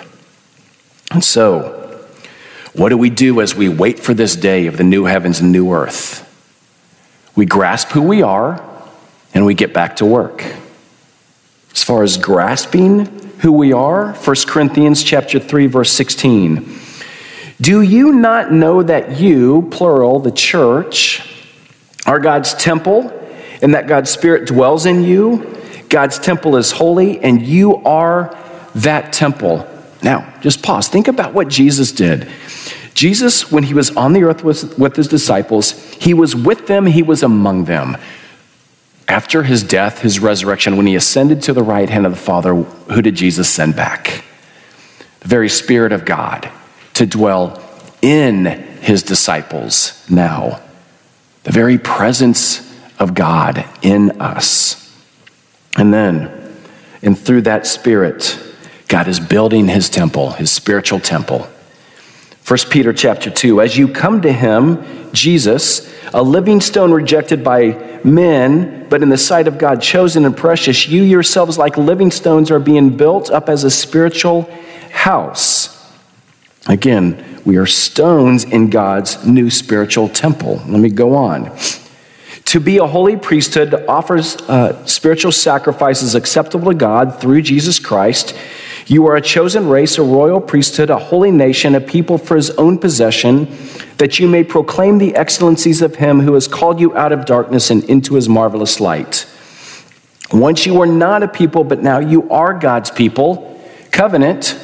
And 1.11 1.23
so, 1.23 1.79
what 2.73 2.89
do 2.89 2.97
we 2.97 3.09
do 3.09 3.41
as 3.41 3.55
we 3.55 3.69
wait 3.69 3.99
for 3.99 4.13
this 4.13 4.35
day 4.35 4.67
of 4.67 4.77
the 4.77 4.83
new 4.83 5.05
heavens 5.05 5.39
and 5.39 5.51
new 5.51 5.71
earth? 5.71 6.21
We 7.35 7.45
grasp 7.45 7.89
who 7.89 8.01
we 8.01 8.21
are 8.21 8.63
and 9.33 9.45
we 9.45 9.55
get 9.55 9.73
back 9.73 9.97
to 9.97 10.05
work. 10.05 10.43
As 11.73 11.83
far 11.83 12.03
as 12.03 12.17
grasping 12.17 13.05
who 13.39 13.51
we 13.51 13.73
are, 13.73 14.13
1 14.13 14.35
Corinthians 14.47 15.03
chapter 15.03 15.39
3 15.39 15.67
verse 15.67 15.91
16 15.91 16.82
do 17.63 17.81
you 17.81 18.11
not 18.11 18.51
know 18.51 18.83
that 18.83 19.17
you, 19.21 19.69
plural, 19.71 20.19
the 20.19 20.31
church, 20.31 21.21
are 22.05 22.19
God's 22.19 22.53
temple 22.53 23.09
and 23.61 23.73
that 23.73 23.87
God's 23.87 24.11
Spirit 24.11 24.47
dwells 24.47 24.85
in 24.85 25.03
you? 25.03 25.57
God's 25.87 26.19
temple 26.19 26.57
is 26.57 26.71
holy 26.71 27.21
and 27.21 27.41
you 27.41 27.77
are 27.77 28.37
that 28.75 29.13
temple. 29.13 29.65
Now, 30.01 30.33
just 30.41 30.61
pause. 30.61 30.89
Think 30.89 31.07
about 31.07 31.33
what 31.33 31.47
Jesus 31.47 31.93
did. 31.93 32.27
Jesus, 32.95 33.49
when 33.49 33.63
he 33.63 33.73
was 33.73 33.95
on 33.95 34.11
the 34.11 34.23
earth 34.23 34.43
with, 34.43 34.77
with 34.77 34.97
his 34.97 35.07
disciples, 35.07 35.71
he 35.93 36.13
was 36.13 36.35
with 36.35 36.67
them, 36.67 36.85
he 36.85 37.01
was 37.01 37.23
among 37.23 37.63
them. 37.63 37.95
After 39.07 39.43
his 39.43 39.63
death, 39.63 40.01
his 40.01 40.19
resurrection, 40.19 40.75
when 40.75 40.85
he 40.85 40.95
ascended 40.95 41.41
to 41.43 41.53
the 41.53 41.63
right 41.63 41.89
hand 41.89 42.05
of 42.05 42.11
the 42.11 42.19
Father, 42.19 42.55
who 42.55 43.01
did 43.01 43.15
Jesus 43.15 43.49
send 43.49 43.77
back? 43.77 44.25
The 45.21 45.29
very 45.29 45.47
Spirit 45.47 45.93
of 45.93 46.03
God 46.03 46.51
to 46.93 47.05
dwell 47.05 47.61
in 48.01 48.45
his 48.81 49.03
disciples 49.03 50.07
now. 50.09 50.61
The 51.43 51.51
very 51.51 51.77
presence 51.77 52.73
of 52.99 53.13
God 53.13 53.65
in 53.81 54.21
us. 54.21 54.79
And 55.77 55.93
then, 55.93 56.55
and 57.01 57.17
through 57.17 57.41
that 57.43 57.65
Spirit, 57.65 58.39
God 58.87 59.07
is 59.07 59.19
building 59.19 59.67
his 59.67 59.89
temple, 59.89 60.31
his 60.31 60.51
spiritual 60.51 60.99
temple. 60.99 61.47
1 62.45 62.59
Peter 62.69 62.93
chapter 62.93 63.29
2 63.29 63.61
As 63.61 63.77
you 63.77 63.87
come 63.87 64.21
to 64.21 64.31
him, 64.31 65.11
Jesus, 65.13 65.91
a 66.13 66.21
living 66.21 66.61
stone 66.61 66.91
rejected 66.91 67.43
by 67.43 67.99
men, 68.03 68.87
but 68.89 69.01
in 69.01 69.09
the 69.09 69.17
sight 69.17 69.47
of 69.47 69.57
God 69.57 69.81
chosen 69.81 70.25
and 70.25 70.35
precious, 70.35 70.87
you 70.87 71.03
yourselves, 71.03 71.57
like 71.57 71.77
living 71.77 72.11
stones, 72.11 72.51
are 72.51 72.59
being 72.59 72.95
built 72.95 73.31
up 73.31 73.49
as 73.49 73.63
a 73.63 73.71
spiritual 73.71 74.49
house. 74.91 75.72
Again, 76.67 77.41
we 77.45 77.57
are 77.57 77.65
stones 77.65 78.45
in 78.45 78.69
God's 78.69 79.25
new 79.25 79.49
spiritual 79.49 80.07
temple. 80.07 80.61
Let 80.67 80.79
me 80.79 80.89
go 80.89 81.15
on. 81.15 81.55
To 82.45 82.59
be 82.59 82.77
a 82.77 82.85
holy 82.85 83.17
priesthood 83.17 83.73
offers 83.87 84.35
uh, 84.43 84.85
spiritual 84.85 85.31
sacrifices 85.31 86.15
acceptable 86.15 86.71
to 86.71 86.77
God 86.77 87.19
through 87.19 87.41
Jesus 87.41 87.79
Christ. 87.79 88.37
You 88.85 89.07
are 89.07 89.15
a 89.15 89.21
chosen 89.21 89.69
race, 89.69 89.97
a 89.97 90.03
royal 90.03 90.39
priesthood, 90.39 90.89
a 90.89 90.97
holy 90.97 91.31
nation, 91.31 91.73
a 91.73 91.81
people 91.81 92.17
for 92.17 92.35
his 92.35 92.51
own 92.51 92.77
possession, 92.77 93.47
that 93.97 94.19
you 94.19 94.27
may 94.27 94.43
proclaim 94.43 94.97
the 94.97 95.15
excellencies 95.15 95.81
of 95.81 95.95
him 95.95 96.19
who 96.19 96.33
has 96.33 96.47
called 96.47 96.79
you 96.79 96.95
out 96.95 97.11
of 97.11 97.25
darkness 97.25 97.71
and 97.71 97.83
into 97.85 98.15
his 98.15 98.29
marvelous 98.29 98.79
light. 98.79 99.25
Once 100.31 100.65
you 100.65 100.73
were 100.73 100.85
not 100.85 101.23
a 101.23 101.27
people, 101.27 101.63
but 101.63 101.81
now 101.81 101.99
you 101.99 102.29
are 102.29 102.53
God's 102.53 102.91
people, 102.91 103.61
covenant. 103.91 104.59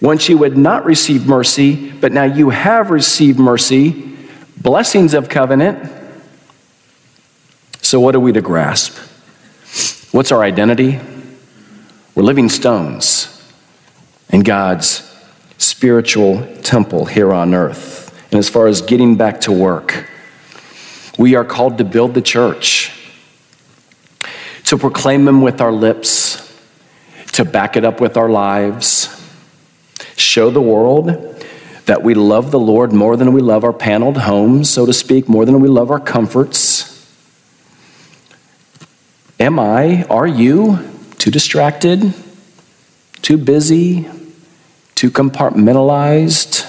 Once 0.00 0.28
you 0.28 0.36
would 0.36 0.56
not 0.56 0.84
receive 0.84 1.26
mercy, 1.26 1.90
but 1.90 2.12
now 2.12 2.24
you 2.24 2.50
have 2.50 2.90
received 2.90 3.38
mercy, 3.38 4.16
blessings 4.56 5.14
of 5.14 5.28
covenant. 5.28 5.90
So, 7.80 8.00
what 8.00 8.14
are 8.14 8.20
we 8.20 8.32
to 8.32 8.42
grasp? 8.42 8.96
What's 10.12 10.32
our 10.32 10.42
identity? 10.42 11.00
We're 12.14 12.22
living 12.22 12.48
stones 12.48 13.32
in 14.30 14.40
God's 14.40 15.02
spiritual 15.58 16.46
temple 16.62 17.04
here 17.04 17.32
on 17.32 17.54
earth. 17.54 18.12
And 18.30 18.38
as 18.38 18.48
far 18.48 18.66
as 18.66 18.82
getting 18.82 19.16
back 19.16 19.42
to 19.42 19.52
work, 19.52 20.08
we 21.18 21.34
are 21.34 21.44
called 21.44 21.78
to 21.78 21.84
build 21.84 22.14
the 22.14 22.22
church, 22.22 22.92
to 24.64 24.76
proclaim 24.76 25.26
Him 25.26 25.40
with 25.42 25.60
our 25.60 25.72
lips, 25.72 26.42
to 27.32 27.44
back 27.44 27.76
it 27.76 27.84
up 27.84 28.00
with 28.00 28.16
our 28.16 28.28
lives, 28.28 29.05
show 30.16 30.50
the 30.50 30.60
world 30.60 31.06
that 31.86 32.02
we 32.02 32.14
love 32.14 32.50
the 32.50 32.58
Lord 32.58 32.92
more 32.92 33.16
than 33.16 33.32
we 33.32 33.40
love 33.40 33.62
our 33.62 33.72
paneled 33.72 34.18
homes, 34.18 34.68
so 34.68 34.86
to 34.86 34.92
speak, 34.92 35.28
more 35.28 35.44
than 35.44 35.60
we 35.60 35.68
love 35.68 35.90
our 35.90 36.00
comforts. 36.00 36.92
Am 39.38 39.58
I, 39.58 40.04
are 40.04 40.26
you 40.26 40.78
too 41.18 41.30
distracted, 41.30 42.14
too 43.22 43.36
busy, 43.36 44.08
too 44.94 45.10
compartmentalized, 45.10 46.64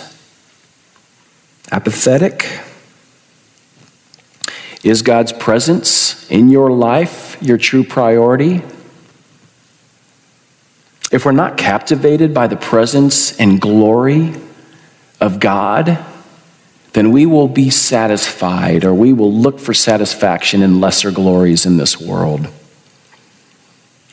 apathetic? 1.72 2.46
Is 4.84 5.02
God's 5.02 5.34
presence 5.34 6.30
in 6.30 6.50
your 6.50 6.72
life 6.72 7.38
your 7.42 7.58
true 7.58 7.84
priority? 7.84 8.62
If 11.12 11.26
we're 11.26 11.32
not 11.32 11.58
captivated 11.58 12.34
by 12.34 12.48
the 12.48 12.58
presence 12.58 13.38
and 13.40 13.62
glory 13.62 14.34
of 15.22 15.40
God, 15.40 16.04
then 16.94 17.12
we 17.12 17.26
will 17.26 17.48
be 17.48 17.70
satisfied 17.70 18.84
or 18.84 18.94
we 18.94 19.14
will 19.14 19.34
look 19.34 19.60
for 19.60 19.74
satisfaction 19.74 20.62
in 20.62 20.82
lesser 20.82 21.12
glories 21.12 21.66
in 21.66 21.78
this 21.78 22.00
world. 22.00 22.48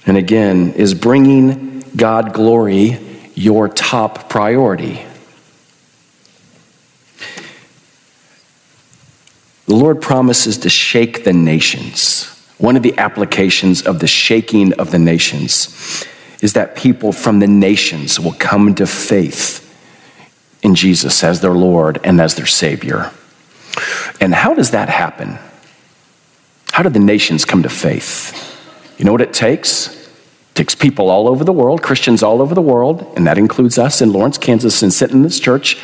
And 0.06 0.16
again, 0.16 0.72
is 0.74 0.94
bringing 0.94 1.80
God 1.96 2.32
glory 2.32 3.00
your 3.34 3.68
top 3.68 4.28
priority? 4.28 5.04
The 9.66 9.74
Lord 9.74 10.00
promises 10.00 10.58
to 10.58 10.68
shake 10.68 11.24
the 11.24 11.32
nations. 11.32 12.26
One 12.58 12.76
of 12.76 12.82
the 12.82 12.96
applications 12.98 13.82
of 13.82 13.98
the 13.98 14.06
shaking 14.06 14.74
of 14.74 14.90
the 14.90 14.98
nations 14.98 16.06
is 16.44 16.52
that 16.52 16.76
people 16.76 17.10
from 17.10 17.38
the 17.38 17.46
nations 17.46 18.20
will 18.20 18.34
come 18.34 18.74
to 18.74 18.86
faith 18.86 19.62
in 20.62 20.74
Jesus 20.74 21.24
as 21.24 21.40
their 21.40 21.54
Lord 21.54 21.98
and 22.04 22.20
as 22.20 22.34
their 22.34 22.44
Savior. 22.44 23.10
And 24.20 24.34
how 24.34 24.52
does 24.52 24.72
that 24.72 24.90
happen? 24.90 25.38
How 26.70 26.82
do 26.82 26.90
the 26.90 26.98
nations 26.98 27.46
come 27.46 27.62
to 27.62 27.70
faith? 27.70 28.60
You 28.98 29.06
know 29.06 29.12
what 29.12 29.22
it 29.22 29.32
takes? 29.32 29.88
It 29.88 30.54
takes 30.54 30.74
people 30.74 31.08
all 31.08 31.28
over 31.28 31.44
the 31.44 31.52
world, 31.52 31.82
Christians 31.82 32.22
all 32.22 32.42
over 32.42 32.54
the 32.54 32.60
world, 32.60 33.10
and 33.16 33.26
that 33.26 33.38
includes 33.38 33.78
us 33.78 34.02
in 34.02 34.12
Lawrence, 34.12 34.36
Kansas, 34.36 34.82
and 34.82 34.92
sitting 34.92 35.16
in 35.16 35.22
this 35.22 35.40
church, 35.40 35.78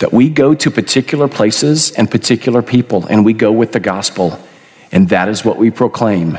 that 0.00 0.12
we 0.12 0.28
go 0.28 0.54
to 0.54 0.70
particular 0.70 1.28
places 1.28 1.92
and 1.92 2.10
particular 2.10 2.60
people, 2.60 3.06
and 3.06 3.24
we 3.24 3.32
go 3.32 3.50
with 3.50 3.72
the 3.72 3.80
gospel. 3.80 4.38
And 4.92 5.08
that 5.08 5.30
is 5.30 5.46
what 5.46 5.56
we 5.56 5.70
proclaim. 5.70 6.38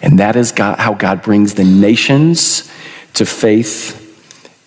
And 0.00 0.18
that 0.18 0.34
is 0.34 0.50
God, 0.50 0.78
how 0.78 0.94
God 0.94 1.20
brings 1.20 1.52
the 1.52 1.64
nations 1.64 2.70
to 3.16 3.26
faith 3.26 4.02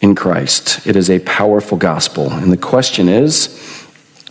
in 0.01 0.15
Christ. 0.15 0.85
It 0.87 0.95
is 0.95 1.09
a 1.09 1.19
powerful 1.19 1.77
gospel. 1.77 2.31
And 2.31 2.51
the 2.51 2.57
question 2.57 3.09
is 3.09 3.55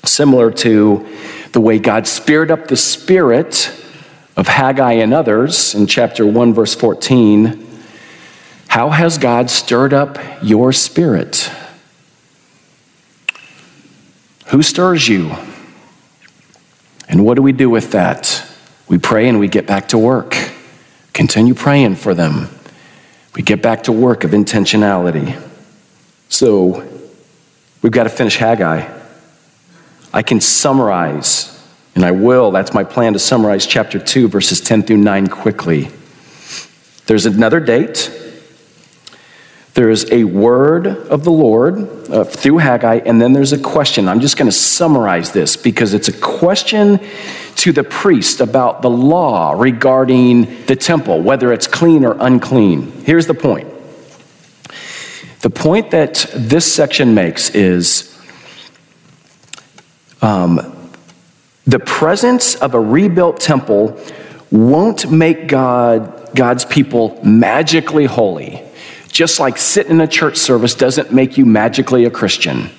similar 0.04 0.50
to 0.50 1.06
the 1.52 1.60
way 1.60 1.78
God 1.78 2.06
speared 2.06 2.50
up 2.50 2.68
the 2.68 2.76
spirit 2.76 3.72
of 4.36 4.46
Haggai 4.48 4.94
and 4.94 5.12
others 5.12 5.74
in 5.74 5.86
chapter 5.86 6.26
1, 6.26 6.54
verse 6.54 6.74
14. 6.74 7.66
How 8.68 8.90
has 8.90 9.18
God 9.18 9.50
stirred 9.50 9.92
up 9.92 10.18
your 10.42 10.72
spirit? 10.72 11.50
Who 14.48 14.62
stirs 14.62 15.08
you? 15.08 15.34
And 17.08 17.24
what 17.24 17.34
do 17.34 17.42
we 17.42 17.52
do 17.52 17.70
with 17.70 17.92
that? 17.92 18.44
We 18.88 18.98
pray 18.98 19.28
and 19.28 19.38
we 19.38 19.48
get 19.48 19.66
back 19.66 19.88
to 19.88 19.98
work. 19.98 20.36
Continue 21.12 21.54
praying 21.54 21.96
for 21.96 22.14
them. 22.14 22.48
We 23.35 23.43
get 23.43 23.62
back 23.62 23.85
to 23.85 23.93
work 23.93 24.24
of 24.24 24.33
intentionality. 24.33 25.41
So, 26.29 26.87
we've 27.83 27.93
got 27.93 28.05
to 28.05 28.11
finish 28.11 28.37
Haggai. 28.37 28.89
I 30.12 30.22
can 30.22 30.41
summarize 30.41 31.55
and 31.99 32.05
I 32.05 32.12
will, 32.12 32.53
that's 32.53 32.72
my 32.72 32.85
plan 32.85 33.14
to 33.14 33.18
summarize 33.18 33.66
chapter 33.66 33.99
2, 33.99 34.29
verses 34.29 34.61
10 34.61 34.85
through 34.85 34.99
9 34.99 35.26
quickly. 35.26 35.91
There's 37.07 37.26
another 37.26 37.59
date. 37.59 38.09
There's 39.79 40.11
a 40.11 40.24
word 40.24 40.89
of 40.89 41.22
the 41.22 41.31
Lord 41.31 42.11
uh, 42.11 42.24
through 42.24 42.59
Haggai, 42.59 42.97
and 43.07 43.22
then 43.22 43.33
there's 43.33 43.53
a 43.53 43.59
question. 43.61 44.09
I'm 44.09 44.18
just 44.18 44.37
going 44.37 44.51
to 44.51 44.57
summarize 44.57 45.31
this 45.31 45.57
because 45.57 45.95
it's 45.95 46.09
a 46.09 46.12
question 46.20 46.99
to 47.59 47.70
the 47.70 47.85
priest 47.85 48.41
about 48.41 48.83
the 48.83 48.91
law 48.91 49.53
regarding 49.53 50.66
the 50.66 50.74
temple, 50.74 51.22
whether 51.22 51.53
it's 51.53 51.68
clean 51.68 52.05
or 52.05 52.16
unclean. 52.18 52.91
Here's 53.05 53.29
the 53.29 53.35
point 53.35 53.68
the 55.43 55.51
point 55.51 55.93
that 55.93 56.26
this 56.35 56.74
section 56.74 57.14
makes 57.14 57.51
is 57.51 58.18
um, 60.20 60.91
the 61.68 61.79
presence 61.79 62.57
of 62.57 62.74
a 62.74 62.81
rebuilt 62.81 63.39
temple 63.39 63.97
won't 64.51 65.09
make 65.09 65.47
God, 65.47 66.35
God's 66.35 66.64
people 66.64 67.20
magically 67.22 68.07
holy. 68.07 68.67
Just 69.09 69.40
like 69.40 69.59
sitting 69.59 69.92
in 69.92 70.00
a 70.00 70.06
church 70.06 70.36
service 70.36 70.74
doesn't 70.74 71.12
make 71.12 71.36
you 71.36 71.44
magically 71.44 72.04
a 72.04 72.11
Christian. 72.11 72.70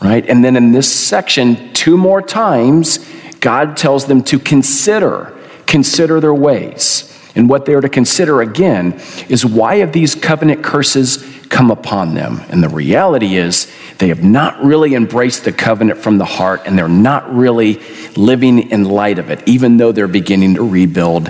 Right? 0.00 0.26
And 0.28 0.44
then 0.44 0.56
in 0.56 0.72
this 0.72 0.92
section, 0.92 1.72
two 1.72 1.96
more 1.96 2.20
times, 2.20 2.98
God 3.40 3.76
tells 3.76 4.06
them 4.06 4.22
to 4.24 4.38
consider, 4.38 5.32
consider 5.66 6.20
their 6.20 6.34
ways. 6.34 7.12
And 7.34 7.48
what 7.48 7.66
they 7.66 7.74
are 7.74 7.80
to 7.80 7.88
consider 7.88 8.40
again 8.40 9.00
is 9.28 9.44
why 9.44 9.76
have 9.76 9.92
these 9.92 10.14
covenant 10.14 10.64
curses 10.64 11.24
come 11.48 11.70
upon 11.70 12.14
them? 12.14 12.40
And 12.48 12.62
the 12.62 12.68
reality 12.68 13.36
is 13.36 13.70
they 13.98 14.08
have 14.08 14.24
not 14.24 14.62
really 14.64 14.94
embraced 14.94 15.44
the 15.44 15.52
covenant 15.52 15.98
from 16.00 16.18
the 16.18 16.24
heart 16.24 16.62
and 16.64 16.78
they're 16.78 16.88
not 16.88 17.34
really 17.34 17.80
living 18.16 18.70
in 18.70 18.84
light 18.84 19.18
of 19.18 19.30
it, 19.30 19.46
even 19.46 19.76
though 19.76 19.92
they're 19.92 20.08
beginning 20.08 20.54
to 20.54 20.68
rebuild 20.68 21.26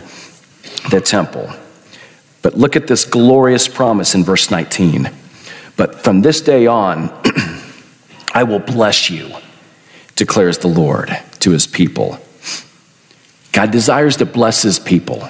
the 0.90 1.00
temple. 1.00 1.50
But 2.46 2.56
look 2.56 2.76
at 2.76 2.86
this 2.86 3.04
glorious 3.04 3.66
promise 3.66 4.14
in 4.14 4.22
verse 4.22 4.52
19. 4.52 5.10
But 5.76 6.04
from 6.04 6.22
this 6.22 6.40
day 6.40 6.68
on, 6.68 7.10
I 8.32 8.44
will 8.44 8.60
bless 8.60 9.10
you, 9.10 9.32
declares 10.14 10.58
the 10.58 10.68
Lord 10.68 11.10
to 11.40 11.50
his 11.50 11.66
people. 11.66 12.20
God 13.50 13.72
desires 13.72 14.18
to 14.18 14.26
bless 14.26 14.62
his 14.62 14.78
people, 14.78 15.28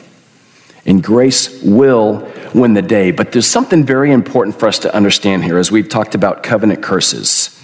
and 0.85 1.03
grace 1.03 1.63
will 1.63 2.31
win 2.53 2.75
the 2.75 2.83
day. 2.83 3.13
But 3.13 3.33
there's 3.33 3.47
something 3.47 3.83
very 3.83 4.13
important 4.13 4.61
for 4.61 4.69
us 4.69 4.79
to 4.81 4.95
understand 4.95 5.43
here 5.43 5.57
as 5.57 5.73
we've 5.73 5.89
talked 5.89 6.15
about 6.15 6.43
covenant 6.43 6.83
curses. 6.83 7.59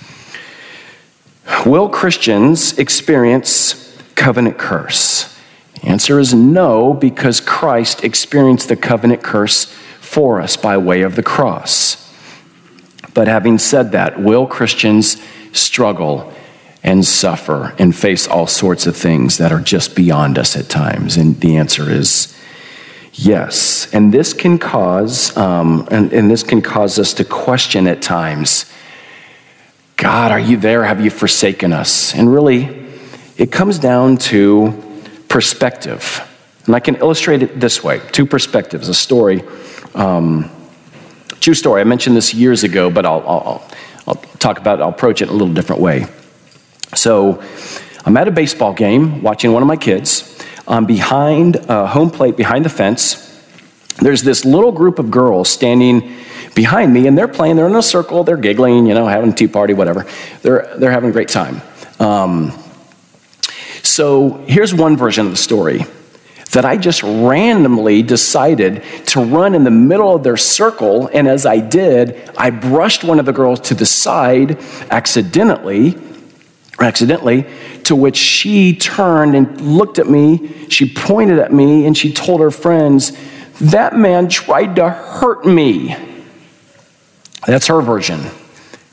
Will 1.66 1.90
Christians 1.90 2.78
experience 2.78 3.94
covenant 4.14 4.57
curse? 4.57 5.31
Answer 5.82 6.20
is 6.20 6.32
no, 6.32 6.94
because 6.94 7.40
Christ 7.40 8.04
experienced 8.04 8.68
the 8.68 8.76
covenant 8.76 9.22
curse 9.22 9.64
for 10.00 10.40
us 10.40 10.56
by 10.56 10.76
way 10.76 11.02
of 11.02 11.16
the 11.16 11.22
cross. 11.22 11.98
But 13.14 13.28
having 13.28 13.58
said 13.58 13.92
that, 13.92 14.20
will 14.20 14.46
Christians 14.46 15.20
struggle 15.52 16.32
and 16.82 17.04
suffer 17.04 17.74
and 17.78 17.94
face 17.94 18.26
all 18.26 18.46
sorts 18.46 18.86
of 18.86 18.96
things 18.96 19.38
that 19.38 19.52
are 19.52 19.60
just 19.60 19.96
beyond 19.96 20.38
us 20.38 20.56
at 20.56 20.68
times? 20.68 21.16
And 21.16 21.40
the 21.40 21.56
answer 21.56 21.90
is 21.90 22.36
yes. 23.12 23.92
And 23.92 24.14
this 24.14 24.32
can 24.32 24.58
cause, 24.58 25.36
um, 25.36 25.88
and, 25.90 26.12
and 26.12 26.30
this 26.30 26.42
can 26.42 26.62
cause 26.62 26.98
us 26.98 27.12
to 27.14 27.24
question 27.24 27.86
at 27.86 28.02
times 28.02 28.66
God, 29.96 30.32
are 30.32 30.40
you 30.40 30.56
there? 30.56 30.82
Have 30.82 31.00
you 31.00 31.10
forsaken 31.10 31.72
us? 31.72 32.12
And 32.12 32.32
really, 32.32 32.88
it 33.36 33.52
comes 33.52 33.78
down 33.78 34.16
to 34.16 34.91
perspective. 35.32 36.28
And 36.66 36.76
I 36.76 36.80
can 36.80 36.96
illustrate 36.96 37.42
it 37.42 37.58
this 37.58 37.82
way 37.82 38.00
two 38.12 38.26
perspectives, 38.26 38.88
a 38.88 38.94
story. 38.94 39.42
Um, 39.94 40.50
true 41.40 41.54
story. 41.54 41.80
I 41.80 41.84
mentioned 41.84 42.16
this 42.16 42.34
years 42.34 42.62
ago, 42.62 42.90
but 42.90 43.04
I'll, 43.04 43.26
I'll, 43.26 43.70
I'll 44.06 44.14
talk 44.38 44.58
about 44.58 44.78
it, 44.78 44.82
I'll 44.82 44.90
approach 44.90 45.22
it 45.22 45.24
in 45.24 45.30
a 45.30 45.32
little 45.32 45.54
different 45.54 45.80
way. 45.80 46.06
So 46.94 47.42
I'm 48.04 48.16
at 48.16 48.28
a 48.28 48.30
baseball 48.30 48.74
game 48.74 49.22
watching 49.22 49.52
one 49.52 49.62
of 49.62 49.66
my 49.66 49.76
kids. 49.76 50.28
I'm 50.68 50.84
behind 50.86 51.56
home 51.66 52.10
plate, 52.10 52.36
behind 52.36 52.64
the 52.64 52.70
fence. 52.70 53.28
There's 54.00 54.22
this 54.22 54.44
little 54.44 54.72
group 54.72 54.98
of 54.98 55.10
girls 55.10 55.48
standing 55.48 56.16
behind 56.54 56.92
me, 56.92 57.06
and 57.06 57.16
they're 57.16 57.28
playing. 57.28 57.56
They're 57.56 57.66
in 57.66 57.74
a 57.74 57.82
circle. 57.82 58.22
They're 58.22 58.36
giggling, 58.36 58.86
you 58.86 58.94
know, 58.94 59.06
having 59.06 59.32
a 59.32 59.34
tea 59.34 59.48
party, 59.48 59.74
whatever. 59.74 60.06
They're, 60.42 60.74
they're 60.76 60.90
having 60.90 61.10
a 61.10 61.12
great 61.12 61.28
time. 61.28 61.62
Um, 61.98 62.52
so 63.93 64.43
here's 64.47 64.72
one 64.72 64.97
version 64.97 65.26
of 65.26 65.32
the 65.32 65.36
story 65.36 65.84
that 66.53 66.64
I 66.64 66.78
just 66.78 67.03
randomly 67.03 68.03
decided 68.03 68.82
to 69.09 69.22
run 69.22 69.55
in 69.55 69.64
the 69.64 69.70
middle 69.70 70.16
of 70.16 70.22
their 70.22 70.38
circle. 70.38 71.11
And 71.12 71.28
as 71.28 71.45
I 71.45 71.59
did, 71.59 72.30
I 72.36 72.49
brushed 72.49 73.05
one 73.05 73.18
of 73.18 73.26
the 73.26 73.34
girls 73.34 73.61
to 73.61 73.74
the 73.74 73.84
side 73.84 74.59
accidentally, 74.90 75.99
accidentally, 76.80 77.47
to 77.84 77.95
which 77.95 78.16
she 78.16 78.74
turned 78.74 79.34
and 79.34 79.61
looked 79.61 79.99
at 79.99 80.09
me. 80.09 80.68
She 80.70 80.90
pointed 80.90 81.38
at 81.38 81.53
me 81.53 81.84
and 81.84 81.95
she 81.95 82.14
told 82.14 82.40
her 82.40 82.51
friends, 82.51 83.12
That 83.61 83.95
man 83.95 84.30
tried 84.30 84.76
to 84.76 84.88
hurt 84.88 85.45
me. 85.45 85.95
That's 87.47 87.66
her 87.66 87.82
version. 87.82 88.20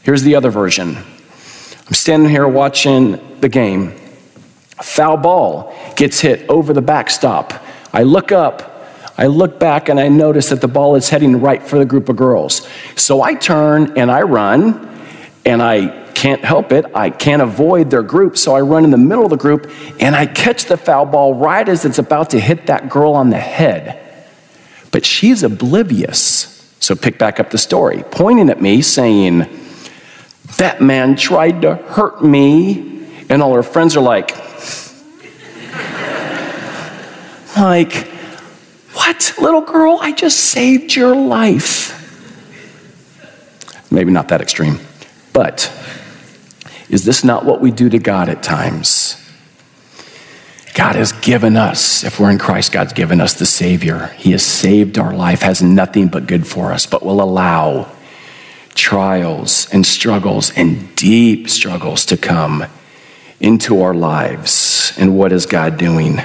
Here's 0.04 0.24
the 0.24 0.36
other 0.36 0.52
version. 0.52 0.98
I'm 0.98 1.94
standing 1.94 2.30
here 2.30 2.50
watching 2.50 3.40
the 3.40 3.48
game. 3.50 3.99
Foul 4.84 5.18
ball 5.18 5.76
gets 5.96 6.20
hit 6.20 6.50
over 6.50 6.74
the 6.74 6.82
backstop. 6.82 7.54
I 7.94 8.04
look 8.04 8.32
up, 8.32 8.86
I 9.18 9.28
look 9.28 9.60
back, 9.60 9.90
and 9.90 10.00
I 10.00 10.08
notice 10.08 10.50
that 10.50 10.62
the 10.62 10.68
ball 10.68 10.96
is 10.96 11.10
heading 11.10 11.42
right 11.42 11.62
for 11.62 11.78
the 11.78 11.86
group 11.86 12.10
of 12.10 12.16
girls. 12.16 12.68
So 12.96 13.22
I 13.22 13.36
turn 13.36 13.98
and 13.98 14.10
I 14.12 14.22
run, 14.22 14.88
and 15.46 15.62
I 15.62 16.00
can't 16.20 16.44
help 16.44 16.74
it. 16.74 16.86
I 16.94 17.10
can't 17.10 17.42
avoid 17.42 17.90
their 17.90 18.04
group, 18.04 18.38
so 18.38 18.54
I 18.54 18.60
run 18.60 18.84
in 18.84 18.92
the 18.92 18.98
middle 18.98 19.24
of 19.24 19.30
the 19.30 19.38
group 19.38 19.72
and 20.02 20.18
I 20.18 20.26
catch 20.26 20.66
the 20.66 20.76
foul 20.76 21.06
ball 21.06 21.34
right 21.34 21.68
as 21.68 21.86
it's 21.86 21.98
about 21.98 22.32
to 22.32 22.40
hit 22.42 22.68
that 22.68 22.90
girl 22.90 23.14
on 23.14 23.30
the 23.30 23.38
head. 23.38 23.98
But 24.92 25.06
she's 25.06 25.44
oblivious. 25.44 26.56
So 26.82 26.94
pick 26.94 27.18
back 27.18 27.40
up 27.40 27.52
the 27.52 27.58
story, 27.58 28.04
pointing 28.12 28.50
at 28.50 28.62
me, 28.62 28.82
saying, 28.82 29.48
That 30.58 30.82
man 30.82 31.16
tried 31.16 31.62
to 31.62 31.76
hurt 31.76 32.22
me. 32.22 33.08
And 33.30 33.42
all 33.42 33.54
her 33.54 33.64
friends 33.64 33.96
are 33.96 34.04
like, 34.04 34.32
like, 37.58 38.08
what, 38.94 39.34
little 39.40 39.62
girl? 39.62 40.00
I 40.02 40.12
just 40.12 40.40
saved 40.40 40.96
your 40.96 41.16
life. 41.16 41.96
Maybe 43.92 44.12
not 44.12 44.28
that 44.30 44.42
extreme, 44.42 44.80
but 45.34 45.72
is 46.90 47.06
this 47.06 47.24
not 47.24 47.46
what 47.46 47.62
we 47.62 47.72
do 47.72 47.90
to 47.90 48.00
God 48.00 48.30
at 48.30 48.44
times? 48.44 49.16
God 50.74 50.96
has 50.96 51.12
given 51.12 51.58
us, 51.58 52.04
if 52.04 52.20
we're 52.20 52.30
in 52.30 52.38
Christ, 52.38 52.72
God's 52.72 52.94
given 52.94 53.20
us 53.20 53.34
the 53.34 53.46
Savior. 53.46 54.08
He 54.18 54.32
has 54.32 54.46
saved 54.46 54.98
our 54.98 55.14
life, 55.14 55.42
has 55.42 55.62
nothing 55.62 56.08
but 56.08 56.28
good 56.28 56.48
for 56.48 56.72
us, 56.72 56.86
but 56.86 57.04
will 57.04 57.22
allow 57.22 57.92
trials 58.76 59.68
and 59.74 59.86
struggles 59.86 60.52
and 60.52 60.96
deep 60.96 61.50
struggles 61.50 62.06
to 62.06 62.18
come 62.18 62.66
into 63.40 63.82
our 63.82 63.94
lives. 63.94 64.94
And 64.98 65.18
what 65.18 65.32
is 65.32 65.46
God 65.46 65.78
doing? 65.78 66.22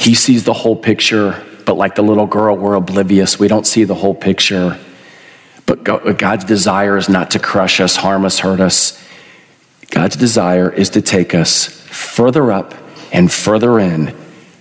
He 0.00 0.14
sees 0.14 0.44
the 0.44 0.54
whole 0.54 0.76
picture, 0.76 1.44
but 1.66 1.74
like 1.76 1.94
the 1.94 2.02
little 2.02 2.26
girl, 2.26 2.56
we're 2.56 2.74
oblivious. 2.74 3.38
We 3.38 3.48
don't 3.48 3.66
see 3.66 3.84
the 3.84 3.94
whole 3.94 4.14
picture. 4.14 4.80
But 5.66 5.84
God's 5.84 6.44
desire 6.44 6.96
is 6.96 7.10
not 7.10 7.32
to 7.32 7.38
crush 7.38 7.80
us, 7.80 7.96
harm 7.96 8.24
us, 8.24 8.38
hurt 8.38 8.60
us. 8.60 8.98
God's 9.90 10.16
desire 10.16 10.72
is 10.72 10.88
to 10.90 11.02
take 11.02 11.34
us 11.34 11.66
further 11.66 12.50
up 12.50 12.74
and 13.12 13.30
further 13.30 13.78
in 13.78 14.16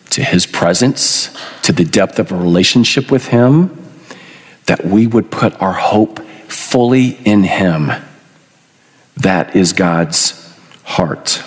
to 0.09 0.23
his 0.25 0.45
presence, 0.45 1.33
to 1.61 1.71
the 1.71 1.85
depth 1.85 2.19
of 2.19 2.33
a 2.33 2.35
relationship 2.35 3.09
with 3.09 3.27
him, 3.27 3.71
that 4.65 4.85
we 4.85 5.07
would 5.07 5.31
put 5.31 5.59
our 5.61 5.71
hope 5.71 6.19
fully 6.49 7.11
in 7.25 7.43
him. 7.43 7.91
That 9.15 9.55
is 9.55 9.71
God's 9.71 10.53
heart. 10.83 11.43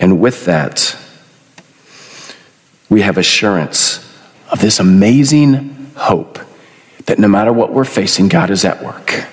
And 0.00 0.18
with 0.18 0.46
that, 0.46 0.96
we 2.88 3.02
have 3.02 3.18
assurance 3.18 3.98
of 4.50 4.60
this 4.60 4.78
amazing 4.78 5.90
hope 5.96 6.38
that 7.06 7.18
no 7.18 7.28
matter 7.28 7.52
what 7.52 7.72
we're 7.72 7.84
facing, 7.84 8.28
God 8.28 8.50
is 8.50 8.64
at 8.64 8.82
work. 8.82 9.26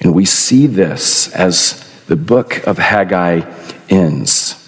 And 0.00 0.14
we 0.14 0.24
see 0.24 0.66
this 0.66 1.32
as 1.34 1.82
the 2.06 2.16
book 2.16 2.66
of 2.66 2.78
Haggai 2.78 3.42
ends. 3.88 4.62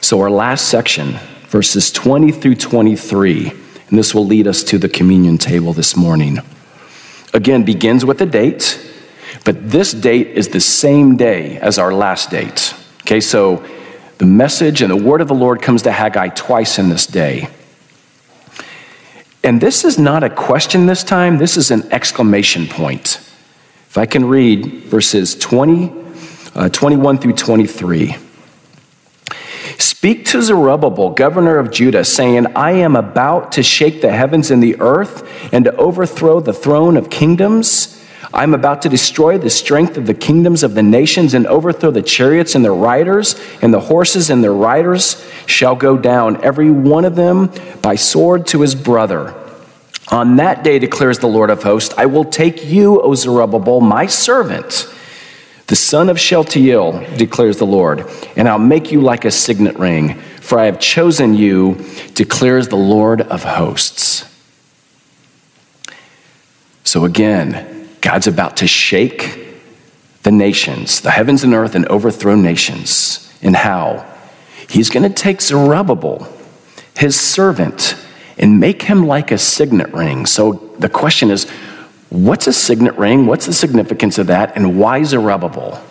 So, 0.00 0.20
our 0.20 0.30
last 0.30 0.68
section, 0.68 1.18
verses 1.48 1.92
20 1.92 2.32
through 2.32 2.56
23, 2.56 3.50
and 3.50 3.98
this 3.98 4.14
will 4.14 4.26
lead 4.26 4.46
us 4.46 4.62
to 4.64 4.78
the 4.78 4.88
communion 4.88 5.38
table 5.38 5.72
this 5.72 5.96
morning, 5.96 6.38
again 7.34 7.64
begins 7.64 8.04
with 8.04 8.20
a 8.20 8.26
date, 8.26 8.80
but 9.44 9.70
this 9.70 9.92
date 9.92 10.28
is 10.28 10.48
the 10.48 10.60
same 10.60 11.16
day 11.16 11.58
as 11.58 11.78
our 11.78 11.92
last 11.92 12.30
date. 12.30 12.74
Okay, 13.02 13.20
so 13.20 13.64
the 14.20 14.26
message 14.26 14.82
and 14.82 14.90
the 14.90 14.96
word 14.96 15.22
of 15.22 15.28
the 15.28 15.34
Lord 15.34 15.62
comes 15.62 15.80
to 15.82 15.90
Haggai 15.90 16.28
twice 16.28 16.78
in 16.78 16.90
this 16.90 17.06
day. 17.06 17.48
And 19.42 19.62
this 19.62 19.82
is 19.82 19.98
not 19.98 20.22
a 20.22 20.28
question 20.28 20.84
this 20.84 21.02
time, 21.02 21.38
this 21.38 21.56
is 21.56 21.70
an 21.70 21.90
exclamation 21.90 22.66
point. 22.66 23.16
If 23.88 23.96
I 23.96 24.04
can 24.04 24.26
read 24.26 24.84
verses 24.84 25.34
20, 25.36 25.90
uh, 26.54 26.68
21 26.68 27.16
through 27.16 27.32
23. 27.32 28.16
Speak 29.78 30.26
to 30.26 30.42
Zerubbabel, 30.42 31.12
governor 31.12 31.56
of 31.56 31.70
Judah, 31.70 32.04
saying, 32.04 32.46
I 32.54 32.72
am 32.72 32.96
about 32.96 33.52
to 33.52 33.62
shake 33.62 34.02
the 34.02 34.12
heavens 34.12 34.50
and 34.50 34.62
the 34.62 34.78
earth 34.80 35.26
and 35.50 35.64
to 35.64 35.74
overthrow 35.76 36.40
the 36.40 36.52
throne 36.52 36.98
of 36.98 37.08
kingdoms. 37.08 37.99
I 38.32 38.42
am 38.42 38.54
about 38.54 38.82
to 38.82 38.88
destroy 38.88 39.38
the 39.38 39.50
strength 39.50 39.96
of 39.96 40.06
the 40.06 40.14
kingdoms 40.14 40.62
of 40.62 40.74
the 40.74 40.82
nations 40.82 41.34
and 41.34 41.46
overthrow 41.46 41.90
the 41.90 42.02
chariots 42.02 42.54
and 42.54 42.64
their 42.64 42.74
riders, 42.74 43.34
and 43.62 43.72
the 43.72 43.80
horses 43.80 44.30
and 44.30 44.44
their 44.44 44.52
riders 44.52 45.26
shall 45.46 45.74
go 45.74 45.96
down, 45.96 46.42
every 46.44 46.70
one 46.70 47.04
of 47.04 47.16
them 47.16 47.50
by 47.82 47.96
sword 47.96 48.46
to 48.48 48.60
his 48.60 48.74
brother. 48.74 49.34
On 50.10 50.36
that 50.36 50.64
day, 50.64 50.78
declares 50.78 51.18
the 51.18 51.28
Lord 51.28 51.50
of 51.50 51.62
hosts, 51.62 51.94
I 51.96 52.06
will 52.06 52.24
take 52.24 52.64
you, 52.64 53.00
O 53.00 53.14
Zerubbabel, 53.14 53.80
my 53.80 54.06
servant 54.06 54.86
the 55.70 55.76
son 55.76 56.08
of 56.08 56.18
Shealtiel, 56.18 57.16
declares 57.16 57.58
the 57.58 57.64
Lord, 57.64 58.04
and 58.34 58.48
I'll 58.48 58.58
make 58.58 58.90
you 58.90 59.00
like 59.00 59.24
a 59.24 59.30
signet 59.30 59.78
ring, 59.78 60.18
for 60.40 60.58
I 60.58 60.64
have 60.64 60.80
chosen 60.80 61.32
you, 61.32 61.86
declares 62.14 62.66
the 62.66 62.74
Lord 62.74 63.20
of 63.20 63.44
hosts. 63.44 64.24
So 66.82 67.04
again, 67.04 67.79
God's 68.00 68.26
about 68.26 68.58
to 68.58 68.66
shake 68.66 69.48
the 70.22 70.30
nations, 70.30 71.00
the 71.00 71.10
heavens 71.10 71.44
and 71.44 71.54
earth, 71.54 71.74
and 71.74 71.86
overthrow 71.86 72.34
nations. 72.34 73.32
And 73.42 73.56
how? 73.56 74.06
He's 74.68 74.90
going 74.90 75.02
to 75.02 75.14
take 75.14 75.40
Zerubbabel, 75.40 76.28
his 76.96 77.18
servant, 77.18 77.96
and 78.38 78.60
make 78.60 78.82
him 78.82 79.06
like 79.06 79.30
a 79.30 79.38
signet 79.38 79.92
ring. 79.92 80.26
So 80.26 80.52
the 80.78 80.88
question 80.88 81.30
is, 81.30 81.48
what's 82.10 82.46
a 82.46 82.52
signet 82.52 82.96
ring? 82.96 83.26
What's 83.26 83.46
the 83.46 83.52
significance 83.52 84.18
of 84.18 84.28
that? 84.28 84.56
And 84.56 84.78
why 84.78 85.02
Zerubbabel? 85.02 85.82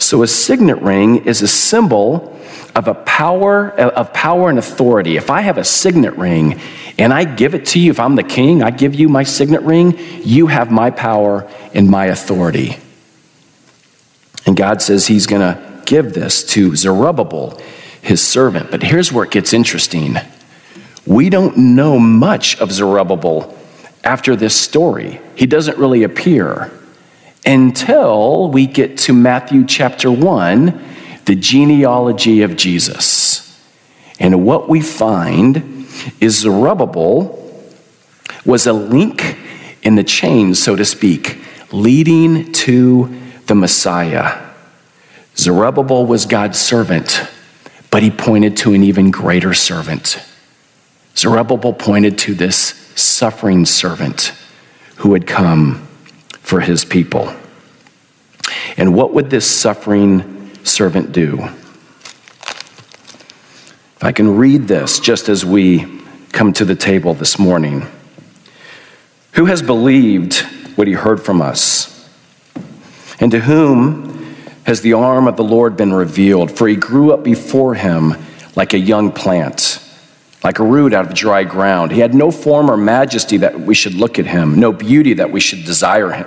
So 0.00 0.22
a 0.22 0.26
signet 0.26 0.78
ring 0.78 1.26
is 1.26 1.42
a 1.42 1.48
symbol 1.48 2.36
of 2.74 2.88
a 2.88 2.94
power 2.94 3.70
of 3.70 4.12
power 4.12 4.48
and 4.48 4.58
authority. 4.58 5.16
If 5.16 5.30
I 5.30 5.42
have 5.42 5.58
a 5.58 5.64
signet 5.64 6.16
ring 6.16 6.60
and 6.98 7.12
I 7.12 7.24
give 7.24 7.54
it 7.54 7.66
to 7.66 7.80
you, 7.80 7.90
if 7.90 8.00
I'm 8.00 8.16
the 8.16 8.22
king, 8.22 8.62
I 8.62 8.70
give 8.70 8.94
you 8.94 9.08
my 9.08 9.24
signet 9.24 9.62
ring, 9.62 9.98
you 10.22 10.46
have 10.46 10.70
my 10.70 10.90
power 10.90 11.48
and 11.74 11.88
my 11.88 12.06
authority. 12.06 12.76
And 14.46 14.56
God 14.56 14.80
says 14.80 15.06
he's 15.06 15.26
going 15.26 15.42
to 15.42 15.82
give 15.84 16.14
this 16.14 16.44
to 16.54 16.74
Zerubbabel, 16.74 17.60
his 18.00 18.26
servant. 18.26 18.70
But 18.70 18.82
here's 18.82 19.12
where 19.12 19.24
it 19.24 19.30
gets 19.30 19.52
interesting. 19.52 20.16
We 21.06 21.28
don't 21.28 21.74
know 21.74 21.98
much 21.98 22.58
of 22.58 22.72
Zerubbabel 22.72 23.56
after 24.02 24.34
this 24.34 24.58
story. 24.58 25.20
He 25.34 25.46
doesn't 25.46 25.76
really 25.76 26.04
appear 26.04 26.72
until 27.44 28.50
we 28.50 28.66
get 28.66 28.98
to 28.98 29.12
Matthew 29.12 29.64
chapter 29.64 30.10
1 30.10 30.88
the 31.30 31.36
genealogy 31.36 32.42
of 32.42 32.56
Jesus. 32.56 33.56
And 34.18 34.44
what 34.44 34.68
we 34.68 34.80
find 34.80 35.86
is 36.20 36.40
Zerubbabel 36.40 37.36
was 38.44 38.66
a 38.66 38.72
link 38.72 39.36
in 39.82 39.94
the 39.94 40.04
chain, 40.04 40.54
so 40.54 40.74
to 40.74 40.84
speak, 40.84 41.38
leading 41.70 42.50
to 42.52 43.16
the 43.46 43.54
Messiah. 43.54 44.44
Zerubbabel 45.36 46.04
was 46.04 46.26
God's 46.26 46.58
servant, 46.58 47.22
but 47.90 48.02
he 48.02 48.10
pointed 48.10 48.56
to 48.58 48.74
an 48.74 48.82
even 48.82 49.10
greater 49.10 49.54
servant. 49.54 50.20
Zerubbabel 51.16 51.74
pointed 51.74 52.18
to 52.18 52.34
this 52.34 52.58
suffering 52.96 53.64
servant 53.66 54.32
who 54.96 55.12
had 55.12 55.26
come 55.26 55.86
for 56.50 56.58
his 56.58 56.84
people. 56.84 57.32
And 58.76 58.92
what 58.92 59.14
would 59.14 59.30
this 59.30 59.48
suffering 59.48 60.52
servant 60.64 61.12
do? 61.12 61.38
If 63.94 64.02
I 64.02 64.10
can 64.10 64.36
read 64.36 64.66
this 64.66 64.98
just 64.98 65.28
as 65.28 65.44
we 65.44 66.02
come 66.32 66.52
to 66.54 66.64
the 66.64 66.74
table 66.74 67.14
this 67.14 67.38
morning. 67.38 67.86
Who 69.34 69.44
has 69.44 69.62
believed 69.62 70.40
what 70.74 70.88
he 70.88 70.94
heard 70.94 71.22
from 71.22 71.40
us? 71.40 72.10
And 73.20 73.30
to 73.30 73.38
whom 73.38 74.34
has 74.66 74.80
the 74.80 74.94
arm 74.94 75.28
of 75.28 75.36
the 75.36 75.44
Lord 75.44 75.76
been 75.76 75.92
revealed? 75.92 76.50
For 76.50 76.66
he 76.66 76.74
grew 76.74 77.12
up 77.12 77.22
before 77.22 77.76
him 77.76 78.16
like 78.56 78.74
a 78.74 78.78
young 78.78 79.12
plant, 79.12 79.80
like 80.42 80.58
a 80.58 80.64
root 80.64 80.94
out 80.94 81.06
of 81.06 81.14
dry 81.14 81.44
ground. 81.44 81.92
He 81.92 82.00
had 82.00 82.12
no 82.12 82.32
form 82.32 82.68
or 82.68 82.76
majesty 82.76 83.36
that 83.36 83.60
we 83.60 83.76
should 83.76 83.94
look 83.94 84.18
at 84.18 84.26
him, 84.26 84.58
no 84.58 84.72
beauty 84.72 85.14
that 85.14 85.30
we 85.30 85.38
should 85.38 85.64
desire 85.64 86.10
him. 86.10 86.26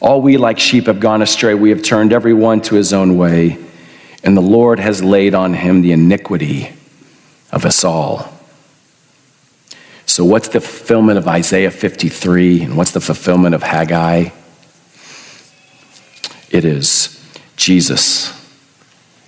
All 0.00 0.22
we 0.22 0.38
like 0.38 0.58
sheep 0.58 0.86
have 0.86 0.98
gone 0.98 1.20
astray. 1.20 1.54
We 1.54 1.70
have 1.70 1.82
turned 1.82 2.12
every 2.12 2.32
one 2.32 2.62
to 2.62 2.74
his 2.74 2.92
own 2.92 3.16
way, 3.16 3.58
and 4.24 4.36
the 4.36 4.42
Lord 4.42 4.78
has 4.78 5.04
laid 5.04 5.34
on 5.34 5.54
him 5.54 5.82
the 5.82 5.92
iniquity 5.92 6.72
of 7.52 7.66
us 7.66 7.84
all. 7.84 8.32
So, 10.06 10.24
what's 10.24 10.48
the 10.48 10.60
fulfillment 10.60 11.18
of 11.18 11.28
Isaiah 11.28 11.70
53, 11.70 12.62
and 12.62 12.76
what's 12.76 12.92
the 12.92 13.00
fulfillment 13.00 13.54
of 13.54 13.62
Haggai? 13.62 14.30
It 16.50 16.64
is 16.64 17.22
Jesus, 17.56 18.32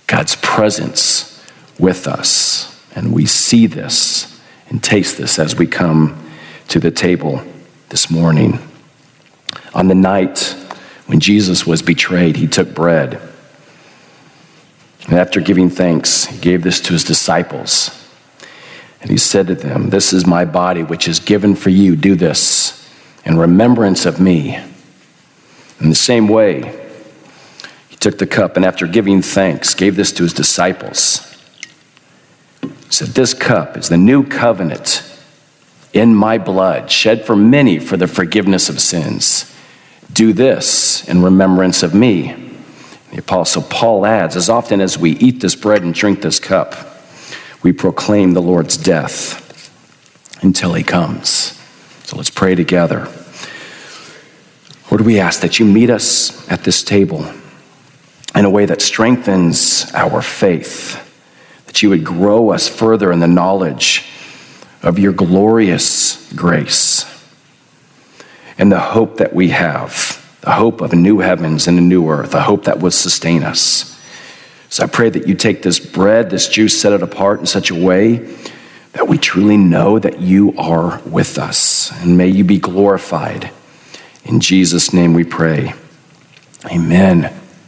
God's 0.07 0.35
presence 0.37 1.41
with 1.79 2.07
us. 2.07 2.69
And 2.95 3.13
we 3.13 3.25
see 3.25 3.67
this 3.67 4.41
and 4.69 4.83
taste 4.83 5.17
this 5.17 5.39
as 5.39 5.55
we 5.55 5.67
come 5.67 6.31
to 6.67 6.79
the 6.79 6.91
table 6.91 7.41
this 7.89 8.09
morning. 8.09 8.59
On 9.73 9.87
the 9.87 9.95
night 9.95 10.55
when 11.13 11.19
Jesus 11.19 11.63
was 11.63 11.83
betrayed, 11.83 12.37
he 12.37 12.47
took 12.47 12.73
bread. 12.73 13.21
And 15.05 15.13
after 15.13 15.41
giving 15.41 15.69
thanks, 15.69 16.25
he 16.25 16.39
gave 16.39 16.63
this 16.63 16.81
to 16.81 16.93
his 16.93 17.03
disciples. 17.03 17.91
And 18.99 19.11
he 19.11 19.17
said 19.17 19.45
to 19.45 19.53
them, 19.53 19.91
This 19.91 20.11
is 20.11 20.25
my 20.25 20.43
body, 20.43 20.81
which 20.81 21.07
is 21.07 21.19
given 21.19 21.53
for 21.53 21.69
you. 21.69 21.95
Do 21.95 22.15
this 22.15 22.91
in 23.25 23.37
remembrance 23.37 24.07
of 24.07 24.19
me. 24.19 24.55
In 25.79 25.89
the 25.89 25.95
same 25.95 26.27
way, 26.27 26.83
he 27.89 27.95
took 27.97 28.17
the 28.17 28.25
cup 28.25 28.57
and 28.57 28.65
after 28.65 28.87
giving 28.87 29.21
thanks, 29.21 29.75
gave 29.75 29.95
this 29.95 30.11
to 30.13 30.23
his 30.23 30.33
disciples. 30.33 31.31
He 32.59 32.69
said, 32.89 33.09
This 33.09 33.35
cup 33.35 33.77
is 33.77 33.87
the 33.87 33.97
new 33.97 34.23
covenant 34.23 35.03
in 35.93 36.15
my 36.15 36.39
blood, 36.39 36.89
shed 36.89 37.23
for 37.23 37.35
many 37.35 37.77
for 37.77 37.97
the 37.97 38.07
forgiveness 38.07 38.67
of 38.67 38.79
sins. 38.79 39.52
Do 40.13 40.31
this 40.31 41.07
in 41.07 41.23
remembrance 41.23 41.81
of 41.81 41.95
me. 41.95 42.35
The 43.11 43.19
Apostle 43.19 43.63
Paul 43.63 44.05
adds, 44.05 44.35
As 44.35 44.49
often 44.49 44.79
as 44.79 44.97
we 44.97 45.11
eat 45.11 45.39
this 45.39 45.55
bread 45.55 45.81
and 45.81 45.93
drink 45.93 46.21
this 46.21 46.39
cup, 46.39 46.75
we 47.63 47.73
proclaim 47.73 48.33
the 48.33 48.41
Lord's 48.41 48.77
death 48.77 49.39
until 50.43 50.73
he 50.73 50.83
comes. 50.83 51.59
So 52.03 52.17
let's 52.17 52.29
pray 52.29 52.53
together. 52.53 53.07
Lord, 54.91 55.01
we 55.01 55.19
ask 55.19 55.41
that 55.41 55.57
you 55.57 55.65
meet 55.65 55.89
us 55.89 56.47
at 56.49 56.63
this 56.63 56.83
table 56.83 57.25
in 58.35 58.45
a 58.45 58.49
way 58.49 58.65
that 58.65 58.81
strengthens 58.81 59.91
our 59.95 60.21
faith, 60.21 60.99
that 61.65 61.81
you 61.81 61.89
would 61.89 62.03
grow 62.03 62.49
us 62.49 62.67
further 62.67 63.11
in 63.11 63.19
the 63.19 63.27
knowledge 63.27 64.05
of 64.83 64.99
your 64.99 65.13
glorious 65.13 66.31
grace 66.33 67.12
and 68.63 68.71
the 68.71 68.79
hope 68.79 69.17
that 69.17 69.35
we 69.35 69.49
have 69.49 70.21
the 70.39 70.51
hope 70.51 70.79
of 70.79 70.93
a 70.93 70.95
new 70.95 71.19
heavens 71.19 71.67
and 71.67 71.77
a 71.77 71.81
new 71.81 72.09
earth, 72.09 72.33
a 72.33 72.41
hope 72.41 72.63
that 72.63 72.79
will 72.79 72.91
sustain 72.91 73.43
us. 73.43 74.01
So 74.69 74.83
I 74.83 74.87
pray 74.87 75.09
that 75.09 75.27
you 75.27 75.35
take 75.35 75.63
this 75.63 75.79
bread, 75.79 76.29
this 76.29 76.47
juice, 76.47 76.79
set 76.79 76.93
it 76.93 77.03
apart 77.03 77.41
in 77.41 77.45
such 77.45 77.71
a 77.71 77.75
way 77.75 78.17
that 78.93 79.09
we 79.09 79.17
truly 79.17 79.57
know 79.57 79.99
that 79.99 80.21
you 80.21 80.53
are 80.57 81.01
with 81.01 81.37
us. 81.37 81.91
And 82.01 82.17
may 82.17 82.27
you 82.27 82.45
be 82.45 82.57
glorified. 82.57 83.51
In 84.23 84.39
Jesus' 84.39 84.93
name 84.93 85.13
we 85.13 85.25
pray. 85.25 85.73
Amen. 86.65 87.42